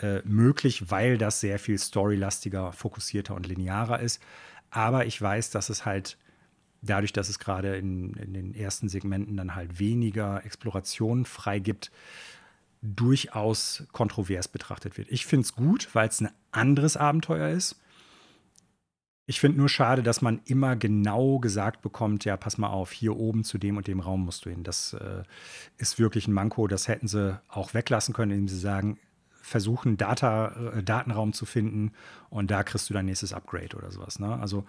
[0.02, 4.20] äh, möglich, weil das sehr viel storylastiger, fokussierter und linearer ist.
[4.72, 6.18] Aber ich weiß, dass es halt
[6.82, 11.92] dadurch, dass es gerade in, in den ersten Segmenten dann halt weniger Exploration freigibt,
[12.82, 15.08] durchaus kontrovers betrachtet wird.
[15.12, 17.80] Ich finde es gut, weil es ein anderes Abenteuer ist.
[19.28, 23.16] Ich finde nur schade, dass man immer genau gesagt bekommt, ja, pass mal auf, hier
[23.16, 24.64] oben zu dem und dem Raum musst du hin.
[24.64, 25.24] Das äh,
[25.78, 26.68] ist wirklich ein Manko.
[26.68, 28.98] Das hätten sie auch weglassen können, indem sie sagen,
[29.42, 31.94] versuchen, Data, äh, Datenraum zu finden
[32.30, 34.20] und da kriegst du dein nächstes Upgrade oder sowas.
[34.20, 34.40] Ne?
[34.40, 34.66] Also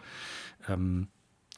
[0.68, 1.08] ähm,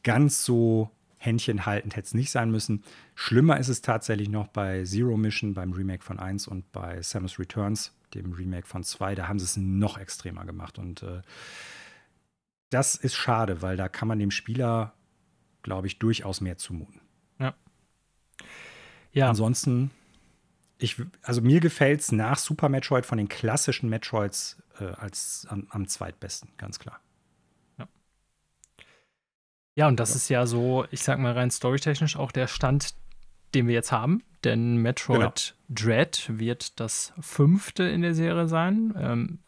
[0.02, 2.84] ganz so händchenhaltend hätte es nicht sein müssen.
[3.14, 7.38] Schlimmer ist es tatsächlich noch bei Zero Mission, beim Remake von 1 und bei Samus
[7.38, 9.14] Returns, dem Remake von 2.
[9.14, 11.22] Da haben sie es noch extremer gemacht und äh,
[12.74, 14.94] das ist schade, weil da kann man dem Spieler,
[15.62, 17.00] glaube ich, durchaus mehr zumuten.
[17.38, 17.54] Ja.
[19.12, 19.28] Ja.
[19.28, 19.92] Ansonsten,
[20.78, 25.68] ich, also mir gefällt es nach Super Metroid von den klassischen Metroids äh, als am,
[25.70, 27.00] am, zweitbesten, ganz klar.
[27.78, 27.88] Ja.
[29.76, 30.16] Ja, und das ja.
[30.16, 32.96] ist ja so, ich sag mal rein storytechnisch auch der Stand,
[33.54, 34.24] den wir jetzt haben.
[34.42, 35.80] Denn Metroid genau.
[35.80, 38.94] Dread wird das fünfte in der Serie sein.
[38.98, 39.38] Ähm,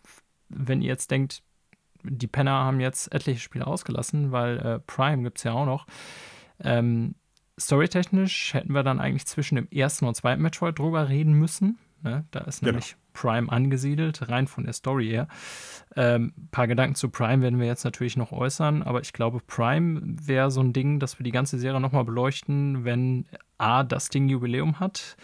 [0.49, 1.43] wenn ihr jetzt denkt,
[2.09, 5.87] die Penner haben jetzt etliche Spiele ausgelassen, weil äh, Prime gibt es ja auch noch.
[6.61, 7.15] Ähm,
[7.59, 11.79] Storytechnisch hätten wir dann eigentlich zwischen dem ersten und zweiten Metroid drüber reden müssen.
[12.03, 12.25] Ne?
[12.31, 12.73] Da ist genau.
[12.73, 15.29] nämlich Prime angesiedelt, rein von der Story her.
[15.95, 19.41] Ein ähm, paar Gedanken zu Prime werden wir jetzt natürlich noch äußern, aber ich glaube,
[19.47, 23.27] Prime wäre so ein Ding, dass wir die ganze Serie nochmal beleuchten, wenn
[23.57, 25.17] A, das Ding Jubiläum hat,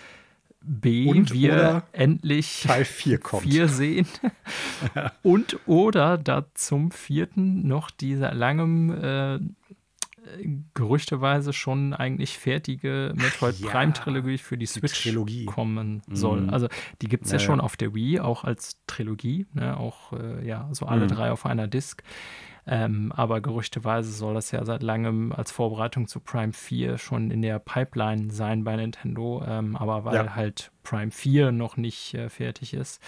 [0.64, 3.42] B, und wir endlich Teil 4 kommt.
[3.42, 4.06] 4 sehen.
[5.22, 9.38] Und oder da zum vierten noch diese langem äh,
[10.74, 16.42] gerüchteweise schon eigentlich fertige Metroid ja, Prime Trilogie für die Switch die kommen soll.
[16.42, 16.50] Mhm.
[16.50, 16.68] Also
[17.00, 19.76] die gibt es ja, ja, schon auf der Wii, auch als Trilogie, ne?
[19.76, 21.08] auch äh, ja, so alle mhm.
[21.08, 22.02] drei auf einer Disc.
[22.64, 27.42] Ähm, aber gerüchteweise soll das ja seit langem als Vorbereitung zu Prime 4 schon in
[27.42, 29.42] der Pipeline sein bei Nintendo.
[29.46, 30.34] Ähm, aber weil ja.
[30.36, 33.02] halt Prime 4 noch nicht äh, fertig ist.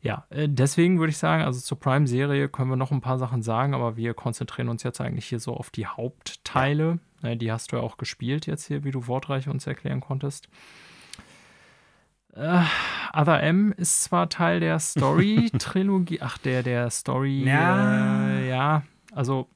[0.00, 3.42] Ja, äh, deswegen würde ich sagen, also zur Prime-Serie können wir noch ein paar Sachen
[3.42, 6.98] sagen, aber wir konzentrieren uns jetzt eigentlich hier so auf die Hauptteile.
[7.22, 7.30] Ja.
[7.30, 10.48] Äh, die hast du ja auch gespielt jetzt hier, wie du wortreich uns erklären konntest.
[12.36, 12.64] Uh,
[13.12, 18.82] Other M ist zwar Teil der Story-Trilogie, ach, der, der Story, ja, äh, ja
[19.12, 19.48] also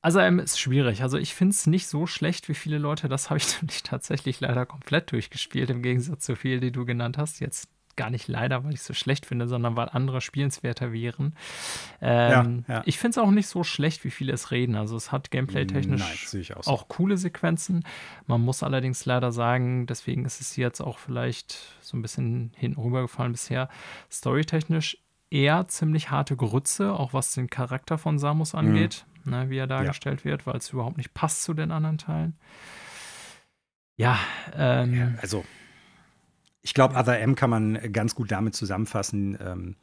[0.00, 1.02] Also ähm, ist schwierig.
[1.02, 3.08] Also ich finde es nicht so schlecht, wie viele Leute.
[3.08, 7.18] Das habe ich nämlich tatsächlich leider komplett durchgespielt, im Gegensatz zu vielen, die du genannt
[7.18, 7.40] hast.
[7.40, 11.34] Jetzt gar nicht leider, weil ich es so schlecht finde, sondern weil andere spielenswerter wären.
[12.00, 12.82] Ähm, ja, ja.
[12.86, 14.76] Ich finde es auch nicht so schlecht, wie viele es reden.
[14.76, 16.02] Also es hat gameplay-technisch
[16.54, 16.70] auch, so.
[16.70, 17.84] auch, coole Sequenzen.
[18.26, 22.80] Man muss allerdings leider sagen, deswegen ist es jetzt auch vielleicht so ein bisschen hinten
[22.80, 23.68] rübergefallen bisher,
[24.10, 24.98] storytechnisch
[25.30, 28.58] eher ziemlich harte Grütze, auch was den Charakter von Samus mhm.
[28.58, 29.32] angeht, mhm.
[29.32, 30.30] ne, wie er dargestellt ja.
[30.30, 32.38] wird, weil es überhaupt nicht passt zu den anderen Teilen.
[33.96, 34.18] Ja,
[34.54, 35.44] ähm, ja also
[36.66, 39.38] ich glaube, Other M kann man ganz gut damit zusammenfassen.
[39.40, 39.76] Ähm,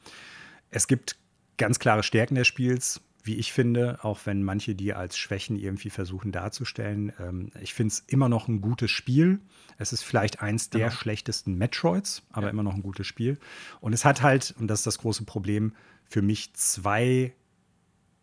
[0.70, 1.16] es gibt
[1.56, 5.90] ganz klare Stärken des Spiels, wie ich finde, auch wenn manche die als Schwächen irgendwie
[5.90, 7.14] versuchen darzustellen.
[7.22, 9.40] Ähm, ich finde es immer noch ein gutes Spiel.
[9.78, 10.92] Es ist vielleicht eins der genau.
[10.92, 12.50] schlechtesten Metroids, aber ja.
[12.52, 13.40] immer noch ein gutes Spiel.
[13.80, 15.72] Und es hat halt, und das ist das große Problem,
[16.10, 17.32] für mich zwei,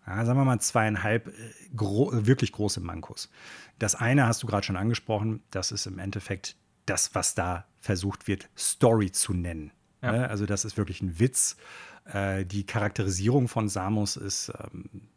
[0.06, 1.32] ja, sagen wir mal zweieinhalb äh,
[1.74, 3.30] gro wirklich große Mankos.
[3.78, 6.56] Das eine hast du gerade schon angesprochen, das ist im Endeffekt
[6.90, 9.72] das, was da versucht wird, Story zu nennen.
[10.02, 10.12] Ja.
[10.12, 10.28] Ne?
[10.28, 11.56] Also das ist wirklich ein Witz.
[12.04, 15.08] Äh, die Charakterisierung von Samus ist ähm,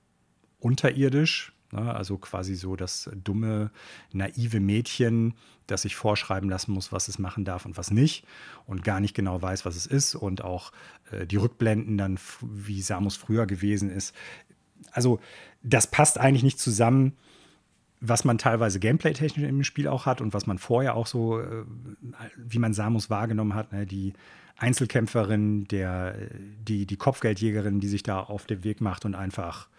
[0.59, 1.53] unterirdisch.
[1.71, 1.93] Ne?
[1.93, 3.71] Also quasi so das dumme,
[4.11, 5.33] naive Mädchen,
[5.65, 8.25] das sich vorschreiben lassen muss, was es machen darf und was nicht.
[8.67, 10.13] Und gar nicht genau weiß, was es ist.
[10.13, 10.71] Und auch
[11.11, 14.13] äh, die Rückblenden dann, wie Samus früher gewesen ist.
[14.91, 15.19] Also
[15.63, 17.17] das passt eigentlich nicht zusammen
[18.05, 21.63] was man teilweise gameplay-technisch im Spiel auch hat und was man vorher auch so, äh,
[22.35, 23.85] wie man Samus wahrgenommen hat, ne?
[23.85, 24.13] die
[24.57, 26.15] Einzelkämpferin, der,
[26.67, 29.69] die, die Kopfgeldjägerin, die sich da auf den Weg macht und einfach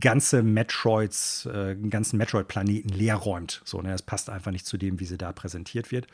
[0.00, 3.62] ganze Metroids, äh, einen ganzen Metroid-Planeten leer räumt.
[3.64, 3.90] So, ne?
[3.92, 6.08] Das passt einfach nicht zu dem, wie sie da präsentiert wird.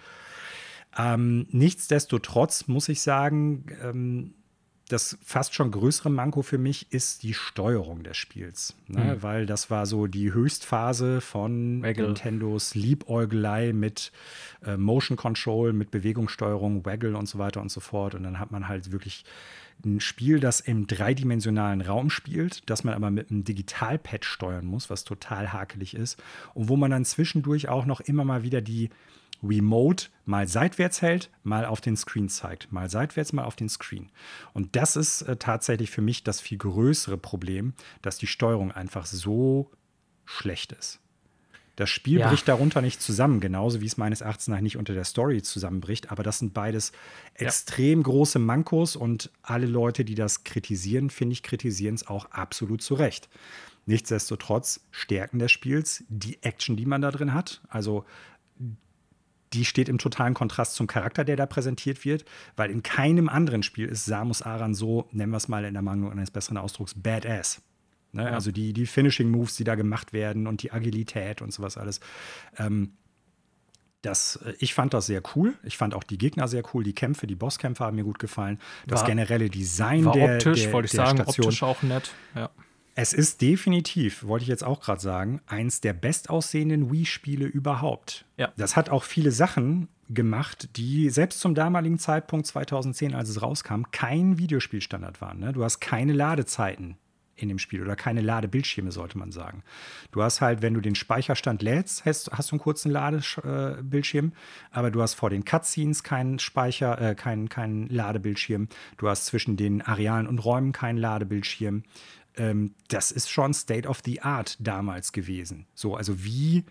[0.97, 4.35] Ähm, nichtsdestotrotz muss ich sagen, ähm,
[4.89, 8.75] das fast schon größere Manko für mich ist die Steuerung des Spiels.
[8.87, 9.17] Ne?
[9.17, 9.23] Mhm.
[9.23, 12.07] Weil das war so die Höchstphase von Waggle.
[12.07, 14.13] Nintendos Liebäugelei mit
[14.65, 18.15] äh, Motion Control, mit Bewegungssteuerung, Waggle und so weiter und so fort.
[18.15, 19.25] Und dann hat man halt wirklich
[19.85, 24.91] ein Spiel, das im dreidimensionalen Raum spielt, das man aber mit einem Digitalpad steuern muss,
[24.91, 26.23] was total hakelig ist.
[26.53, 28.91] Und wo man dann zwischendurch auch noch immer mal wieder die
[29.45, 32.73] Remote mal seitwärts hält, mal auf den Screen zeigt.
[32.73, 34.11] Mal seitwärts, mal auf den Screen.
[34.53, 39.07] Und das ist äh, tatsächlich für mich das viel größere Problem, dass die Steuerung einfach
[39.07, 39.71] so
[40.25, 41.01] schlecht ist.
[41.77, 42.29] Das Spiel ja.
[42.29, 46.13] bricht darunter nicht zusammen, genauso wie es meines Erachtens nach nicht unter der Story zusammenbricht.
[46.13, 46.93] Aber das sind beides
[47.35, 48.05] extrem ja.
[48.05, 52.95] große Mankos und alle Leute, die das kritisieren, finde ich, kritisieren es auch absolut zu
[52.95, 53.29] Recht.
[53.87, 57.61] Nichtsdestotrotz Stärken des Spiels, die Action, die man da drin hat.
[57.69, 58.05] Also
[59.55, 62.25] die steht im totalen Kontrast zum Charakter, der da präsentiert wird,
[62.57, 65.83] weil in keinem anderen Spiel ist Samus Aran so, nennen wir es mal in der
[65.83, 67.63] Mangel eines besseren Ausdrucks, badass.
[68.13, 68.25] Ne?
[68.25, 68.31] Ja.
[68.31, 72.01] Also die, die Finishing Moves, die da gemacht werden und die Agilität und sowas alles.
[72.59, 72.93] Ähm,
[74.03, 75.55] das, äh, ich fand das sehr cool.
[75.63, 76.85] Ich fand auch die Gegner sehr cool.
[76.85, 78.61] Die Kämpfe, die Bosskämpfe haben mir gut gefallen.
[78.87, 81.47] Das war, generelle Design war der, optisch, der, wollte ich der sagen, Station.
[81.47, 82.13] optisch auch nett.
[82.35, 82.51] Ja.
[82.95, 88.25] Es ist definitiv, wollte ich jetzt auch gerade sagen, eins der bestaussehenden Wii-Spiele überhaupt.
[88.37, 88.53] Ja.
[88.57, 93.85] Das hat auch viele Sachen gemacht, die selbst zum damaligen Zeitpunkt 2010, als es rauskam,
[93.91, 95.41] kein Videospielstandard waren.
[95.41, 95.53] Ne?
[95.53, 96.97] Du hast keine Ladezeiten
[97.37, 99.65] in dem Spiel oder keine Ladebildschirme, sollte man sagen.
[100.13, 104.33] Du hast halt, wenn du den Speicherstand lädst, hast, hast du einen kurzen Ladebildschirm,
[104.71, 108.69] aber du hast vor den Cutscenes keinen Speicher, äh, keinen, keinen Ladebildschirm.
[108.99, 111.83] Du hast zwischen den Arealen und Räumen keinen Ladebildschirm
[112.37, 115.67] ähm, das ist schon State of the Art damals gewesen.
[115.75, 116.65] So, also wie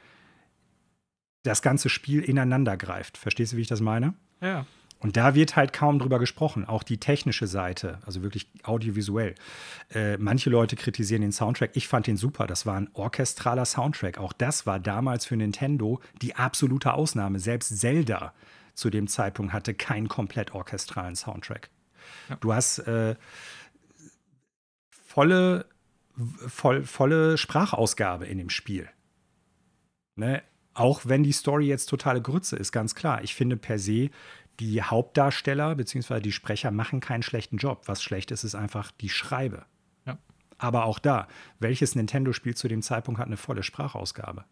[1.43, 3.17] das ganze Spiel ineinander greift.
[3.17, 4.13] Verstehst du, wie ich das meine?
[4.41, 4.65] Ja.
[4.99, 9.35] Und da wird halt kaum drüber gesprochen, auch die technische Seite, also wirklich audiovisuell.
[9.93, 11.71] Äh, manche Leute kritisieren den Soundtrack.
[11.73, 12.47] Ich fand den super.
[12.47, 14.17] Das war ein orchestraler Soundtrack.
[14.17, 17.39] Auch das war damals für Nintendo die absolute Ausnahme.
[17.39, 18.33] Selbst Zelda
[18.75, 21.69] zu dem Zeitpunkt hatte keinen komplett orchestralen Soundtrack.
[22.29, 22.37] Ja.
[22.37, 23.15] Du hast äh,
[25.13, 25.65] volle,
[26.47, 28.89] voll, volle Sprachausgabe in dem Spiel.
[30.15, 30.41] Ne?
[30.73, 33.23] Auch wenn die Story jetzt totale Grütze ist, ganz klar.
[33.23, 34.09] Ich finde per se,
[34.59, 36.19] die Hauptdarsteller bzw.
[36.19, 37.83] die Sprecher machen keinen schlechten Job.
[37.85, 39.65] Was schlecht ist, ist einfach die Schreibe.
[40.05, 40.17] Ja.
[40.57, 41.27] Aber auch da,
[41.59, 44.45] welches Nintendo-Spiel zu dem Zeitpunkt hat eine volle Sprachausgabe?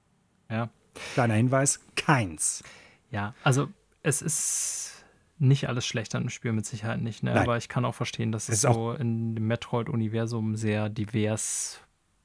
[0.49, 0.69] Ja.
[1.13, 2.63] Kleiner Hinweis, keins.
[3.09, 3.69] Ja, also
[4.03, 5.00] es ist
[5.41, 7.23] nicht alles schlecht an dem Spiel, mit Sicherheit nicht.
[7.23, 7.33] Ne?
[7.33, 11.79] Aber ich kann auch verstehen, dass es, es so in dem Metroid-Universum sehr divers,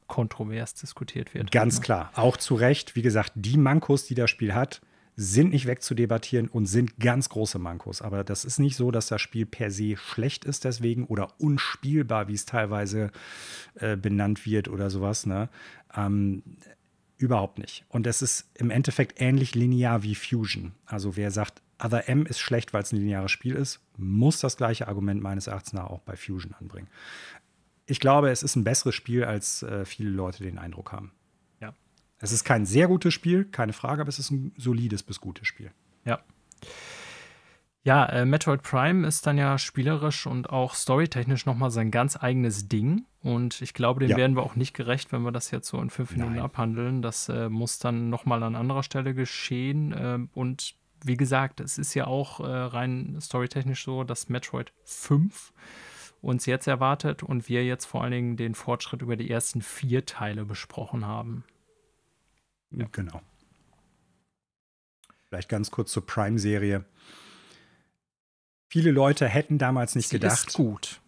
[0.07, 1.51] kontrovers diskutiert wird.
[1.51, 1.85] Ganz ne?
[1.85, 2.95] klar, auch zu Recht.
[2.95, 4.81] Wie gesagt, die Mankos, die das Spiel hat,
[5.17, 8.03] sind nicht wegzudebattieren und sind ganz große Mankos.
[8.03, 12.29] Aber das ist nicht so, dass das Spiel per se schlecht ist deswegen oder unspielbar,
[12.29, 13.11] wie es teilweise
[13.77, 15.25] äh, benannt wird oder sowas.
[15.25, 15.49] Ne?
[15.97, 16.43] Ähm,
[17.19, 17.85] überhaupt nicht.
[17.89, 20.73] Und es ist im Endeffekt ähnlich linear wie Fusion.
[20.85, 24.57] Also wer sagt, Other M ist schlecht, weil es ein lineares Spiel ist, muss das
[24.57, 26.89] gleiche Argument meines Erachtens nach auch bei Fusion anbringen.
[27.87, 31.13] Ich glaube, es ist ein besseres Spiel, als äh, viele Leute den Eindruck haben.
[31.61, 31.75] Ja.
[32.19, 35.47] Es ist kein sehr gutes Spiel, keine Frage, aber es ist ein solides bis gutes
[35.47, 35.71] Spiel.
[36.05, 36.21] Ja.
[37.87, 42.67] Ja, äh, Metroid Prime ist dann ja spielerisch und auch storytechnisch nochmal sein ganz eigenes
[42.67, 43.07] Ding.
[43.23, 44.17] Und ich glaube, dem ja.
[44.17, 46.43] werden wir auch nicht gerecht, wenn wir das jetzt so in fünf Minuten Nein.
[46.43, 47.01] abhandeln.
[47.01, 49.93] Das äh, muss dann nochmal an anderer Stelle geschehen.
[49.93, 55.53] Äh, und wie gesagt, es ist ja auch äh, rein storytechnisch so, dass Metroid 5
[56.21, 60.05] uns jetzt erwartet und wir jetzt vor allen Dingen den Fortschritt über die ersten vier
[60.05, 61.45] Teile besprochen haben.
[62.73, 62.87] Ja.
[62.91, 63.21] Genau.
[65.29, 66.85] Vielleicht ganz kurz zur Prime-Serie.
[68.69, 70.49] Viele Leute hätten damals nicht Sie gedacht.
[70.49, 71.01] Ist gut.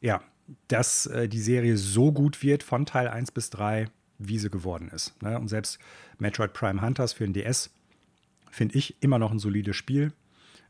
[0.00, 0.22] Ja,
[0.68, 3.88] dass äh, die Serie so gut wird von Teil 1 bis 3,
[4.18, 5.20] wie sie geworden ist.
[5.22, 5.38] Ne?
[5.38, 5.78] Und selbst
[6.18, 7.70] Metroid Prime Hunters für den DS
[8.50, 10.12] finde ich immer noch ein solides Spiel.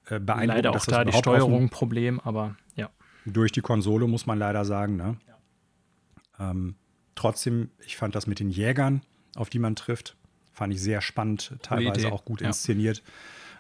[0.07, 2.91] Äh, leider auch da die Steuerung ein Problem, aber ja.
[3.25, 4.97] Durch die Konsole muss man leider sagen.
[4.97, 5.17] Ne?
[5.29, 6.51] Ja.
[6.51, 6.77] Ähm,
[7.15, 9.03] trotzdem, ich fand das mit den Jägern,
[9.37, 10.17] auf die man trifft,
[10.53, 12.49] fand ich sehr spannend, teilweise auch gut ja.
[12.49, 13.03] inszeniert.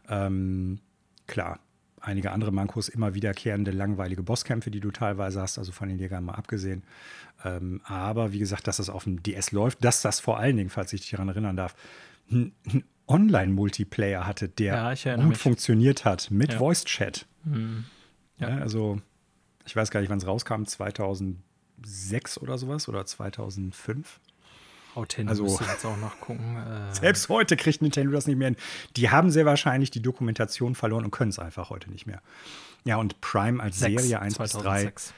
[0.08, 0.80] Ähm,
[1.26, 1.60] klar,
[2.08, 6.24] einige andere Mankos, immer wiederkehrende, langweilige Bosskämpfe, die du teilweise hast, also von den Jägern
[6.24, 6.82] mal abgesehen.
[7.44, 10.70] Ähm, aber wie gesagt, dass das auf dem DS läuft, dass das vor allen Dingen,
[10.70, 11.74] falls ich dich daran erinnern darf,
[12.30, 12.52] ein,
[13.06, 15.38] Online-Multiplayer hatte, der ja, gut mich.
[15.38, 16.58] funktioniert hat mit ja.
[16.58, 17.26] Voice-Chat.
[17.44, 17.84] Mhm.
[18.38, 18.48] Ja.
[18.58, 19.00] also,
[19.66, 24.20] ich weiß gar nicht, wann es rauskam, 2006 oder sowas oder 2005.
[25.00, 26.56] Nintendo also, muss jetzt auch nachgucken.
[26.56, 28.56] Äh, selbst heute kriegt Nintendo das nicht mehr hin.
[28.96, 32.20] Die haben sehr wahrscheinlich die Dokumentation verloren und können es einfach heute nicht mehr.
[32.84, 35.14] Ja, und Prime als 6, Serie 1 2006.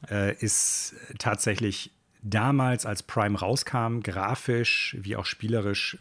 [0.00, 1.90] bis 3 äh, ist tatsächlich
[2.22, 5.98] damals, als Prime rauskam, grafisch wie auch spielerisch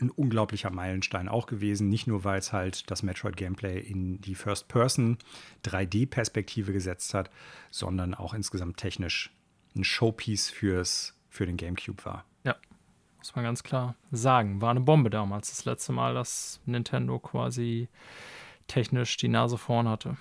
[0.00, 1.88] ein unglaublicher Meilenstein auch gewesen.
[1.88, 5.18] Nicht nur, weil es halt das Metroid-Gameplay in die First-Person
[5.64, 7.30] 3D-Perspektive gesetzt hat,
[7.70, 9.30] sondern auch insgesamt technisch
[9.76, 12.24] ein Showpiece fürs, für den GameCube war.
[13.22, 14.60] Muss man ganz klar sagen.
[14.60, 17.88] War eine Bombe damals, das letzte Mal, dass Nintendo quasi
[18.66, 20.16] technisch die Nase vorn hatte.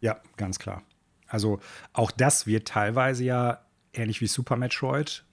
[0.00, 0.82] Ja, ganz klar.
[1.26, 1.58] Also
[1.92, 5.24] auch das wird teilweise ja ähnlich wie Super Metroid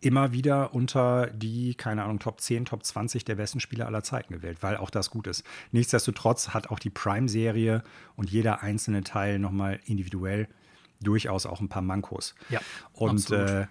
[0.00, 4.32] immer wieder unter die, keine Ahnung, Top 10, Top 20 der besten Spiele aller Zeiten
[4.32, 5.44] gewählt, weil auch das gut ist.
[5.72, 7.82] Nichtsdestotrotz hat auch die Prime-Serie
[8.16, 10.48] und jeder einzelne Teil nochmal individuell
[11.02, 12.34] durchaus auch ein paar Mankos.
[12.48, 12.60] Ja,
[12.92, 13.66] und äh,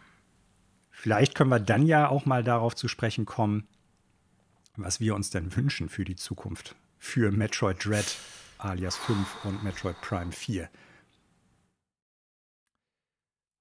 [1.03, 3.67] vielleicht können wir dann ja auch mal darauf zu sprechen kommen,
[4.77, 6.77] was wir uns denn wünschen für die Zukunft.
[6.97, 8.15] Für Metroid Dread
[8.57, 10.69] alias 5 und Metroid Prime 4.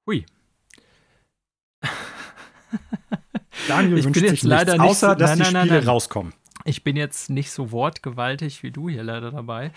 [0.06, 0.24] Hui,
[3.69, 6.32] Daniel ich wünscht sich nichts, außer dass nein, die Spiele nein, rauskommen.
[6.64, 9.73] Ich bin jetzt nicht so wortgewaltig wie du hier leider dabei.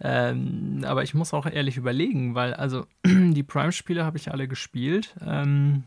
[0.00, 5.14] Ähm, aber ich muss auch ehrlich überlegen, weil also die Prime-Spiele habe ich alle gespielt.
[5.20, 5.84] Ähm,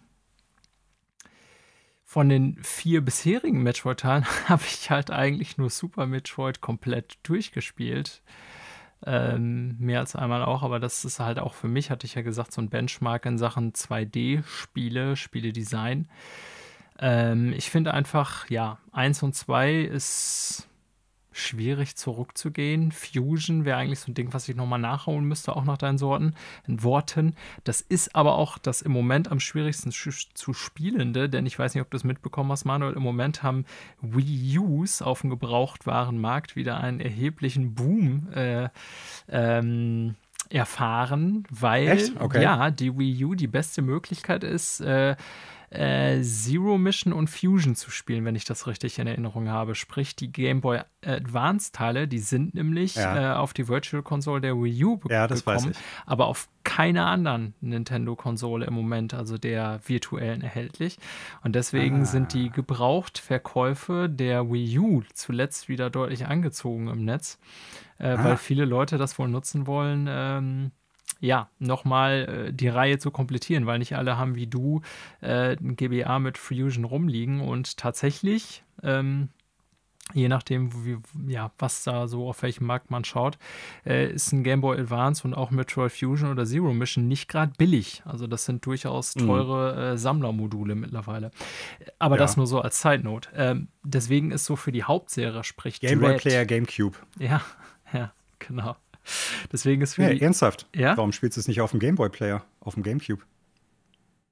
[2.13, 8.21] von den vier bisherigen Metroid-Teilen habe ich halt eigentlich nur Super Metroid komplett durchgespielt.
[9.03, 12.21] Ähm, mehr als einmal auch, aber das ist halt auch für mich, hatte ich ja
[12.21, 16.07] gesagt, so ein Benchmark in Sachen 2D-Spiele, Spieledesign.
[16.99, 20.69] Ähm, ich finde einfach, ja, 1 und 2 ist
[21.33, 22.91] schwierig zurückzugehen.
[22.91, 26.35] Fusion wäre eigentlich so ein Ding, was ich nochmal nachholen müsste, auch nach deinen Sorten,
[26.67, 27.35] Worten.
[27.63, 31.81] Das ist aber auch das im Moment am schwierigsten zu spielende, denn ich weiß nicht,
[31.81, 32.93] ob du es mitbekommen hast, Manuel.
[32.93, 33.65] Im Moment haben
[34.01, 38.69] Wii U's auf dem Gebrauchtwarenmarkt wieder einen erheblichen Boom äh,
[39.29, 40.15] ähm,
[40.49, 42.43] erfahren, weil okay.
[42.43, 45.15] ja, die Wii U die beste Möglichkeit ist, äh,
[45.73, 49.75] äh, Zero Mission und Fusion zu spielen, wenn ich das richtig in Erinnerung habe.
[49.75, 53.33] Sprich, die Game Boy Advance-Teile, die sind nämlich ja.
[53.33, 55.73] äh, auf die Virtual Console der Wii U ja, gekommen,
[56.05, 60.97] aber auf keiner anderen Nintendo-Konsole im Moment, also der virtuellen, erhältlich.
[61.43, 62.05] Und deswegen ah.
[62.05, 67.39] sind die Gebrauchtverkäufe der Wii U zuletzt wieder deutlich angezogen im Netz,
[67.99, 68.23] äh, ah.
[68.23, 70.07] weil viele Leute das wohl nutzen wollen.
[70.09, 70.71] Ähm,
[71.23, 74.81] ja, nochmal äh, die Reihe zu komplettieren, weil nicht alle haben wie du
[75.21, 79.29] äh, ein GBA mit Fusion rumliegen und tatsächlich ähm,
[80.13, 80.97] je nachdem, wie,
[81.31, 83.37] ja, was da so auf welchem Markt man schaut,
[83.85, 87.53] äh, ist ein Game Boy Advance und auch Metroid Fusion oder Zero Mission nicht gerade
[87.57, 88.03] billig.
[88.05, 89.27] Also das sind durchaus mhm.
[89.27, 91.31] teure äh, Sammlermodule mittlerweile.
[91.99, 92.19] Aber ja.
[92.19, 93.29] das nur so als Side Note.
[93.33, 96.97] Ähm, deswegen ist so für die Hauptserie spricht Game Boy Player GameCube.
[97.17, 97.41] Ja,
[97.93, 98.75] ja, genau.
[99.51, 100.67] Deswegen ist für ja, die, ernsthaft.
[100.75, 100.97] Ja?
[100.97, 103.23] Warum spielst du es nicht auf dem Game Boy Player, auf dem GameCube?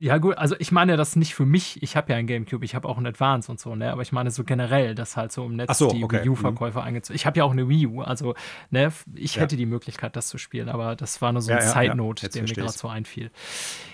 [0.04, 1.84] Ja, gut, also ich meine das nicht für mich.
[1.84, 3.92] Ich habe ja ein Gamecube, ich habe auch ein Advance und so, ne?
[3.92, 6.24] Aber ich meine so generell, dass halt so im Netz so, die okay.
[6.24, 6.88] Wii U-Verkäufer mhm.
[6.88, 7.16] eingezogen.
[7.16, 8.34] Ich habe ja auch eine Wii U, also
[8.72, 9.44] ne, ich ja.
[9.44, 12.42] hätte die Möglichkeit, das zu spielen, aber das war nur so ein ja, Side-Note, der
[12.42, 13.30] mir gerade so einfiel.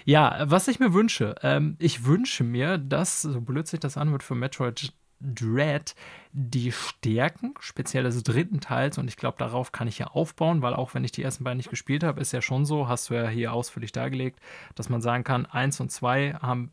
[0.06, 4.24] Ja, was ich mir wünsche, ähm, ich wünsche mir, dass, so blöd sich das anhört,
[4.24, 5.96] für Metroid Dread
[6.32, 10.74] die Stärken, speziell des dritten Teils, und ich glaube, darauf kann ich ja aufbauen, weil
[10.74, 13.16] auch wenn ich die ersten beiden nicht gespielt habe, ist ja schon so, hast du
[13.16, 14.40] ja hier ausführlich dargelegt,
[14.76, 16.72] dass man sagen kann, 1 und 2 haben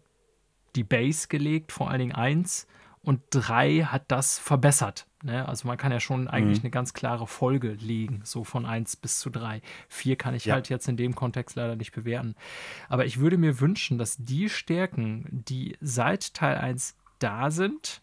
[0.77, 2.66] die Base gelegt, vor allen Dingen 1
[3.01, 5.07] und 3 hat das verbessert.
[5.23, 5.47] Ne?
[5.47, 6.65] Also man kann ja schon eigentlich mhm.
[6.65, 9.62] eine ganz klare Folge legen, so von 1 bis zu 3.
[9.89, 10.55] 4 kann ich ja.
[10.55, 12.35] halt jetzt in dem Kontext leider nicht bewerten.
[12.89, 18.03] Aber ich würde mir wünschen, dass die Stärken, die seit Teil 1 da sind,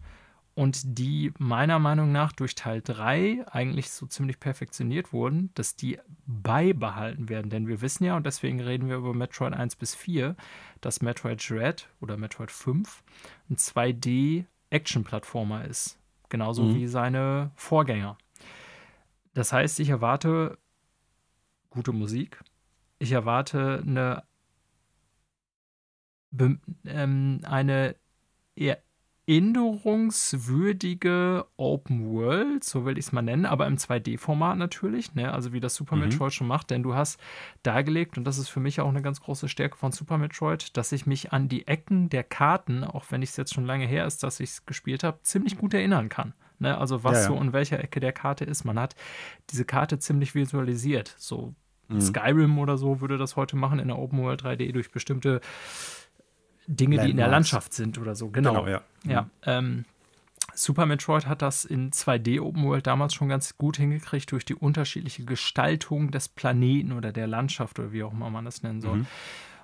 [0.53, 5.97] und die meiner Meinung nach durch Teil 3 eigentlich so ziemlich perfektioniert wurden, dass die
[6.25, 7.49] beibehalten werden.
[7.49, 10.35] Denn wir wissen ja, und deswegen reden wir über Metroid 1 bis 4,
[10.81, 13.01] dass Metroid Dread oder Metroid 5
[13.49, 15.97] ein 2D-Action-Plattformer ist.
[16.27, 16.75] Genauso mhm.
[16.75, 18.17] wie seine Vorgänger.
[19.33, 20.57] Das heißt, ich erwarte
[21.69, 22.43] gute Musik.
[22.99, 24.23] Ich erwarte eine,
[26.85, 27.95] ähm, eine
[28.55, 28.83] eher
[29.27, 35.33] erinnerungswürdige Open World, so will ich es mal nennen, aber im 2D-Format natürlich, ne?
[35.33, 36.03] also wie das Super mhm.
[36.03, 37.19] Metroid schon macht, denn du hast
[37.63, 40.91] dargelegt, und das ist für mich auch eine ganz große Stärke von Super Metroid, dass
[40.91, 44.23] ich mich an die Ecken der Karten, auch wenn es jetzt schon lange her ist,
[44.23, 46.33] dass ich es gespielt habe, ziemlich gut erinnern kann.
[46.59, 46.77] Ne?
[46.77, 47.27] Also was ja, ja.
[47.27, 48.65] so in welcher Ecke der Karte ist.
[48.65, 48.95] Man hat
[49.49, 51.15] diese Karte ziemlich visualisiert.
[51.17, 51.55] So
[51.87, 52.01] mhm.
[52.01, 55.41] Skyrim oder so würde das heute machen in der Open World 3D durch bestimmte
[56.67, 57.05] Dinge, Landmarks.
[57.05, 58.29] die in der Landschaft sind oder so.
[58.29, 58.81] Genau, genau ja.
[59.03, 59.29] ja mhm.
[59.45, 59.85] ähm,
[60.53, 64.55] Super Metroid hat das in 2D Open World damals schon ganz gut hingekriegt durch die
[64.55, 68.97] unterschiedliche Gestaltung des Planeten oder der Landschaft oder wie auch immer man das nennen soll.
[68.97, 69.07] Mhm.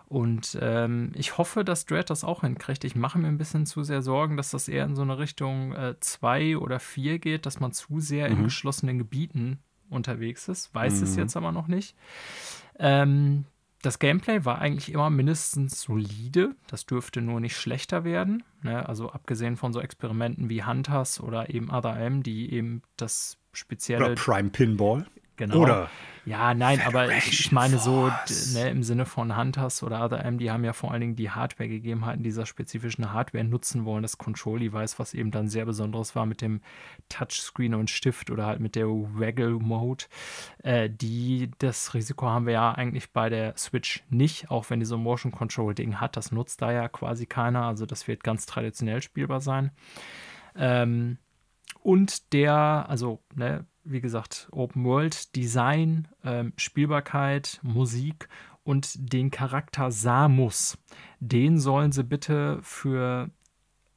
[0.09, 2.85] Und ähm, ich hoffe, dass Dread das auch hinkriegt.
[2.85, 5.75] Ich mache mir ein bisschen zu sehr Sorgen, dass das eher in so eine Richtung
[5.99, 8.37] 2 äh, oder 4 geht, dass man zu sehr mhm.
[8.37, 9.59] in geschlossenen Gebieten
[9.89, 10.73] unterwegs ist.
[10.73, 11.03] Weiß mhm.
[11.03, 11.95] es jetzt aber noch nicht.
[12.79, 13.43] Ähm,
[13.87, 16.55] das Gameplay war eigentlich immer mindestens solide.
[16.67, 18.43] Das dürfte nur nicht schlechter werden.
[18.61, 18.87] Ne?
[18.87, 24.03] Also abgesehen von so Experimenten wie Hunters oder eben Other M, die eben das spezielle.
[24.03, 25.05] Oder Prime Pinball.
[25.37, 25.57] Genau.
[25.57, 25.89] Oder
[26.27, 28.11] ja, nein, aber ich, ich meine so
[28.53, 32.21] ne, im Sinne von Hunters oder ADM, die haben ja vor allen Dingen die Hardware-Gegebenheiten
[32.21, 36.59] dieser spezifischen Hardware nutzen wollen, das Control-Device, was eben dann sehr besonderes war mit dem
[37.07, 40.03] Touchscreen und Stift oder halt mit der Waggle-Mode.
[40.63, 44.85] Äh, die, das Risiko haben wir ja eigentlich bei der Switch nicht, auch wenn die
[44.85, 46.17] so ein Motion-Control-Ding hat.
[46.17, 49.71] Das nutzt da ja quasi keiner, also das wird ganz traditionell spielbar sein.
[50.57, 51.19] Ähm,
[51.83, 58.29] und der, also, ne, wie gesagt, Open World, Design, ähm, Spielbarkeit, Musik
[58.63, 60.77] und den Charakter Samus.
[61.19, 63.29] Den sollen sie bitte für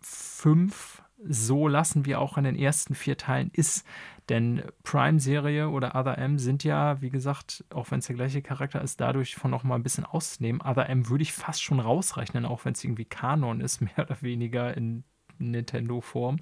[0.00, 3.86] fünf so lassen, wie auch in den ersten vier Teilen ist.
[4.28, 8.80] Denn Prime-Serie oder Other M sind ja, wie gesagt, auch wenn es der gleiche Charakter
[8.80, 10.62] ist, dadurch von noch mal ein bisschen auszunehmen.
[10.62, 14.22] Other M würde ich fast schon rausrechnen, auch wenn es irgendwie Kanon ist, mehr oder
[14.22, 15.04] weniger in
[15.38, 16.38] Nintendo-Form.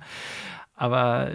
[0.74, 1.32] Aber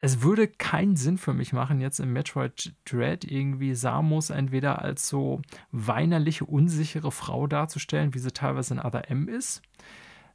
[0.00, 5.08] es würde keinen Sinn für mich machen, jetzt im Metroid Dread irgendwie Samus entweder als
[5.08, 5.42] so
[5.72, 9.60] weinerliche, unsichere Frau darzustellen, wie sie teilweise in Other M ist,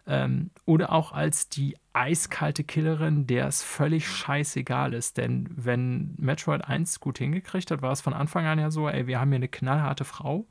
[0.06, 5.18] ähm, oder auch als die eiskalte Killerin, der es völlig scheißegal ist.
[5.18, 9.08] Denn wenn Metroid 1 gut hingekriegt hat, war es von Anfang an ja so, ey,
[9.08, 10.46] wir haben hier eine knallharte Frau,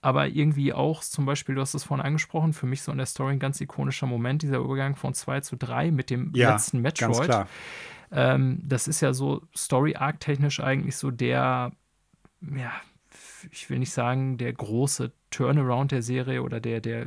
[0.00, 3.06] aber irgendwie auch zum Beispiel, du hast es vorhin angesprochen, für mich so in der
[3.06, 6.80] Story ein ganz ikonischer Moment, dieser Übergang von 2 zu 3 mit dem ja, letzten
[6.80, 7.18] Metroid.
[7.18, 7.48] Ganz klar
[8.12, 11.72] ähm, das ist ja so Story-Arc-technisch eigentlich so der,
[12.42, 12.72] ja,
[13.50, 17.06] ich will nicht sagen, der große Turnaround der Serie oder der, der,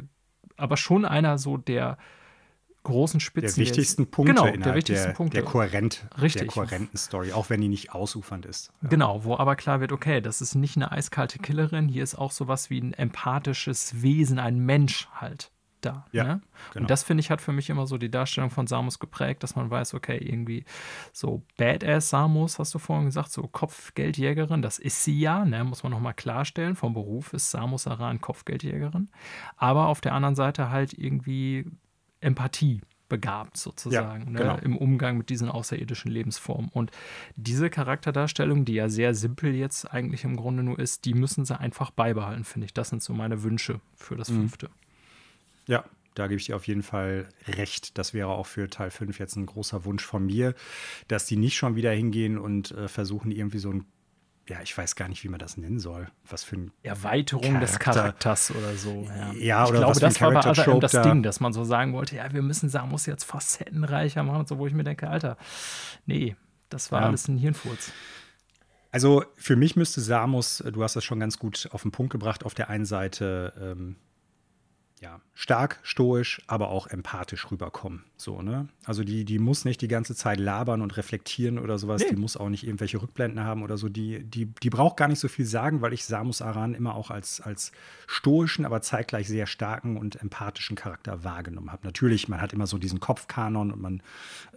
[0.58, 1.98] aber schon einer so der
[2.84, 3.56] großen Spitzen.
[3.56, 5.38] Der wichtigsten Punkte genau, innerhalb der, wichtigsten der, Punkte.
[5.38, 6.44] der, kohärent, Richtig.
[6.44, 8.72] der kohärenten Story, auch wenn die nicht ausufernd ist.
[8.82, 8.90] Ja.
[8.90, 12.32] Genau, wo aber klar wird, okay, das ist nicht eine eiskalte Killerin, hier ist auch
[12.32, 15.52] sowas wie ein empathisches Wesen, ein Mensch halt
[15.86, 16.06] da.
[16.12, 16.42] Ja, ne?
[16.74, 16.84] genau.
[16.84, 19.56] Und das finde ich hat für mich immer so die Darstellung von Samus geprägt, dass
[19.56, 20.66] man weiß, okay, irgendwie
[21.14, 25.64] so Badass Samus, hast du vorhin gesagt, so Kopfgeldjägerin, das ist sie ja, ne?
[25.64, 26.76] muss man nochmal klarstellen.
[26.76, 29.10] Vom Beruf ist Samus Aran Kopfgeldjägerin.
[29.58, 31.66] Aber auf der anderen Seite halt irgendwie
[32.22, 32.82] Empathie.
[33.08, 34.58] begabt sozusagen, ja, ne, genau.
[34.58, 36.70] im Umgang mit diesen außerirdischen Lebensformen.
[36.74, 36.90] Und
[37.36, 41.58] diese Charakterdarstellung, die ja sehr simpel jetzt eigentlich im Grunde nur ist, die müssen sie
[41.60, 42.74] einfach beibehalten, finde ich.
[42.74, 44.38] Das sind so meine Wünsche für das mhm.
[44.38, 44.70] fünfte.
[45.68, 45.86] Ja,
[46.16, 47.98] da gebe ich dir auf jeden Fall recht.
[47.98, 50.56] Das wäre auch für Teil 5 jetzt ein großer Wunsch von mir,
[51.08, 53.86] dass die nicht schon wieder hingehen und äh, versuchen, irgendwie so ein
[54.48, 56.08] ja, ich weiß gar nicht, wie man das nennen soll.
[56.30, 57.66] Was für ein Erweiterung Charakter.
[57.66, 59.08] des Charakters oder so.
[59.08, 61.94] Ja, ja oder ich glaube, das war bei Other das Ding, dass man so sagen
[61.94, 65.38] wollte, ja, wir müssen Samus jetzt facettenreicher machen und so, wo ich mir denke, Alter,
[66.06, 66.36] nee,
[66.70, 67.08] das war ja.
[67.08, 67.92] alles ein Hirnfurz.
[68.92, 72.46] Also für mich müsste Samus, du hast das schon ganz gut auf den Punkt gebracht,
[72.46, 73.96] auf der einen Seite ähm,
[75.06, 78.04] ja, stark, stoisch, aber auch empathisch rüberkommen.
[78.18, 78.70] So, ne?
[78.86, 82.02] Also die, die muss nicht die ganze Zeit labern und reflektieren oder sowas.
[82.02, 82.10] Nee.
[82.10, 83.88] Die muss auch nicht irgendwelche Rückblenden haben oder so.
[83.88, 87.12] Die, die, die braucht gar nicht so viel sagen, weil ich Samus Aran immer auch
[87.12, 87.72] als, als
[88.08, 91.86] stoischen, aber zeitgleich sehr starken und empathischen Charakter wahrgenommen habe.
[91.86, 94.02] Natürlich, man hat immer so diesen Kopfkanon und man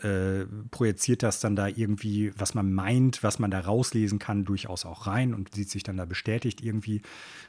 [0.00, 4.86] äh, projiziert das dann da irgendwie, was man meint, was man da rauslesen kann, durchaus
[4.86, 7.02] auch rein und sieht sich dann da bestätigt irgendwie.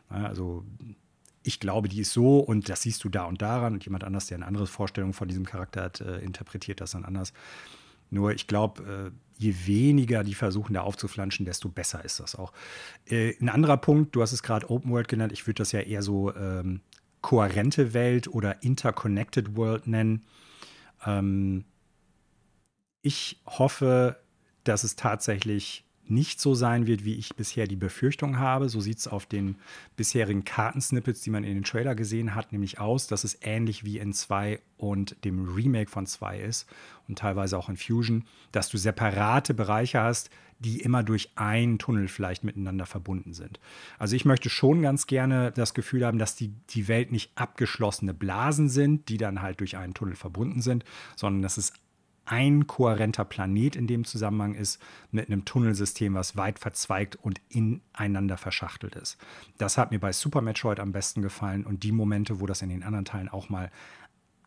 [0.10, 0.66] Also
[1.44, 4.28] ich glaube, die ist so und das siehst du da und daran und jemand anders,
[4.28, 7.34] der eine andere Vorstellung von diesem Charakter hat, äh, interpretiert das dann anders.
[8.10, 12.52] Nur ich glaube, äh, je weniger die versuchen, da aufzuflanschen, desto besser ist das auch.
[13.06, 15.82] Äh, ein anderer Punkt, du hast es gerade Open World genannt, ich würde das ja
[15.82, 16.82] eher so ähm,
[17.22, 20.26] kohärente Welt oder Interconnected World nennen.
[21.06, 21.66] Ähm,
[23.02, 24.20] ich hoffe,
[24.64, 28.70] dass es tatsächlich nicht so sein wird, wie ich bisher die Befürchtung habe.
[28.70, 29.56] So sieht es auf den
[29.96, 33.98] bisherigen Kartensnippets, die man in den Trailer gesehen hat, nämlich aus, dass es ähnlich wie
[34.00, 36.68] in 2 und dem Remake von 2 ist
[37.08, 40.30] und teilweise auch in Fusion, dass du separate Bereiche hast,
[40.60, 43.60] die immer durch einen Tunnel vielleicht miteinander verbunden sind.
[43.98, 48.14] Also ich möchte schon ganz gerne das Gefühl haben, dass die, die Welt nicht abgeschlossene
[48.14, 50.84] Blasen sind, die dann halt durch einen Tunnel verbunden sind,
[51.16, 51.74] sondern dass es
[52.30, 54.80] ein kohärenter Planet in dem Zusammenhang ist,
[55.12, 59.18] mit einem Tunnelsystem, was weit verzweigt und ineinander verschachtelt ist.
[59.58, 62.70] Das hat mir bei Super Metroid am besten gefallen und die Momente, wo das in
[62.70, 63.72] den anderen Teilen auch mal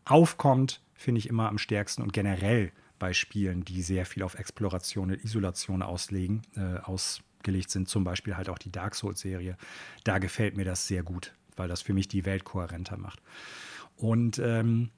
[0.05, 5.11] aufkommt, finde ich immer am stärksten und generell bei Spielen, die sehr viel auf Exploration
[5.11, 9.57] und Isolation auslegen, äh, ausgelegt sind, zum Beispiel halt auch die Dark Souls-Serie,
[10.05, 13.21] da gefällt mir das sehr gut, weil das für mich die Welt kohärenter macht.
[13.97, 14.89] Und ähm,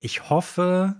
[0.00, 0.96] ich hoffe,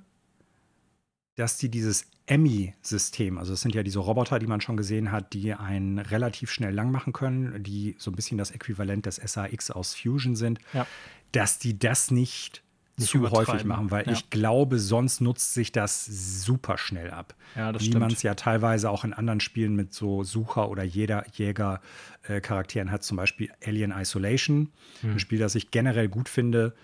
[1.39, 5.33] dass die dieses Emmy-System, also es sind ja diese Roboter, die man schon gesehen hat,
[5.33, 9.71] die einen relativ schnell lang machen können, die so ein bisschen das Äquivalent des SAX
[9.71, 10.85] aus Fusion sind, ja.
[11.31, 12.65] dass die das nicht,
[12.97, 14.13] nicht zu häufig machen, weil ja.
[14.13, 17.37] ich glaube, sonst nutzt sich das super schnell ab.
[17.55, 20.83] Ja, das Wie man es ja teilweise auch in anderen Spielen mit so Sucher- oder
[20.83, 25.13] Jäger-Charakteren äh, hat, zum Beispiel Alien Isolation, hm.
[25.13, 26.75] ein Spiel, das ich generell gut finde.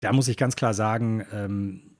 [0.00, 1.95] Da muss ich ganz klar sagen, ähm,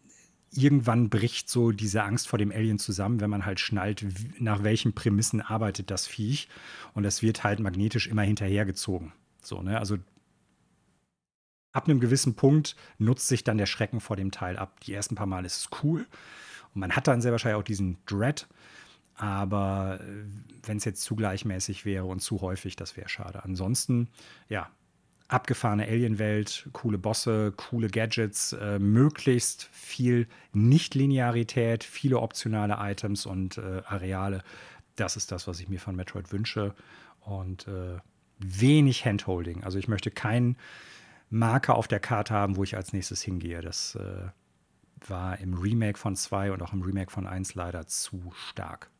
[0.57, 4.05] irgendwann bricht so diese Angst vor dem Alien zusammen, wenn man halt schnallt,
[4.39, 6.49] nach welchen Prämissen arbeitet das Viech.
[6.95, 9.13] Und es wird halt magnetisch immer hinterhergezogen.
[9.43, 9.79] So, ne?
[9.79, 9.99] Also
[11.73, 14.81] ab einem gewissen Punkt nutzt sich dann der Schrecken vor dem Teil ab.
[14.81, 16.07] Die ersten paar Mal ist es cool.
[16.75, 18.47] Und man hat dann sehr wahrscheinlich auch diesen Dread.
[19.15, 20.25] Aber äh,
[20.65, 23.45] wenn es jetzt zu gleichmäßig wäre und zu häufig, das wäre schade.
[23.45, 24.09] Ansonsten,
[24.49, 24.71] ja,
[25.29, 33.83] abgefahrene Alien-Welt, coole Bosse, coole Gadgets, äh, möglichst viel Nicht-Linearität, viele optionale Items und äh,
[33.87, 34.43] Areale.
[34.95, 36.75] Das ist das, was ich mir von Metroid wünsche.
[37.21, 37.99] Und äh,
[38.39, 39.65] wenig Handholding.
[39.65, 40.57] Also ich möchte keinen
[41.31, 43.61] Marker auf der Karte haben, wo ich als nächstes hingehe.
[43.61, 44.29] Das äh,
[45.09, 48.91] war im Remake von 2 und auch im Remake von 1 leider zu stark.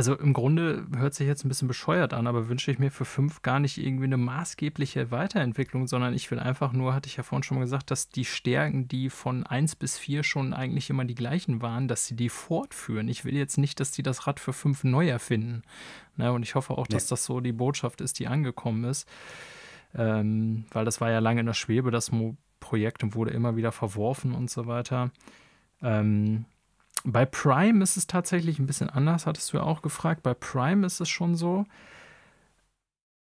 [0.00, 3.04] Also im Grunde hört sich jetzt ein bisschen bescheuert an, aber wünsche ich mir für
[3.04, 7.22] fünf gar nicht irgendwie eine maßgebliche Weiterentwicklung, sondern ich will einfach nur, hatte ich ja
[7.22, 11.04] vorhin schon mal gesagt, dass die Stärken, die von eins bis vier schon eigentlich immer
[11.04, 13.08] die gleichen waren, dass sie die fortführen.
[13.08, 15.64] Ich will jetzt nicht, dass die das Rad für fünf neu erfinden.
[16.16, 16.32] Ne?
[16.32, 19.06] Und ich hoffe auch, dass das so die Botschaft ist, die angekommen ist.
[19.94, 22.10] Ähm, weil das war ja lange in der Schwebe, das
[22.58, 25.10] Projekt und wurde immer wieder verworfen und so weiter.
[25.82, 26.46] Ähm,
[27.04, 30.22] bei Prime ist es tatsächlich ein bisschen anders, hattest du ja auch gefragt.
[30.22, 31.64] Bei Prime ist es schon so,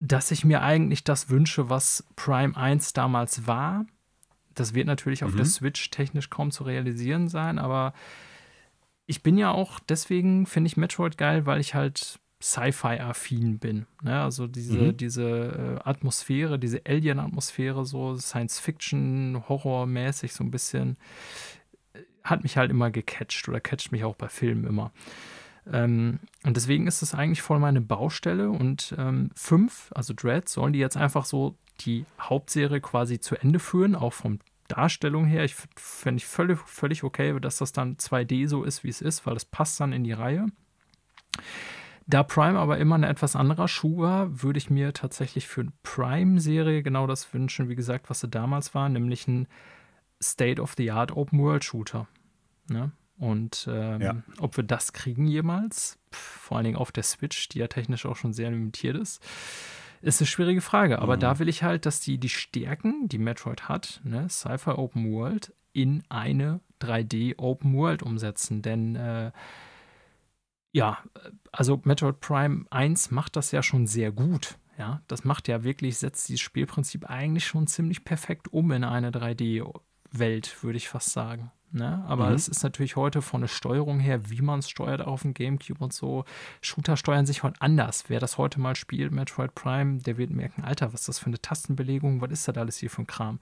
[0.00, 3.86] dass ich mir eigentlich das wünsche, was Prime 1 damals war.
[4.54, 5.28] Das wird natürlich mhm.
[5.28, 5.50] auf der mhm.
[5.50, 7.94] Switch technisch kaum zu realisieren sein, aber
[9.06, 13.86] ich bin ja auch, deswegen finde ich Metroid geil, weil ich halt Sci-Fi-affin bin.
[14.02, 14.20] Ne?
[14.20, 14.96] Also diese, mhm.
[14.96, 20.96] diese äh, Atmosphäre, diese Alien-Atmosphäre, so Science-Fiction, Horror-mäßig so ein bisschen
[22.24, 24.92] hat mich halt immer gecatcht oder catcht mich auch bei Filmen immer.
[25.70, 28.50] Ähm, und deswegen ist es eigentlich voll meine Baustelle.
[28.50, 33.58] Und ähm, fünf, also Dread, sollen die jetzt einfach so die Hauptserie quasi zu Ende
[33.58, 34.38] führen, auch vom
[34.68, 38.88] Darstellung her, ich fände ich völlig, völlig okay, dass das dann 2D so ist, wie
[38.88, 40.46] es ist, weil das passt dann in die Reihe.
[42.06, 45.72] Da Prime aber immer ein etwas anderer Schuh war, würde ich mir tatsächlich für eine
[45.82, 49.48] Prime-Serie genau das wünschen, wie gesagt, was sie damals war, nämlich ein
[50.22, 52.06] State-of-the-Art Open-World-Shooter.
[52.68, 52.92] Ne?
[53.18, 54.22] Und ähm, ja.
[54.38, 58.06] ob wir das kriegen jemals, Pff, vor allen Dingen auf der Switch, die ja technisch
[58.06, 59.22] auch schon sehr limitiert ist,
[60.02, 60.98] ist eine schwierige Frage.
[60.98, 61.20] Aber mhm.
[61.20, 65.52] da will ich halt, dass die die Stärken, die Metroid hat, ne, Sci-Fi Open World,
[65.72, 68.62] in eine 3D Open World umsetzen.
[68.62, 69.32] Denn äh,
[70.72, 70.98] ja,
[71.52, 74.58] also Metroid Prime 1 macht das ja schon sehr gut.
[74.76, 79.12] Ja, das macht ja wirklich, setzt dieses Spielprinzip eigentlich schon ziemlich perfekt um in eine
[79.12, 81.52] 3D-Welt, würde ich fast sagen.
[81.74, 82.04] Ne?
[82.06, 82.36] Aber mhm.
[82.36, 85.82] es ist natürlich heute von der Steuerung her, wie man es steuert auf dem Gamecube
[85.82, 86.24] und so.
[86.60, 88.04] Shooter steuern sich heute anders.
[88.06, 91.26] Wer das heute mal spielt, Metroid Prime, der wird merken, Alter, was ist das für
[91.26, 92.20] eine Tastenbelegung?
[92.20, 93.40] Was ist das alles hier für ein Kram?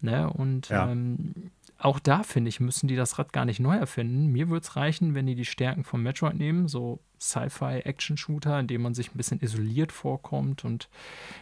[0.00, 0.30] Ne?
[0.30, 0.88] Und ja.
[0.88, 4.26] ähm, auch da, finde ich, müssen die das Rad gar nicht neu erfinden.
[4.26, 8.82] Mir würde es reichen, wenn die die Stärken von Metroid nehmen, so Sci-Fi-Action-Shooter, in dem
[8.82, 10.88] man sich ein bisschen isoliert vorkommt und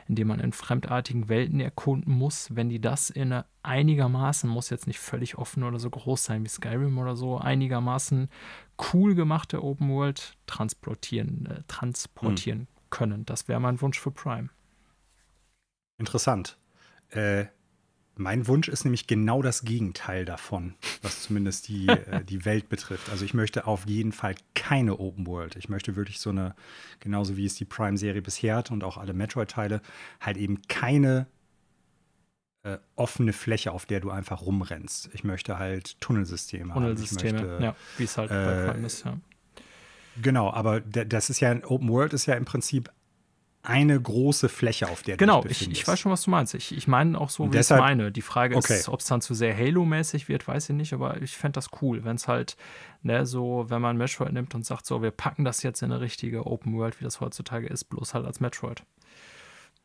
[0.09, 2.55] in dem man in fremdartigen Welten erkunden muss.
[2.55, 6.45] Wenn die das in eine einigermaßen, muss jetzt nicht völlig offen oder so groß sein
[6.45, 8.29] wie Skyrim oder so, einigermaßen
[8.93, 12.67] cool gemachte Open World transportieren, äh, transportieren hm.
[12.91, 13.27] können.
[13.27, 14.49] Das wäre mein Wunsch für Prime.
[15.99, 16.59] Interessant.
[17.11, 17.47] Äh,
[18.23, 23.11] mein Wunsch ist nämlich genau das Gegenteil davon, was zumindest die, äh, die Welt betrifft.
[23.11, 25.57] Also ich möchte auf jeden Fall keine Open World.
[25.57, 26.55] Ich möchte wirklich so eine,
[27.01, 29.83] genauso wie es die Prime-Serie bisher hat und auch alle Metroid-Teile,
[30.21, 31.27] halt eben keine
[32.63, 35.11] äh, offene Fläche, auf der du einfach rumrennst.
[35.13, 37.45] Ich möchte halt Tunnelsysteme, Tunnelsysteme haben.
[37.45, 39.19] Tunnelsysteme, ja, wie es halt äh, bei Prime ist, ja.
[40.21, 42.91] Genau, aber das ist ja, Open World ist ja im Prinzip
[43.65, 46.31] eine große Fläche, auf der genau, du dich Genau, ich, ich weiß schon, was du
[46.31, 46.55] meinst.
[46.55, 48.11] Ich, ich meine auch so, wie deshalb, ich meine.
[48.11, 48.75] Die Frage okay.
[48.75, 51.69] ist, ob es dann zu sehr Halo-mäßig wird, weiß ich nicht, aber ich fände das
[51.81, 52.57] cool, wenn es halt,
[53.03, 56.01] ne, so, wenn man Metroid nimmt und sagt, so, wir packen das jetzt in eine
[56.01, 58.83] richtige Open World, wie das heutzutage ist, bloß halt als Metroid.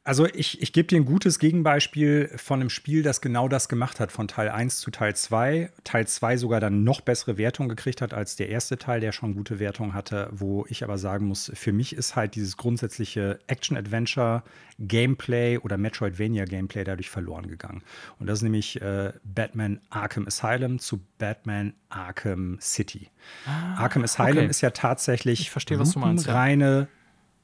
[0.07, 3.99] Also ich, ich gebe dir ein gutes Gegenbeispiel von einem Spiel, das genau das gemacht
[3.99, 5.69] hat, von Teil 1 zu Teil 2.
[5.83, 9.35] Teil 2 sogar dann noch bessere Wertung gekriegt hat als der erste Teil, der schon
[9.35, 15.57] gute Wertung hatte, wo ich aber sagen muss, für mich ist halt dieses grundsätzliche Action-Adventure-Gameplay
[15.57, 17.83] oder Metroidvania-Gameplay dadurch verloren gegangen.
[18.17, 23.09] Und das ist nämlich äh, Batman Arkham Asylum zu Batman Arkham City.
[23.45, 24.47] Ah, Arkham Asylum okay.
[24.47, 26.87] ist ja tatsächlich ich verstehe, was du meinst, reine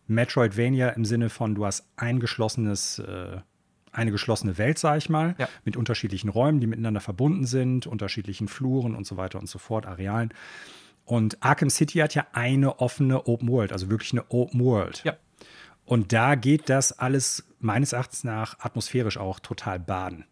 [0.08, 3.38] Metroidvania im Sinne von, du hast ein geschlossenes, äh,
[3.92, 5.48] eine geschlossene Welt, sag ich mal, ja.
[5.64, 9.86] mit unterschiedlichen Räumen, die miteinander verbunden sind, unterschiedlichen Fluren und so weiter und so fort,
[9.86, 10.34] Arealen.
[11.06, 15.04] Und Arkham City hat ja eine offene Open World, also wirklich eine Open World.
[15.04, 15.16] Ja.
[15.86, 20.26] Und da geht das alles meines Erachtens nach atmosphärisch auch total baden.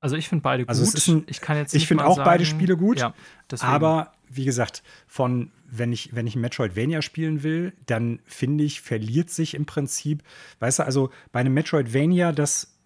[0.00, 1.08] Also ich finde beide also gut.
[1.08, 3.00] Ein, ich kann jetzt Ich finde auch sagen, beide Spiele gut.
[3.00, 3.12] Ja,
[3.60, 9.30] aber wie gesagt, von wenn ich, wenn ich Metroidvania spielen will, dann finde ich, verliert
[9.30, 10.22] sich im Prinzip,
[10.60, 12.78] weißt du, also bei einem Metroidvania, das,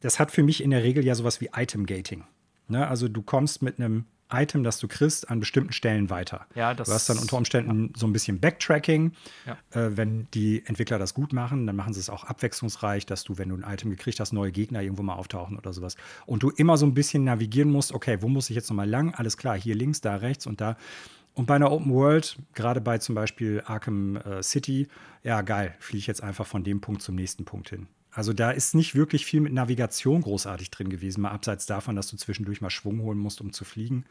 [0.00, 2.24] das hat für mich in der Regel ja sowas wie Item-Gating.
[2.68, 2.86] Ne?
[2.86, 6.46] Also du kommst mit einem Item, das du kriegst, an bestimmten Stellen weiter.
[6.54, 7.90] Ja, das, du hast dann unter Umständen ja.
[7.96, 9.12] so ein bisschen Backtracking.
[9.46, 9.58] Ja.
[9.70, 13.38] Äh, wenn die Entwickler das gut machen, dann machen sie es auch abwechslungsreich, dass du,
[13.38, 15.96] wenn du ein Item gekriegt hast, neue Gegner irgendwo mal auftauchen oder sowas.
[16.26, 19.14] Und du immer so ein bisschen navigieren musst, okay, wo muss ich jetzt nochmal lang?
[19.14, 20.76] Alles klar, hier links, da rechts und da.
[21.34, 24.88] Und bei einer Open World, gerade bei zum Beispiel Arkham äh, City,
[25.22, 27.86] ja geil, fliege ich jetzt einfach von dem Punkt zum nächsten Punkt hin.
[28.12, 32.08] Also da ist nicht wirklich viel mit Navigation großartig drin gewesen, mal abseits davon, dass
[32.08, 34.04] du zwischendurch mal Schwung holen musst, um zu fliegen.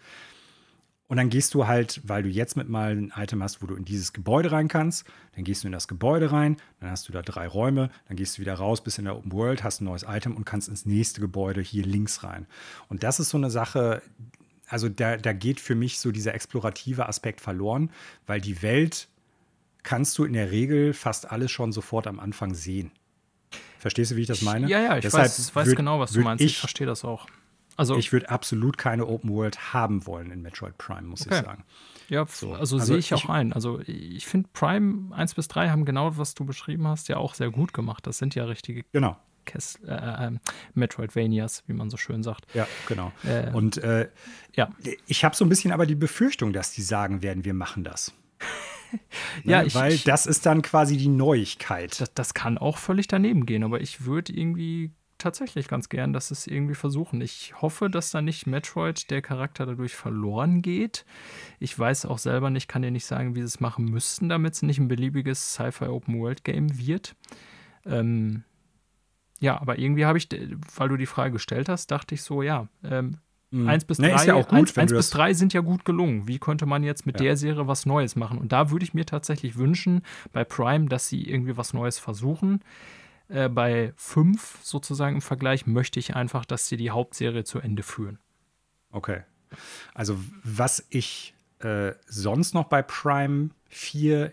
[1.08, 3.76] Und dann gehst du halt, weil du jetzt mit mal ein Item hast, wo du
[3.76, 5.06] in dieses Gebäude rein kannst,
[5.36, 8.38] dann gehst du in das Gebäude rein, dann hast du da drei Räume, dann gehst
[8.38, 10.86] du wieder raus, bist in der Open World, hast ein neues Item und kannst ins
[10.86, 12.48] nächste Gebäude hier links rein.
[12.88, 14.02] Und das ist so eine Sache,
[14.68, 17.92] also da, da geht für mich so dieser explorative Aspekt verloren,
[18.26, 19.10] weil die Welt
[19.84, 22.92] kannst du in der Regel fast alles schon sofort am Anfang sehen.
[23.82, 24.68] Verstehst du, wie ich das meine?
[24.68, 26.44] Ja, ja, ich Deshalb weiß, weiß würd, genau, was du meinst.
[26.44, 27.26] Ich, ich verstehe das auch.
[27.78, 31.40] Also, ich würde absolut keine Open World haben wollen in Metroid Prime, muss okay.
[31.40, 31.64] ich sagen.
[32.08, 32.54] Ja, so.
[32.54, 33.54] also, also sehe ich auch ich, ein.
[33.54, 37.34] Also ich finde Prime 1 bis 3 haben genau, was du beschrieben hast, ja auch
[37.34, 38.06] sehr gut gemacht.
[38.06, 39.18] Das sind ja richtige genau.
[39.46, 40.32] Kes äh, äh,
[40.76, 42.46] Metroidvanias, wie man so schön sagt.
[42.54, 43.12] Ja, genau.
[43.24, 44.10] Äh, und äh,
[44.54, 44.70] ja.
[45.08, 48.14] ich habe so ein bisschen aber die Befürchtung, dass die sagen werden, wir machen das.
[49.44, 49.68] ja, ne?
[49.68, 52.00] ich, Weil das ist dann quasi die Neuigkeit.
[52.00, 54.92] Das, das kann auch völlig daneben gehen, aber ich würde irgendwie
[55.22, 57.22] tatsächlich ganz gern, dass es irgendwie versuchen.
[57.22, 61.06] Ich hoffe, dass da nicht Metroid der Charakter dadurch verloren geht.
[61.60, 64.54] Ich weiß auch selber nicht, kann dir nicht sagen, wie sie es machen müssten, damit
[64.54, 67.16] es nicht ein beliebiges Sci-Fi Open World Game wird.
[67.86, 68.44] Ähm,
[69.40, 70.28] ja, aber irgendwie habe ich,
[70.76, 73.18] weil du die Frage gestellt hast, dachte ich so, ja, ähm,
[73.52, 73.68] Mhm.
[73.68, 75.84] Eins bis Nee, drei, ist ja auch gut, eins, eins bis drei sind ja gut
[75.86, 76.28] gelungen.
[76.28, 77.26] Wie könnte man jetzt mit Ja.
[77.26, 78.38] der Serie was Neues machen?
[78.38, 82.62] Und da würde ich mir tatsächlich wünschen, bei Prime, dass sie irgendwie was Neues versuchen.
[83.28, 87.84] Äh, bei fünf sozusagen im Vergleich möchte ich einfach, dass sie die Hauptserie zu Ende
[87.84, 88.20] führen.
[88.92, 89.22] Okay.
[89.94, 94.32] Also, was ich äh, sonst noch bei Prime 4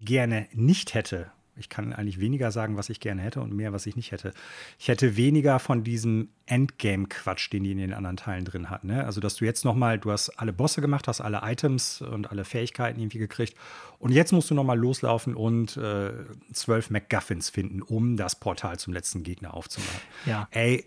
[0.00, 1.30] gerne nicht hätte,
[1.60, 4.32] ich kann eigentlich weniger sagen, was ich gerne hätte und mehr, was ich nicht hätte.
[4.78, 8.88] Ich hätte weniger von diesem Endgame-Quatsch, den die in den anderen Teilen drin hatten.
[8.88, 9.04] Ne?
[9.04, 12.30] Also, dass du jetzt noch mal, du hast alle Bosse gemacht, hast alle Items und
[12.30, 13.54] alle Fähigkeiten irgendwie gekriegt
[14.00, 16.12] und jetzt musst du noch mal loslaufen und äh,
[16.52, 20.00] zwölf MacGuffins finden, um das Portal zum letzten Gegner aufzumachen.
[20.24, 20.48] Ja.
[20.50, 20.86] Ey,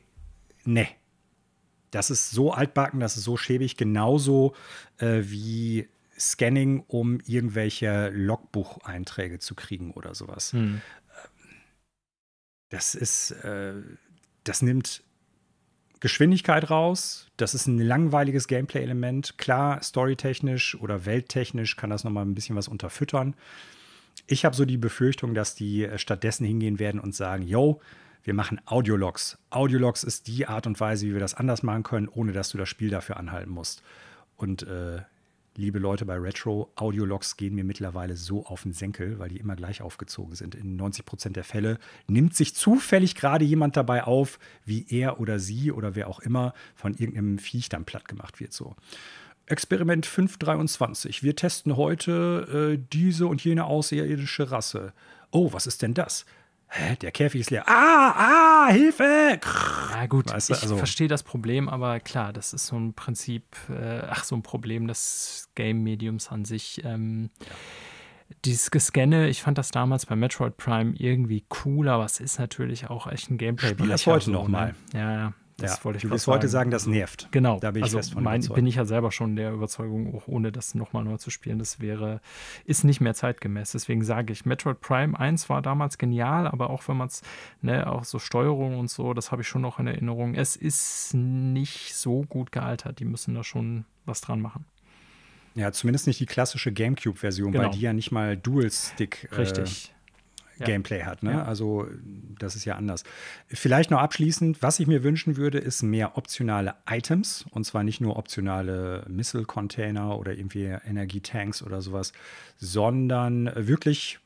[0.66, 0.88] ne.
[1.92, 4.56] Das ist so altbacken, das ist so schäbig, genauso
[4.98, 5.88] äh, wie
[6.18, 10.54] Scanning, um irgendwelche Logbucheinträge zu kriegen oder sowas.
[10.54, 10.82] Hm.
[12.70, 13.76] Das ist, äh,
[14.44, 15.04] das nimmt
[16.00, 17.28] Geschwindigkeit raus.
[17.38, 19.38] Das ist ein langweiliges Gameplay-Element.
[19.38, 23.36] Klar, storytechnisch oder welttechnisch kann das nochmal ein bisschen was unterfüttern.
[24.28, 27.80] Ich habe so die Befürchtung, dass die äh, stattdessen hingehen werden und sagen, yo,
[28.24, 29.38] wir machen Audiologs.
[29.50, 32.58] Audiologs ist die Art und Weise, wie wir das anders machen können, ohne dass du
[32.58, 33.84] das Spiel dafür anhalten musst.
[34.36, 35.02] Und äh,
[35.56, 39.56] liebe Leute bei Retro, Audiologs gehen mir mittlerweile so auf den Senkel, weil die immer
[39.56, 40.56] gleich aufgezogen sind.
[40.56, 41.78] In 90 Prozent der Fälle
[42.08, 46.54] nimmt sich zufällig gerade jemand dabei auf, wie er oder sie oder wer auch immer
[46.76, 48.54] von irgendeinem Viech dann platt gemacht wird.
[48.54, 48.76] So.
[49.46, 51.22] Experiment 523.
[51.22, 54.94] Wir testen heute äh, diese und jene außerirdische Rasse.
[55.32, 56.26] Oh, was ist denn das?
[56.76, 57.64] Hä, der Käfig ist leer.
[57.68, 59.40] Ah, ah, Hilfe!
[59.92, 62.94] Ja, gut, Weißt du, ich also- verstehe das Problem, aber klar, das ist so ein
[62.96, 66.82] Prinzip, äh, ach, so ein Problem des Game-Mediums an sich.
[66.84, 67.30] Ähm,
[68.46, 72.90] Dieses Gescanne, ich fand das damals bei Metroid Prime irgendwie cool, aber es ist natürlich
[72.90, 74.74] auch echt ein gameplay Spiel das heute noch mal.
[74.94, 75.34] Ja, ja,
[75.64, 77.30] das ja, wollte ich wirst heute sagen, das nervt.
[77.32, 77.60] Genau.
[77.60, 78.56] Da bin ich also fest von mein, überzeugt.
[78.56, 81.80] bin ich ja selber schon der Überzeugung, auch ohne das nochmal neu zu spielen, das
[81.80, 82.22] wäre,
[82.66, 83.72] ist nicht mehr zeitgemäß.
[83.72, 87.22] Deswegen sage ich, Metroid Prime 1 war damals genial, aber auch wenn man es,
[87.62, 90.36] ne, auch so Steuerung und so, das habe ich schon noch in Erinnerung.
[90.36, 93.00] Es ist nicht so gut gealtert.
[93.00, 94.66] Die müssen da schon was dran machen.
[95.56, 97.72] Ja, zumindest nicht die klassische GameCube-Version, weil Genau.
[97.74, 99.93] die ja nicht mal Dual-Stick äh, Richtig.
[100.58, 100.66] Ja.
[100.66, 101.24] Gameplay hat.
[101.24, 101.32] Ne?
[101.32, 101.44] Ja.
[101.44, 101.88] Also
[102.40, 103.04] das ist ja anders.
[103.48, 107.46] Vielleicht noch abschließend, was ich mir wünschen würde, ist mehr optionale Items.
[107.52, 112.14] Und zwar nicht nur optionale Missile-Container oder irgendwie Energietanks oder sowas,
[112.58, 114.20] sondern wirklich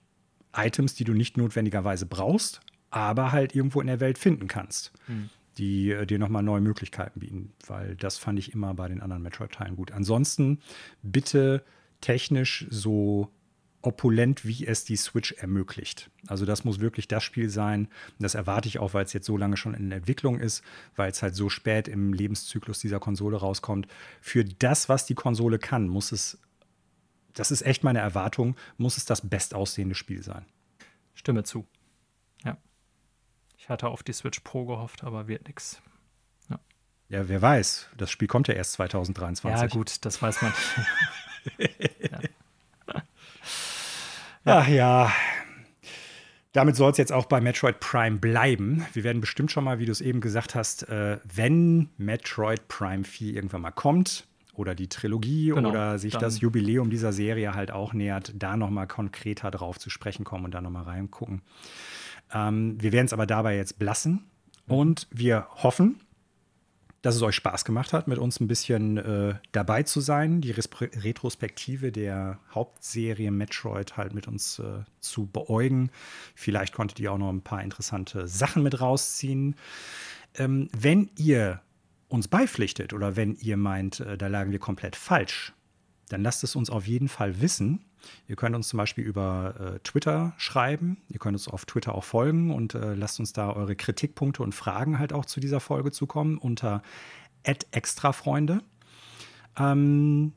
[0.55, 4.91] Items, die du nicht notwendigerweise brauchst, aber halt irgendwo in der Welt finden kannst.
[5.05, 5.29] Hm.
[5.57, 9.23] Die äh, dir nochmal neue Möglichkeiten bieten, weil das fand ich immer bei den anderen
[9.23, 9.91] Metroid-Teilen gut.
[9.91, 10.59] Ansonsten
[11.01, 11.63] bitte
[12.01, 13.31] technisch so
[13.87, 16.11] opulent, wie es die Switch ermöglicht.
[16.27, 17.87] Also das muss wirklich das Spiel sein.
[18.19, 20.63] Das erwarte ich auch, weil es jetzt so lange schon in Entwicklung ist,
[20.95, 23.87] weil es halt so spät im Lebenszyklus dieser Konsole rauskommt.
[24.21, 26.37] Für das, was die Konsole kann, muss es,
[27.33, 30.45] das ist echt meine Erwartung, muss es das bestaussehende Spiel sein.
[31.13, 31.65] Stimme zu.
[32.43, 32.57] Ja.
[33.57, 35.81] Ich hatte auf die Switch Pro gehofft, aber wird nix.
[37.09, 39.61] Ja, wer weiß, das Spiel kommt ja erst 2023.
[39.61, 40.53] Ja, gut, das weiß man.
[44.47, 45.11] Ach ja.
[46.53, 48.85] Damit soll es jetzt auch bei Metroid Prime bleiben.
[48.93, 53.03] Wir werden bestimmt schon mal, wie du es eben gesagt hast, äh, wenn Metroid Prime
[53.03, 54.25] 4 irgendwann mal kommt
[54.55, 58.69] oder die Trilogie Genau, oder sich das Jubiläum dieser Serie halt auch nähert, da noch
[58.69, 61.41] mal konkreter drauf zu sprechen kommen und da noch mal reingucken.
[62.33, 64.23] Ähm, wir werden es aber dabei jetzt belassen
[64.67, 65.99] und wir hoffen,
[67.07, 70.51] dass es euch Spaß gemacht hat, mit uns ein bisschen äh, dabei zu sein, die
[70.51, 75.89] Respre Retrospektive der Hauptserie Metroid halt mit uns äh, zu beäugen.
[76.35, 79.55] Vielleicht konntet ihr auch noch ein paar interessante Sachen mit rausziehen.
[80.35, 81.61] Ähm, wenn ihr
[82.09, 85.53] uns beipflichtet oder wenn ihr meint, äh, da lagen wir komplett falsch,
[86.09, 87.85] dann lasst es uns auf jeden Fall wissen.
[88.27, 90.97] Ihr könnt uns zum Beispiel über äh, Twitter schreiben.
[91.09, 94.53] Ihr könnt uns auf Twitter auch folgen und äh, lasst uns da eure Kritikpunkte und
[94.53, 96.81] Fragen halt auch zu dieser Folge zukommen unter
[97.43, 98.61] extrafreunde.
[99.57, 100.33] Ähm,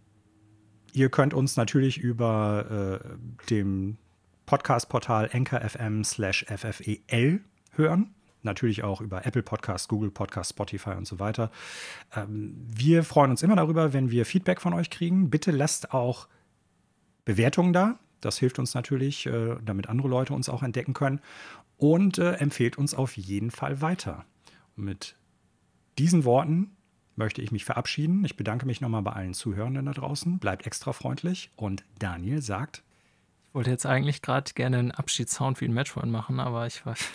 [0.93, 3.99] ihr könnt uns natürlich über äh, dem
[4.47, 7.41] Podcast-Portal anchor.fm slash ffel
[7.73, 8.15] hören.
[8.43, 11.51] Natürlich auch über Apple Podcast, Google Podcast, Spotify und so weiter.
[12.17, 15.31] Ähm, wir freuen uns immer darüber, wenn wir Feedback von euch kriegen.
[15.31, 16.27] Bitte lasst auch
[17.25, 17.99] Bewertungen da.
[18.21, 21.21] Das hilft uns natürlich, äh, damit andere Leute uns auch entdecken können.
[21.77, 24.25] Und äh, empfehlt uns auf jeden Fall weiter.
[24.77, 25.17] Und mit
[25.99, 26.77] diesen Worten
[27.17, 28.25] möchte ich mich verabschieden.
[28.25, 30.39] Ich bedanke mich nochmal bei allen Zuhörenden da draußen.
[30.39, 31.51] Bleibt extra freundlich.
[31.57, 32.83] Und Daniel sagt,
[33.49, 37.09] Ich wollte jetzt eigentlich gerade gerne einen Abschiedssound wie ein Metroid machen, aber ich weiß.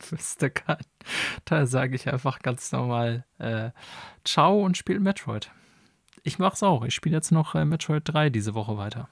[0.10, 0.78] wüsste kein.
[1.44, 3.70] Da sage ich einfach ganz normal äh,
[4.24, 5.50] Ciao und spiele Metroid.
[6.22, 6.84] Ich mach's auch.
[6.84, 9.08] Ich spiele jetzt noch äh, Metroid 3 diese Woche weiter.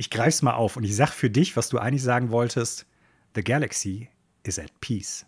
[0.00, 2.86] Ich greif's mal auf und ich sag für dich, was du eigentlich sagen wolltest:
[3.34, 4.08] The Galaxy
[4.44, 5.26] is at peace.